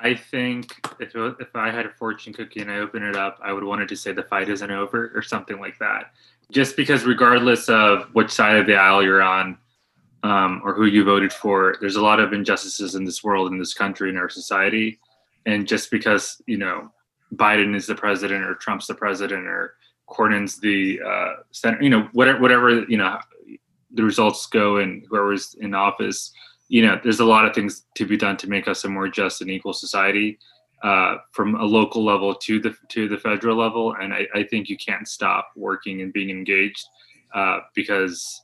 I 0.00 0.14
think 0.14 0.74
if 1.00 1.14
if 1.14 1.54
I 1.54 1.70
had 1.70 1.87
a 1.87 1.90
fortune 1.90 2.33
cookie 2.33 2.61
and 2.61 2.70
I 2.70 2.78
open 2.78 3.02
it 3.02 3.16
up, 3.16 3.38
I 3.42 3.52
would 3.52 3.64
want 3.64 3.87
to 3.88 3.96
say 3.96 4.12
the 4.12 4.22
fight 4.22 4.48
isn't 4.48 4.70
over 4.70 5.11
or 5.14 5.22
something 5.22 5.59
like 5.59 5.78
that. 5.78 6.12
Just 6.50 6.76
because, 6.76 7.04
regardless 7.04 7.68
of 7.68 8.09
which 8.14 8.31
side 8.31 8.57
of 8.57 8.66
the 8.66 8.76
aisle 8.76 9.02
you're 9.02 9.22
on 9.22 9.59
um, 10.22 10.62
or 10.64 10.72
who 10.74 10.87
you 10.87 11.04
voted 11.04 11.33
for, 11.33 11.76
there's 11.81 11.96
a 11.96 12.02
lot 12.02 12.20
of 12.20 12.33
injustices 12.33 12.94
in 12.94 13.04
this 13.04 13.24
world, 13.24 13.50
in 13.52 13.59
this 13.59 13.74
country, 13.74 14.09
in 14.09 14.16
our 14.16 14.28
society. 14.28 14.98
And 15.49 15.67
just 15.67 15.91
because 15.91 16.41
you 16.47 16.59
know 16.59 16.93
Biden 17.35 17.75
is 17.75 17.87
the 17.87 17.95
president 17.95 18.45
or 18.45 18.55
Trump's 18.55 18.87
the 18.87 18.95
president 18.95 19.47
or 19.47 19.75
Cornyn's 20.09 20.59
the 20.59 21.01
uh, 21.05 21.33
senator, 21.53 21.83
you 21.83 21.91
know 21.91 22.09
whatever 22.13 22.41
whatever 22.41 22.81
you 22.85 22.97
know 22.97 23.19
the 23.91 24.03
results 24.03 24.47
go 24.47 24.77
and 24.77 25.05
whoever's 25.09 25.57
in 25.61 25.75
office 25.75 26.33
you 26.69 26.87
know, 26.87 27.01
there's 27.03 27.21
a 27.21 27.25
lot 27.25 27.47
of 27.47 27.55
things 27.55 27.85
to 27.97 28.07
be 28.07 28.17
done 28.17 28.37
to 28.37 28.49
make 28.49 28.69
us 28.69 28.85
a 28.85 28.89
more 28.89 29.09
just 29.09 29.41
and 29.41 29.51
equal 29.51 29.73
society, 29.73 30.39
uh, 30.83 31.17
from 31.33 31.55
a 31.57 31.65
local 31.65 32.05
level 32.05 32.35
to 32.35 32.61
the 32.61 32.77
to 32.89 33.09
the 33.09 33.19
federal 33.19 33.57
level. 33.57 33.95
And 33.95 34.13
I, 34.13 34.27
I 34.35 34.43
think 34.45 34.69
you 34.69 34.77
can't 34.77 35.09
stop 35.09 35.49
working 35.57 36.03
and 36.03 36.13
being 36.13 36.31
engaged 36.31 36.87
uh, 37.35 37.61
because 37.75 38.43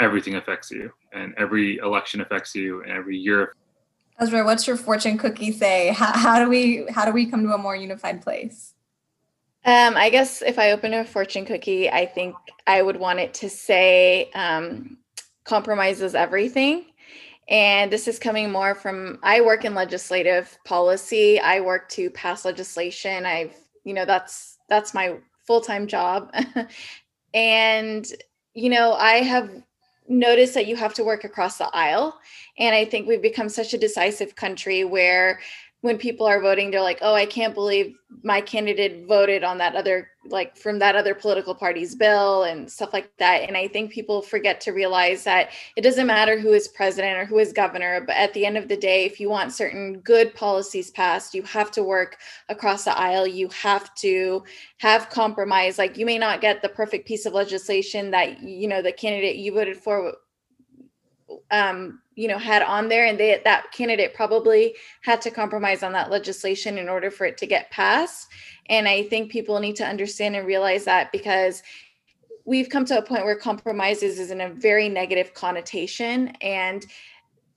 everything 0.00 0.34
affects 0.34 0.70
you, 0.70 0.90
and 1.12 1.32
every 1.38 1.78
election 1.78 2.20
affects 2.20 2.54
you, 2.54 2.82
and 2.82 2.90
every 2.90 3.16
year. 3.16 3.54
Azra, 4.20 4.44
what's 4.44 4.66
your 4.66 4.76
fortune 4.76 5.16
cookie 5.16 5.50
say? 5.50 5.88
How, 5.88 6.12
how 6.12 6.44
do 6.44 6.50
we 6.50 6.84
how 6.90 7.06
do 7.06 7.12
we 7.12 7.26
come 7.26 7.42
to 7.42 7.54
a 7.54 7.58
more 7.58 7.74
unified 7.74 8.20
place? 8.20 8.74
Um, 9.64 9.96
I 9.96 10.10
guess 10.10 10.42
if 10.42 10.58
I 10.58 10.72
open 10.72 10.92
a 10.92 11.04
fortune 11.04 11.46
cookie, 11.46 11.90
I 11.90 12.06
think 12.06 12.34
I 12.66 12.82
would 12.82 12.96
want 12.96 13.18
it 13.18 13.32
to 13.34 13.48
say 13.48 14.30
um, 14.34 14.98
compromises 15.44 16.14
everything. 16.14 16.86
And 17.48 17.90
this 17.90 18.06
is 18.08 18.18
coming 18.18 18.52
more 18.52 18.74
from 18.74 19.18
I 19.22 19.40
work 19.40 19.64
in 19.64 19.74
legislative 19.74 20.56
policy. 20.64 21.40
I 21.40 21.60
work 21.60 21.88
to 21.90 22.10
pass 22.10 22.44
legislation. 22.44 23.26
I've, 23.26 23.56
you 23.84 23.94
know, 23.94 24.04
that's 24.04 24.58
that's 24.68 24.94
my 24.94 25.16
full-time 25.46 25.86
job. 25.86 26.32
and 27.34 28.06
you 28.54 28.68
know, 28.68 28.92
I 28.92 29.14
have 29.16 29.50
noticed 30.10 30.54
that 30.54 30.66
you 30.66 30.76
have 30.76 30.92
to 30.94 31.04
work 31.04 31.24
across 31.24 31.56
the 31.56 31.70
aisle. 31.72 32.18
And 32.58 32.74
I 32.74 32.84
think 32.84 33.06
we've 33.06 33.22
become 33.22 33.48
such 33.48 33.72
a 33.72 33.78
decisive 33.78 34.36
country 34.36 34.84
where 34.84 35.40
when 35.82 35.96
people 35.96 36.26
are 36.26 36.40
voting 36.40 36.70
they're 36.70 36.80
like 36.80 36.98
oh 37.02 37.14
i 37.14 37.26
can't 37.26 37.54
believe 37.54 37.96
my 38.22 38.40
candidate 38.40 39.06
voted 39.06 39.44
on 39.44 39.58
that 39.58 39.74
other 39.74 40.08
like 40.26 40.56
from 40.56 40.78
that 40.78 40.96
other 40.96 41.14
political 41.14 41.54
party's 41.54 41.94
bill 41.94 42.42
and 42.42 42.70
stuff 42.70 42.92
like 42.92 43.10
that. 43.18 43.48
And 43.48 43.56
i 43.56 43.66
think 43.66 43.90
people 43.90 44.20
forget 44.20 44.60
to 44.62 44.72
realize 44.72 45.24
that 45.24 45.50
it 45.76 45.80
doesn't 45.80 46.06
matter 46.06 46.38
who 46.38 46.52
is 46.52 46.68
president 46.68 47.16
or 47.16 47.24
who 47.24 47.38
is 47.38 47.52
governor 47.52 48.02
but 48.06 48.16
at 48.16 48.34
the 48.34 48.44
end 48.44 48.58
of 48.58 48.68
the 48.68 48.76
day 48.76 49.04
if 49.04 49.18
you 49.18 49.30
want 49.30 49.52
certain 49.52 50.00
good 50.00 50.34
policies 50.34 50.90
passed 50.90 51.34
you 51.34 51.42
have 51.44 51.70
to 51.70 51.82
work 51.82 52.18
across 52.48 52.84
the 52.84 52.98
aisle. 52.98 53.26
You 53.26 53.48
have 53.48 53.94
to 53.96 54.44
have 54.78 55.10
compromise. 55.10 55.78
Like 55.78 55.96
you 55.96 56.06
may 56.06 56.18
not 56.18 56.40
get 56.40 56.62
the 56.62 56.68
perfect 56.68 57.06
piece 57.06 57.26
of 57.26 57.32
legislation 57.32 58.10
that 58.10 58.42
you 58.42 58.68
know 58.68 58.82
the 58.82 58.92
candidate 58.92 59.36
you 59.36 59.52
voted 59.52 59.76
for 59.76 60.14
um, 61.50 62.00
you 62.20 62.28
know 62.28 62.38
had 62.38 62.62
on 62.62 62.88
there 62.88 63.06
and 63.06 63.18
they 63.18 63.40
that 63.44 63.70
candidate 63.72 64.14
probably 64.14 64.74
had 65.02 65.20
to 65.22 65.30
compromise 65.30 65.82
on 65.82 65.92
that 65.92 66.10
legislation 66.10 66.78
in 66.78 66.88
order 66.88 67.10
for 67.10 67.24
it 67.24 67.38
to 67.38 67.46
get 67.46 67.70
passed 67.70 68.28
and 68.66 68.86
i 68.86 69.02
think 69.04 69.30
people 69.30 69.58
need 69.58 69.76
to 69.76 69.86
understand 69.86 70.36
and 70.36 70.46
realize 70.46 70.84
that 70.84 71.10
because 71.12 71.62
we've 72.44 72.68
come 72.68 72.84
to 72.84 72.98
a 72.98 73.02
point 73.02 73.24
where 73.24 73.36
compromises 73.36 74.18
is 74.18 74.30
in 74.30 74.40
a 74.40 74.50
very 74.50 74.88
negative 74.88 75.32
connotation 75.34 76.28
and 76.40 76.86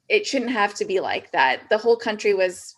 it 0.09 0.25
shouldn't 0.25 0.51
have 0.51 0.73
to 0.75 0.85
be 0.85 0.99
like 0.99 1.31
that. 1.31 1.61
The 1.69 1.77
whole 1.77 1.97
country 1.97 2.33
was 2.33 2.75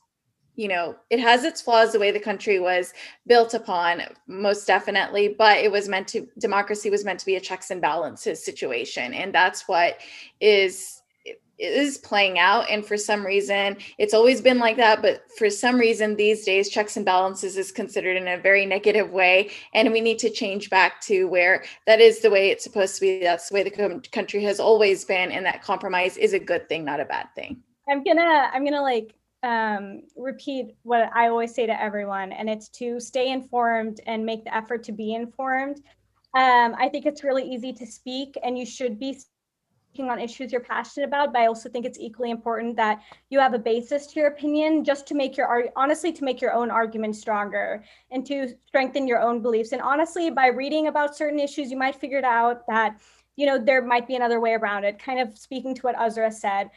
you 0.57 0.69
know, 0.69 0.95
it 1.09 1.19
has 1.19 1.43
its 1.43 1.61
flaws 1.61 1.91
the 1.91 1.99
way 1.99 2.11
the 2.11 2.19
country 2.19 2.61
was 2.61 2.93
built 3.27 3.53
upon, 3.53 4.01
most 4.25 4.65
definitely, 4.65 5.35
but 5.37 5.57
it 5.57 5.69
was 5.69 5.89
meant 5.89 6.07
to, 6.07 6.29
democracy 6.39 6.89
was 6.89 7.03
meant 7.03 7.19
to 7.19 7.25
be 7.25 7.35
a 7.35 7.41
checks 7.41 7.71
and 7.71 7.81
balances 7.81 8.41
situation. 8.41 9.13
And 9.13 9.35
that's 9.35 9.67
what 9.67 9.97
is 10.39 10.94
is 11.57 11.97
playing 11.97 12.37
out 12.37 12.69
and 12.69 12.85
for 12.85 12.97
some 12.97 13.25
reason 13.25 13.77
it's 13.97 14.13
always 14.13 14.41
been 14.41 14.59
like 14.59 14.77
that 14.77 15.01
but 15.01 15.23
for 15.37 15.49
some 15.49 15.77
reason 15.77 16.15
these 16.15 16.43
days 16.43 16.69
checks 16.69 16.97
and 16.97 17.05
balances 17.05 17.57
is 17.57 17.71
considered 17.71 18.17
in 18.17 18.27
a 18.27 18.37
very 18.37 18.65
negative 18.65 19.11
way 19.11 19.49
and 19.73 19.91
we 19.91 20.01
need 20.01 20.19
to 20.19 20.29
change 20.29 20.69
back 20.69 20.99
to 21.01 21.25
where 21.25 21.63
that 21.87 22.01
is 22.01 22.19
the 22.19 22.29
way 22.29 22.49
it's 22.49 22.63
supposed 22.63 22.95
to 22.95 23.01
be 23.01 23.19
that's 23.19 23.49
the 23.49 23.55
way 23.55 23.63
the 23.63 24.01
country 24.11 24.43
has 24.43 24.59
always 24.59 25.05
been 25.05 25.31
and 25.31 25.45
that 25.45 25.61
compromise 25.61 26.17
is 26.17 26.33
a 26.33 26.39
good 26.39 26.67
thing 26.67 26.83
not 26.83 26.99
a 26.99 27.05
bad 27.05 27.27
thing 27.35 27.61
i'm 27.89 28.03
gonna 28.03 28.49
i'm 28.53 28.63
gonna 28.65 28.81
like 28.81 29.15
um, 29.45 30.01
repeat 30.15 30.75
what 30.81 31.09
I 31.13 31.27
always 31.27 31.53
say 31.53 31.67
to 31.67 31.81
everyone, 31.81 32.31
and 32.31 32.49
it's 32.49 32.67
to 32.69 32.99
stay 32.99 33.31
informed 33.31 34.01
and 34.07 34.25
make 34.25 34.43
the 34.43 34.55
effort 34.55 34.83
to 34.85 34.91
be 34.91 35.13
informed. 35.13 35.77
Um, 36.33 36.75
I 36.77 36.89
think 36.89 37.05
it's 37.05 37.23
really 37.23 37.43
easy 37.43 37.71
to 37.73 37.85
speak, 37.85 38.35
and 38.43 38.57
you 38.57 38.65
should 38.65 38.99
be 38.99 39.19
speaking 39.95 40.11
on 40.11 40.19
issues 40.19 40.51
you're 40.51 40.59
passionate 40.59 41.07
about. 41.07 41.31
But 41.31 41.43
I 41.43 41.47
also 41.47 41.69
think 41.69 41.85
it's 41.85 41.99
equally 41.99 42.29
important 42.29 42.75
that 42.75 43.01
you 43.29 43.39
have 43.39 43.53
a 43.53 43.59
basis 43.59 44.07
to 44.07 44.19
your 44.19 44.27
opinion, 44.27 44.83
just 44.83 45.07
to 45.07 45.15
make 45.15 45.37
your 45.37 45.69
honestly 45.77 46.11
to 46.11 46.23
make 46.25 46.41
your 46.41 46.53
own 46.53 46.69
argument 46.69 47.15
stronger 47.15 47.81
and 48.11 48.25
to 48.25 48.55
strengthen 48.67 49.07
your 49.07 49.21
own 49.21 49.41
beliefs. 49.41 49.71
And 49.71 49.81
honestly, 49.81 50.29
by 50.29 50.47
reading 50.47 50.87
about 50.87 51.15
certain 51.15 51.39
issues, 51.39 51.71
you 51.71 51.77
might 51.77 51.95
figure 51.95 52.25
out 52.25 52.67
that 52.67 52.99
you 53.37 53.45
know 53.45 53.57
there 53.57 53.81
might 53.81 54.05
be 54.05 54.15
another 54.15 54.41
way 54.41 54.51
around 54.51 54.83
it. 54.83 54.99
Kind 54.99 55.19
of 55.21 55.37
speaking 55.37 55.73
to 55.75 55.81
what 55.83 55.95
Azra 55.95 56.29
said. 56.29 56.69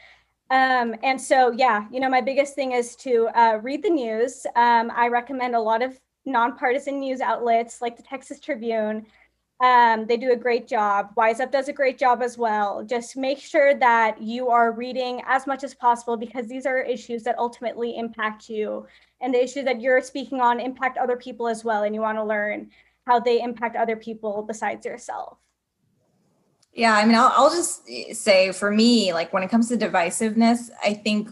Um, 0.50 0.94
and 1.02 1.20
so, 1.20 1.50
yeah, 1.50 1.86
you 1.90 2.00
know, 2.00 2.08
my 2.08 2.22
biggest 2.22 2.54
thing 2.54 2.72
is 2.72 2.96
to 2.96 3.28
uh, 3.34 3.58
read 3.62 3.82
the 3.82 3.90
news. 3.90 4.46
Um, 4.56 4.90
I 4.94 5.08
recommend 5.08 5.54
a 5.54 5.60
lot 5.60 5.82
of 5.82 5.98
nonpartisan 6.24 7.00
news 7.00 7.20
outlets 7.20 7.82
like 7.82 7.96
the 7.96 8.02
Texas 8.02 8.40
Tribune. 8.40 9.06
Um, 9.60 10.06
they 10.06 10.16
do 10.16 10.30
a 10.30 10.36
great 10.36 10.68
job. 10.68 11.10
Wise 11.16 11.40
Up 11.40 11.50
does 11.50 11.68
a 11.68 11.72
great 11.72 11.98
job 11.98 12.22
as 12.22 12.38
well. 12.38 12.84
Just 12.84 13.16
make 13.16 13.38
sure 13.40 13.74
that 13.74 14.22
you 14.22 14.48
are 14.50 14.70
reading 14.70 15.20
as 15.26 15.48
much 15.48 15.64
as 15.64 15.74
possible 15.74 16.16
because 16.16 16.46
these 16.46 16.64
are 16.64 16.78
issues 16.78 17.24
that 17.24 17.36
ultimately 17.38 17.96
impact 17.96 18.48
you. 18.48 18.86
And 19.20 19.34
the 19.34 19.42
issues 19.42 19.64
that 19.64 19.80
you're 19.80 20.00
speaking 20.00 20.40
on 20.40 20.60
impact 20.60 20.96
other 20.96 21.16
people 21.16 21.48
as 21.48 21.64
well. 21.64 21.82
And 21.82 21.92
you 21.92 22.00
want 22.00 22.18
to 22.18 22.24
learn 22.24 22.70
how 23.04 23.18
they 23.18 23.42
impact 23.42 23.74
other 23.74 23.96
people 23.96 24.42
besides 24.42 24.86
yourself. 24.86 25.38
Yeah, 26.72 26.94
I 26.94 27.04
mean, 27.04 27.16
I'll, 27.16 27.32
I'll 27.34 27.50
just 27.50 27.84
say 28.12 28.52
for 28.52 28.70
me, 28.70 29.12
like 29.12 29.32
when 29.32 29.42
it 29.42 29.50
comes 29.50 29.68
to 29.70 29.76
divisiveness, 29.76 30.70
I 30.84 30.94
think 30.94 31.30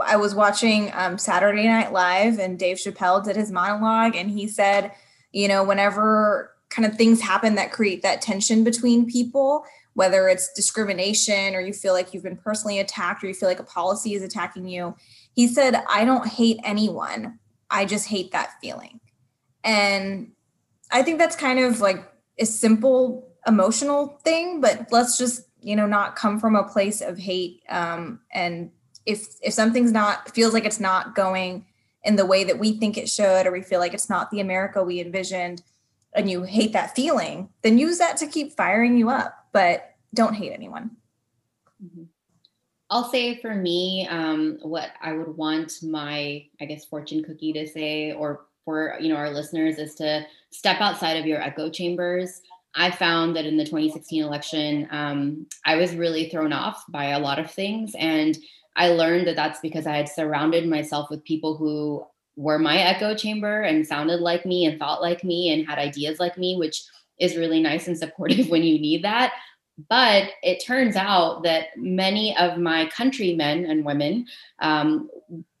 I 0.00 0.16
was 0.16 0.34
watching 0.34 0.90
um, 0.94 1.18
Saturday 1.18 1.66
Night 1.66 1.92
Live 1.92 2.38
and 2.38 2.58
Dave 2.58 2.78
Chappelle 2.78 3.22
did 3.22 3.36
his 3.36 3.52
monologue, 3.52 4.16
and 4.16 4.30
he 4.30 4.48
said, 4.48 4.92
you 5.32 5.48
know, 5.48 5.62
whenever 5.62 6.52
kind 6.72 6.86
of 6.86 6.96
things 6.96 7.20
happen 7.20 7.54
that 7.54 7.70
create 7.70 8.02
that 8.02 8.22
tension 8.22 8.64
between 8.64 9.06
people, 9.06 9.64
whether 9.94 10.28
it's 10.28 10.52
discrimination 10.54 11.54
or 11.54 11.60
you 11.60 11.72
feel 11.72 11.92
like 11.92 12.12
you've 12.12 12.22
been 12.22 12.36
personally 12.36 12.78
attacked 12.78 13.22
or 13.22 13.28
you 13.28 13.34
feel 13.34 13.48
like 13.48 13.60
a 13.60 13.64
policy 13.64 14.14
is 14.14 14.22
attacking 14.22 14.66
you, 14.66 14.96
he 15.34 15.46
said, 15.46 15.82
I 15.88 16.04
don't 16.04 16.26
hate 16.26 16.58
anyone. 16.64 17.38
I 17.70 17.84
just 17.84 18.08
hate 18.08 18.32
that 18.32 18.52
feeling. 18.60 19.00
And 19.62 20.32
I 20.90 21.02
think 21.02 21.18
that's 21.18 21.36
kind 21.36 21.58
of 21.58 21.80
like 21.80 22.10
a 22.38 22.46
simple 22.46 23.28
emotional 23.46 24.20
thing, 24.24 24.60
but 24.60 24.88
let's 24.90 25.18
just, 25.18 25.42
you 25.60 25.76
know, 25.76 25.86
not 25.86 26.16
come 26.16 26.40
from 26.40 26.56
a 26.56 26.68
place 26.68 27.00
of 27.00 27.18
hate. 27.18 27.62
Um, 27.68 28.20
and 28.32 28.70
if 29.06 29.26
if 29.42 29.52
something's 29.52 29.92
not 29.92 30.34
feels 30.34 30.54
like 30.54 30.64
it's 30.64 30.80
not 30.80 31.14
going 31.14 31.66
in 32.04 32.16
the 32.16 32.26
way 32.26 32.44
that 32.44 32.58
we 32.58 32.78
think 32.78 32.96
it 32.96 33.08
should, 33.08 33.46
or 33.46 33.52
we 33.52 33.62
feel 33.62 33.80
like 33.80 33.94
it's 33.94 34.10
not 34.10 34.30
the 34.30 34.40
America 34.40 34.82
we 34.82 35.00
envisioned, 35.00 35.62
and 36.14 36.30
you 36.30 36.42
hate 36.42 36.72
that 36.72 36.94
feeling, 36.94 37.48
then 37.62 37.78
use 37.78 37.98
that 37.98 38.16
to 38.18 38.26
keep 38.26 38.52
firing 38.52 38.96
you 38.96 39.10
up. 39.10 39.46
But 39.52 39.94
don't 40.14 40.34
hate 40.34 40.52
anyone. 40.52 40.90
Mm-hmm. 41.82 42.04
I'll 42.90 43.10
say 43.10 43.40
for 43.40 43.54
me, 43.54 44.06
um, 44.10 44.58
what 44.60 44.90
I 45.00 45.12
would 45.12 45.36
want 45.36 45.72
my, 45.82 46.44
I 46.60 46.64
guess, 46.66 46.84
fortune 46.84 47.24
cookie 47.24 47.52
to 47.54 47.66
say, 47.66 48.12
or 48.12 48.46
for 48.66 48.96
you 49.00 49.08
know 49.08 49.16
our 49.16 49.30
listeners, 49.30 49.78
is 49.78 49.94
to 49.96 50.26
step 50.50 50.80
outside 50.80 51.16
of 51.16 51.26
your 51.26 51.40
echo 51.40 51.70
chambers. 51.70 52.42
I 52.74 52.90
found 52.90 53.36
that 53.36 53.46
in 53.46 53.56
the 53.56 53.64
2016 53.64 54.22
election, 54.22 54.88
um, 54.90 55.46
I 55.64 55.76
was 55.76 55.94
really 55.94 56.28
thrown 56.28 56.52
off 56.52 56.84
by 56.88 57.06
a 57.06 57.18
lot 57.18 57.38
of 57.38 57.50
things. 57.50 57.94
And 57.98 58.36
I 58.76 58.88
learned 58.88 59.26
that 59.26 59.36
that's 59.36 59.60
because 59.60 59.86
I 59.86 59.96
had 59.96 60.08
surrounded 60.08 60.66
myself 60.66 61.10
with 61.10 61.24
people 61.24 61.56
who 61.56 62.06
were 62.36 62.58
my 62.58 62.78
echo 62.78 63.14
chamber 63.14 63.62
and 63.62 63.86
sounded 63.86 64.20
like 64.20 64.46
me 64.46 64.64
and 64.64 64.78
thought 64.78 65.02
like 65.02 65.22
me 65.22 65.50
and 65.52 65.66
had 65.66 65.78
ideas 65.78 66.18
like 66.18 66.38
me, 66.38 66.56
which 66.56 66.82
is 67.18 67.36
really 67.36 67.60
nice 67.60 67.86
and 67.86 67.98
supportive 67.98 68.48
when 68.48 68.62
you 68.62 68.78
need 68.78 69.04
that. 69.04 69.32
But 69.88 70.30
it 70.42 70.64
turns 70.64 70.96
out 70.96 71.42
that 71.44 71.68
many 71.76 72.36
of 72.36 72.58
my 72.58 72.86
countrymen 72.94 73.64
and 73.64 73.84
women 73.84 74.26
um, 74.60 75.08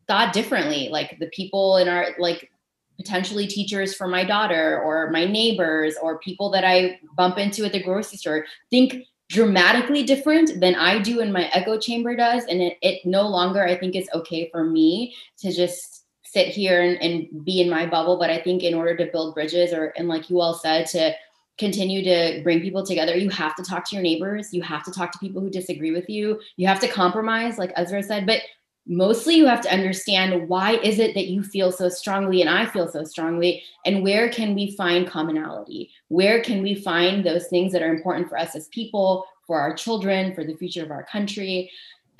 thought 0.06 0.32
differently. 0.32 0.88
Like 0.90 1.18
the 1.18 1.28
people 1.28 1.78
in 1.78 1.88
our, 1.88 2.08
like 2.18 2.50
potentially 2.98 3.46
teachers 3.46 3.94
for 3.94 4.06
my 4.06 4.24
daughter 4.24 4.80
or 4.82 5.10
my 5.10 5.24
neighbors 5.24 5.96
or 6.00 6.18
people 6.18 6.50
that 6.50 6.64
I 6.64 7.00
bump 7.16 7.38
into 7.38 7.64
at 7.64 7.72
the 7.72 7.82
grocery 7.82 8.18
store 8.18 8.44
think 8.70 9.06
dramatically 9.28 10.02
different 10.04 10.60
than 10.60 10.74
I 10.74 10.98
do 10.98 11.20
and 11.20 11.32
my 11.32 11.44
echo 11.54 11.78
chamber 11.78 12.14
does. 12.14 12.44
And 12.44 12.60
it, 12.60 12.76
it 12.82 13.00
no 13.06 13.26
longer, 13.26 13.64
I 13.66 13.78
think, 13.78 13.96
is 13.96 14.08
okay 14.14 14.50
for 14.50 14.62
me 14.62 15.14
to 15.38 15.50
just 15.50 16.01
sit 16.32 16.48
here 16.48 16.80
and, 16.80 16.96
and 17.02 17.44
be 17.44 17.60
in 17.60 17.68
my 17.68 17.84
bubble. 17.86 18.16
But 18.16 18.30
I 18.30 18.40
think 18.40 18.62
in 18.62 18.74
order 18.74 18.96
to 18.96 19.10
build 19.12 19.34
bridges 19.34 19.72
or, 19.72 19.92
and 19.96 20.08
like 20.08 20.30
you 20.30 20.40
all 20.40 20.54
said, 20.54 20.86
to 20.88 21.12
continue 21.58 22.02
to 22.02 22.40
bring 22.42 22.60
people 22.60 22.84
together, 22.84 23.14
you 23.14 23.28
have 23.28 23.54
to 23.56 23.62
talk 23.62 23.84
to 23.88 23.94
your 23.94 24.02
neighbors. 24.02 24.52
You 24.52 24.62
have 24.62 24.82
to 24.84 24.90
talk 24.90 25.12
to 25.12 25.18
people 25.18 25.42
who 25.42 25.50
disagree 25.50 25.92
with 25.92 26.08
you. 26.08 26.40
You 26.56 26.66
have 26.66 26.80
to 26.80 26.88
compromise, 26.88 27.58
like 27.58 27.72
Azra 27.76 28.02
said. 28.02 28.26
But 28.26 28.40
mostly 28.86 29.36
you 29.36 29.46
have 29.46 29.60
to 29.60 29.72
understand 29.72 30.48
why 30.48 30.76
is 30.78 30.98
it 30.98 31.14
that 31.14 31.28
you 31.28 31.42
feel 31.42 31.70
so 31.70 31.88
strongly 31.88 32.40
and 32.40 32.50
i 32.50 32.66
feel 32.66 32.88
so 32.88 33.04
strongly 33.04 33.62
and 33.86 34.02
where 34.02 34.28
can 34.28 34.56
we 34.56 34.74
find 34.74 35.06
commonality 35.06 35.88
where 36.08 36.42
can 36.42 36.62
we 36.62 36.74
find 36.74 37.24
those 37.24 37.46
things 37.46 37.70
that 37.72 37.80
are 37.80 37.94
important 37.94 38.28
for 38.28 38.36
us 38.36 38.56
as 38.56 38.66
people 38.68 39.24
for 39.46 39.60
our 39.60 39.72
children 39.72 40.34
for 40.34 40.42
the 40.42 40.56
future 40.56 40.82
of 40.82 40.90
our 40.90 41.04
country 41.04 41.70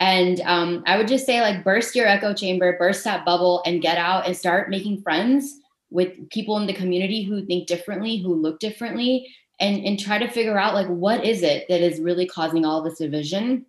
and 0.02 0.40
um, 0.42 0.82
i 0.86 0.96
would 0.96 1.08
just 1.08 1.26
say 1.26 1.40
like 1.40 1.64
burst 1.64 1.94
your 1.94 2.06
echo 2.06 2.34
chamber 2.34 2.76
burst 2.78 3.04
that 3.04 3.24
bubble 3.24 3.62
and 3.66 3.82
get 3.82 3.98
out 3.98 4.26
and 4.26 4.36
start 4.36 4.70
making 4.70 5.00
friends 5.00 5.60
with 5.90 6.28
people 6.30 6.56
in 6.58 6.66
the 6.66 6.72
community 6.72 7.22
who 7.22 7.44
think 7.46 7.66
differently 7.66 8.16
who 8.16 8.34
look 8.34 8.58
differently 8.58 9.28
and 9.62 9.84
and 9.84 9.98
try 9.98 10.18
to 10.18 10.28
figure 10.28 10.58
out 10.58 10.74
like 10.74 10.88
what 10.88 11.24
is 11.24 11.42
it 11.42 11.66
that 11.68 11.80
is 11.80 12.00
really 12.00 12.26
causing 12.26 12.66
all 12.66 12.82
this 12.82 12.98
division? 12.98 13.64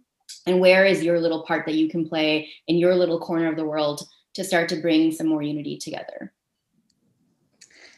And 0.46 0.60
where 0.60 0.86
is 0.86 1.04
your 1.04 1.20
little 1.20 1.44
part 1.44 1.66
that 1.68 1.76
you 1.76 1.90
can 1.90 2.08
play 2.08 2.50
in 2.68 2.78
your 2.78 2.96
little 2.96 3.20
corner 3.20 3.48
of 3.48 3.56
the 3.56 3.66
world 3.66 4.02
to 4.34 4.44
start 4.44 4.68
to 4.70 4.78
bring 4.78 5.12
some 5.12 5.28
more 5.28 5.42
unity 5.42 5.78
together? 5.78 6.34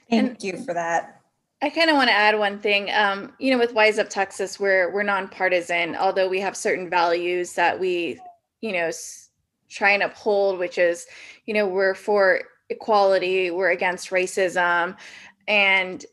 Thank 0.10 0.32
and 0.32 0.44
you 0.44 0.58
for 0.64 0.74
that. 0.74 1.22
I 1.62 1.70
kind 1.70 1.90
of 1.90 1.96
want 1.96 2.10
to 2.10 2.14
add 2.14 2.38
one 2.38 2.60
thing 2.60 2.92
um, 2.92 3.34
you 3.40 3.50
know 3.52 3.58
with 3.58 3.74
wise 3.74 3.98
up 3.98 4.10
texas 4.10 4.60
we're 4.60 4.92
we're 4.94 5.04
nonpartisan 5.04 5.96
although 5.96 6.28
we 6.28 6.42
have 6.42 6.56
certain 6.56 6.90
values 6.90 7.54
that 7.54 7.80
we 7.80 8.20
you 8.66 8.74
know 8.74 8.90
try 9.70 9.92
and 9.92 10.04
uphold 10.04 10.60
which 10.60 10.78
is 10.78 11.06
you 11.46 11.54
know 11.54 11.68
we're 11.68 11.96
for 11.96 12.42
equality 12.70 13.52
we're 13.52 13.72
against 13.72 14.10
racism 14.10 14.96
and 15.48 16.06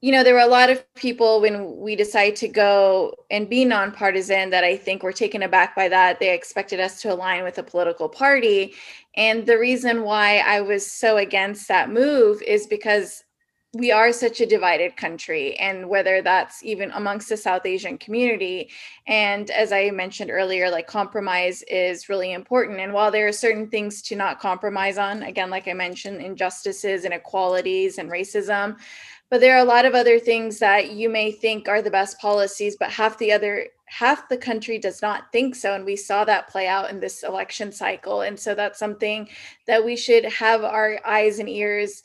you 0.00 0.12
know, 0.12 0.24
there 0.24 0.32
were 0.32 0.40
a 0.40 0.46
lot 0.46 0.70
of 0.70 0.82
people 0.94 1.42
when 1.42 1.76
we 1.76 1.94
decided 1.94 2.34
to 2.36 2.48
go 2.48 3.14
and 3.30 3.50
be 3.50 3.66
nonpartisan 3.66 4.48
that 4.48 4.64
I 4.64 4.76
think 4.76 5.02
were 5.02 5.12
taken 5.12 5.42
aback 5.42 5.76
by 5.76 5.88
that. 5.88 6.18
They 6.18 6.34
expected 6.34 6.80
us 6.80 7.02
to 7.02 7.12
align 7.12 7.44
with 7.44 7.58
a 7.58 7.62
political 7.62 8.08
party. 8.08 8.74
And 9.16 9.44
the 9.44 9.58
reason 9.58 10.02
why 10.02 10.38
I 10.38 10.62
was 10.62 10.90
so 10.90 11.18
against 11.18 11.68
that 11.68 11.90
move 11.90 12.40
is 12.42 12.66
because 12.66 13.24
we 13.72 13.92
are 13.92 14.12
such 14.12 14.40
a 14.40 14.46
divided 14.46 14.96
country, 14.96 15.54
and 15.56 15.88
whether 15.88 16.22
that's 16.22 16.62
even 16.64 16.90
amongst 16.90 17.28
the 17.28 17.36
South 17.36 17.64
Asian 17.64 17.98
community. 17.98 18.68
And 19.06 19.48
as 19.50 19.70
I 19.70 19.90
mentioned 19.90 20.30
earlier, 20.30 20.68
like 20.70 20.88
compromise 20.88 21.62
is 21.68 22.08
really 22.08 22.32
important. 22.32 22.80
And 22.80 22.92
while 22.92 23.12
there 23.12 23.28
are 23.28 23.32
certain 23.32 23.68
things 23.68 24.02
to 24.02 24.16
not 24.16 24.40
compromise 24.40 24.98
on, 24.98 25.22
again, 25.22 25.50
like 25.50 25.68
I 25.68 25.72
mentioned, 25.74 26.20
injustices, 26.20 27.04
inequalities, 27.04 27.98
and 27.98 28.10
racism, 28.10 28.76
but 29.30 29.40
there 29.40 29.54
are 29.54 29.62
a 29.62 29.64
lot 29.64 29.84
of 29.84 29.94
other 29.94 30.18
things 30.18 30.58
that 30.58 30.90
you 30.90 31.08
may 31.08 31.30
think 31.30 31.68
are 31.68 31.80
the 31.80 31.90
best 31.90 32.18
policies 32.18 32.76
but 32.76 32.90
half 32.90 33.16
the 33.18 33.32
other 33.32 33.68
half 33.86 34.28
the 34.28 34.36
country 34.36 34.78
does 34.78 35.00
not 35.00 35.32
think 35.32 35.54
so 35.54 35.74
and 35.74 35.84
we 35.84 35.96
saw 35.96 36.24
that 36.24 36.48
play 36.48 36.66
out 36.66 36.90
in 36.90 37.00
this 37.00 37.22
election 37.22 37.72
cycle 37.72 38.22
and 38.22 38.38
so 38.38 38.54
that's 38.54 38.78
something 38.78 39.28
that 39.66 39.84
we 39.84 39.96
should 39.96 40.24
have 40.24 40.64
our 40.64 40.98
eyes 41.06 41.38
and 41.38 41.48
ears 41.48 42.02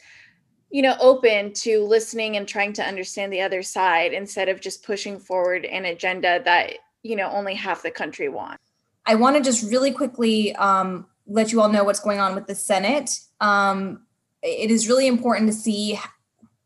you 0.70 0.82
know, 0.82 0.96
open 1.00 1.54
to 1.54 1.84
listening 1.84 2.38
and 2.38 2.48
trying 2.48 2.74
to 2.74 2.84
understand 2.84 3.32
the 3.32 3.42
other 3.42 3.64
side 3.64 4.14
instead 4.14 4.50
of 4.50 4.60
just 4.60 4.84
pushing 4.84 5.20
forward 5.20 5.66
an 5.66 5.86
agenda 5.86 6.42
that, 6.44 6.74
you 7.04 7.16
know, 7.16 7.30
only 7.32 7.56
half 7.56 7.84
the 7.84 7.92
country 7.92 8.30
wants. 8.30 8.64
I 9.06 9.16
want 9.16 9.38
to 9.38 9.44
just 9.44 9.70
really 9.70 9.92
quickly 9.92 10.56
um, 10.56 11.06
let 11.28 11.52
you 11.52 11.62
all 11.62 11.70
know 11.70 11.84
what's 11.84 12.00
going 12.00 12.20
on 12.20 12.36
with 12.36 12.48
the 12.48 12.56
Senate. 12.56 13.20
Um, 13.40 14.02
it 14.42 14.72
is 14.72 14.88
really 14.88 15.08
important 15.08 15.50
to 15.50 15.54
see 15.54 16.00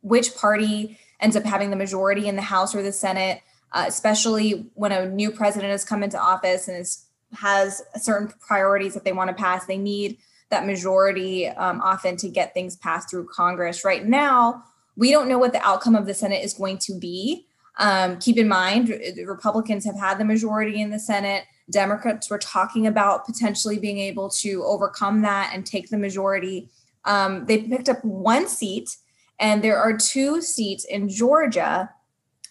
which 0.01 0.35
party 0.35 0.97
ends 1.19 1.35
up 1.35 1.43
having 1.43 1.69
the 1.69 1.75
majority 1.75 2.27
in 2.27 2.35
the 2.35 2.41
House 2.41 2.73
or 2.73 2.81
the 2.81 2.91
Senate, 2.91 3.41
uh, 3.73 3.85
especially 3.87 4.71
when 4.73 4.91
a 4.91 5.09
new 5.09 5.31
president 5.31 5.71
has 5.71 5.83
come 5.83 6.03
into 6.03 6.19
office 6.19 6.67
and 6.67 6.77
is, 6.77 7.05
has 7.33 7.81
certain 7.97 8.33
priorities 8.39 8.93
that 8.93 9.03
they 9.03 9.11
want 9.11 9.29
to 9.29 9.33
pass. 9.33 9.65
They 9.65 9.77
need 9.77 10.17
that 10.49 10.65
majority 10.65 11.47
um, 11.47 11.81
often 11.81 12.17
to 12.17 12.29
get 12.29 12.53
things 12.53 12.75
passed 12.75 13.09
through 13.09 13.27
Congress. 13.27 13.85
Right 13.85 14.05
now, 14.05 14.63
we 14.95 15.11
don't 15.11 15.29
know 15.29 15.37
what 15.37 15.53
the 15.53 15.61
outcome 15.61 15.95
of 15.95 16.05
the 16.05 16.13
Senate 16.13 16.43
is 16.43 16.53
going 16.53 16.77
to 16.79 16.97
be. 16.97 17.45
Um, 17.77 18.19
keep 18.19 18.37
in 18.37 18.47
mind, 18.47 18.87
the 18.87 19.25
Republicans 19.25 19.85
have 19.85 19.97
had 19.97 20.17
the 20.17 20.25
majority 20.25 20.81
in 20.81 20.89
the 20.89 20.99
Senate. 20.99 21.45
Democrats 21.71 22.29
were 22.29 22.39
talking 22.39 22.87
about 22.87 23.25
potentially 23.25 23.79
being 23.79 23.99
able 23.99 24.29
to 24.29 24.63
overcome 24.65 25.21
that 25.21 25.51
and 25.53 25.65
take 25.65 25.89
the 25.89 25.97
majority. 25.97 26.69
Um, 27.05 27.45
they 27.45 27.59
picked 27.59 27.87
up 27.87 28.03
one 28.03 28.47
seat, 28.47 28.97
and 29.39 29.63
there 29.63 29.77
are 29.77 29.95
two 29.95 30.41
seats 30.41 30.83
in 30.83 31.07
Georgia 31.07 31.89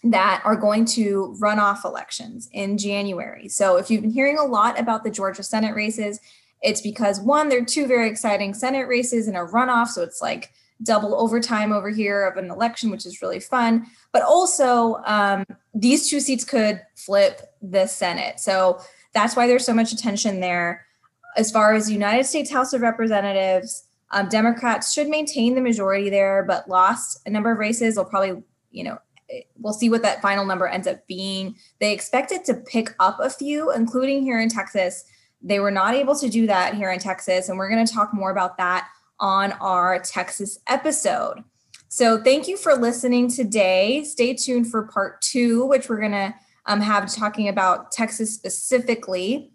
that 0.03 0.41
are 0.45 0.55
going 0.55 0.85
to 0.85 1.35
runoff 1.39 1.83
elections 1.83 2.49
in 2.53 2.77
January. 2.77 3.49
So 3.49 3.75
if 3.75 3.91
you've 3.91 4.01
been 4.01 4.11
hearing 4.11 4.37
a 4.37 4.45
lot 4.45 4.79
about 4.79 5.03
the 5.03 5.11
Georgia 5.11 5.43
Senate 5.43 5.75
races, 5.75 6.19
it's 6.61 6.81
because 6.81 7.21
one, 7.21 7.49
there 7.49 7.61
are 7.61 7.65
two 7.65 7.87
very 7.87 8.09
exciting 8.09 8.53
Senate 8.53 8.87
races 8.87 9.27
and 9.27 9.37
a 9.37 9.41
runoff. 9.41 9.87
So 9.87 10.03
it's 10.03 10.21
like 10.21 10.51
double 10.81 11.15
overtime 11.19 11.71
over 11.71 11.89
here 11.89 12.25
of 12.25 12.37
an 12.37 12.49
election, 12.49 12.89
which 12.89 13.05
is 13.05 13.21
really 13.21 13.39
fun. 13.39 13.85
But 14.11 14.23
also, 14.23 15.01
um, 15.05 15.45
these 15.73 16.09
two 16.09 16.19
seats 16.19 16.43
could 16.43 16.81
flip 16.95 17.41
the 17.61 17.87
Senate. 17.87 18.39
So 18.39 18.79
that's 19.13 19.35
why 19.35 19.47
there's 19.47 19.65
so 19.65 19.73
much 19.73 19.91
attention 19.91 20.39
there. 20.39 20.85
As 21.37 21.51
far 21.51 21.73
as 21.73 21.91
United 21.91 22.25
States 22.25 22.51
House 22.51 22.73
of 22.73 22.81
Representatives, 22.81 23.85
um, 24.11 24.27
Democrats 24.29 24.91
should 24.91 25.07
maintain 25.07 25.55
the 25.55 25.61
majority 25.61 26.09
there, 26.09 26.43
but 26.43 26.67
lost 26.67 27.21
a 27.25 27.29
number 27.29 27.51
of 27.51 27.59
races. 27.59 27.95
They'll 27.95 28.05
probably, 28.05 28.41
you 28.71 28.83
know, 28.83 28.97
we'll 29.57 29.73
see 29.73 29.89
what 29.89 30.01
that 30.01 30.21
final 30.21 30.45
number 30.45 30.67
ends 30.67 30.87
up 30.87 31.05
being. 31.07 31.55
They 31.79 31.93
expect 31.93 32.31
it 32.31 32.45
to 32.45 32.55
pick 32.55 32.95
up 32.99 33.19
a 33.19 33.29
few, 33.29 33.71
including 33.71 34.23
here 34.23 34.39
in 34.39 34.49
Texas. 34.49 35.05
They 35.41 35.59
were 35.59 35.71
not 35.71 35.95
able 35.95 36.15
to 36.15 36.29
do 36.29 36.47
that 36.47 36.75
here 36.75 36.91
in 36.91 36.99
Texas, 36.99 37.49
and 37.49 37.57
we're 37.57 37.69
going 37.69 37.85
to 37.85 37.93
talk 37.93 38.13
more 38.13 38.31
about 38.31 38.57
that 38.57 38.89
on 39.19 39.53
our 39.53 39.99
Texas 39.99 40.59
episode. 40.67 41.43
So, 41.87 42.21
thank 42.21 42.47
you 42.47 42.57
for 42.57 42.75
listening 42.75 43.29
today. 43.29 44.03
Stay 44.03 44.33
tuned 44.33 44.69
for 44.69 44.83
part 44.83 45.21
two, 45.21 45.65
which 45.65 45.89
we're 45.89 45.99
going 45.99 46.11
to 46.11 46.33
um, 46.65 46.81
have 46.81 47.11
talking 47.13 47.47
about 47.47 47.91
Texas 47.91 48.33
specifically. 48.33 49.51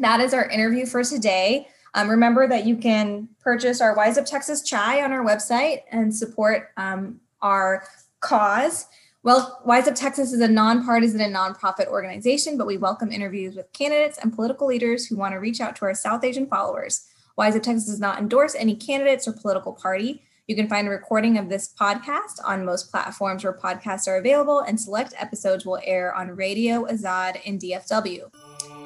That 0.00 0.20
is 0.20 0.34
our 0.34 0.48
interview 0.48 0.86
for 0.86 1.04
today. 1.04 1.68
Um, 1.94 2.08
remember 2.08 2.46
that 2.48 2.66
you 2.66 2.76
can 2.76 3.28
purchase 3.40 3.80
our 3.80 3.94
Wise 3.94 4.18
Up 4.18 4.26
Texas 4.26 4.62
chai 4.62 5.02
on 5.02 5.12
our 5.12 5.24
website 5.24 5.82
and 5.90 6.14
support 6.14 6.70
um, 6.76 7.20
our 7.40 7.84
cause. 8.20 8.86
Well, 9.24 9.60
Wise 9.64 9.88
Up 9.88 9.96
Texas 9.96 10.32
is 10.32 10.40
a 10.40 10.46
nonpartisan 10.46 11.20
and 11.20 11.34
nonprofit 11.34 11.88
organization, 11.88 12.56
but 12.56 12.68
we 12.68 12.78
welcome 12.78 13.10
interviews 13.10 13.56
with 13.56 13.72
candidates 13.72 14.16
and 14.16 14.32
political 14.32 14.68
leaders 14.68 15.06
who 15.06 15.16
want 15.16 15.32
to 15.32 15.40
reach 15.40 15.60
out 15.60 15.74
to 15.76 15.86
our 15.86 15.94
South 15.94 16.22
Asian 16.22 16.46
followers. 16.46 17.04
Wise 17.36 17.56
Up 17.56 17.62
Texas 17.62 17.86
does 17.86 17.98
not 17.98 18.20
endorse 18.20 18.54
any 18.54 18.76
candidates 18.76 19.26
or 19.26 19.32
political 19.32 19.72
party. 19.72 20.22
You 20.46 20.54
can 20.54 20.68
find 20.68 20.86
a 20.86 20.90
recording 20.90 21.36
of 21.36 21.48
this 21.48 21.74
podcast 21.78 22.38
on 22.44 22.64
most 22.64 22.92
platforms 22.92 23.42
where 23.42 23.52
podcasts 23.52 24.06
are 24.06 24.18
available, 24.18 24.60
and 24.60 24.80
select 24.80 25.14
episodes 25.18 25.66
will 25.66 25.80
air 25.82 26.14
on 26.14 26.36
Radio 26.36 26.86
Azad 26.86 27.42
in 27.42 27.58
DFW. 27.58 28.30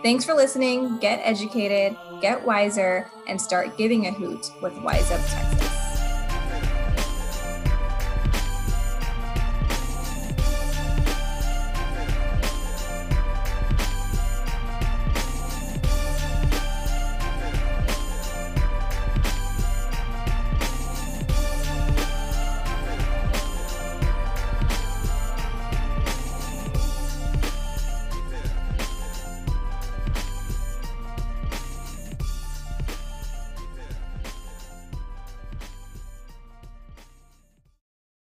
Thanks 0.03 0.25
for 0.25 0.33
listening. 0.33 0.99
Get 0.99 1.21
educated, 1.23 1.97
get 2.23 2.45
wiser, 2.45 3.07
and 3.29 3.39
start 3.39 3.77
giving 3.77 4.07
a 4.07 4.13
hoot 4.13 4.47
with 4.63 4.77
Wise 4.79 5.11
Up 5.11 5.21
Texas. 5.27 5.82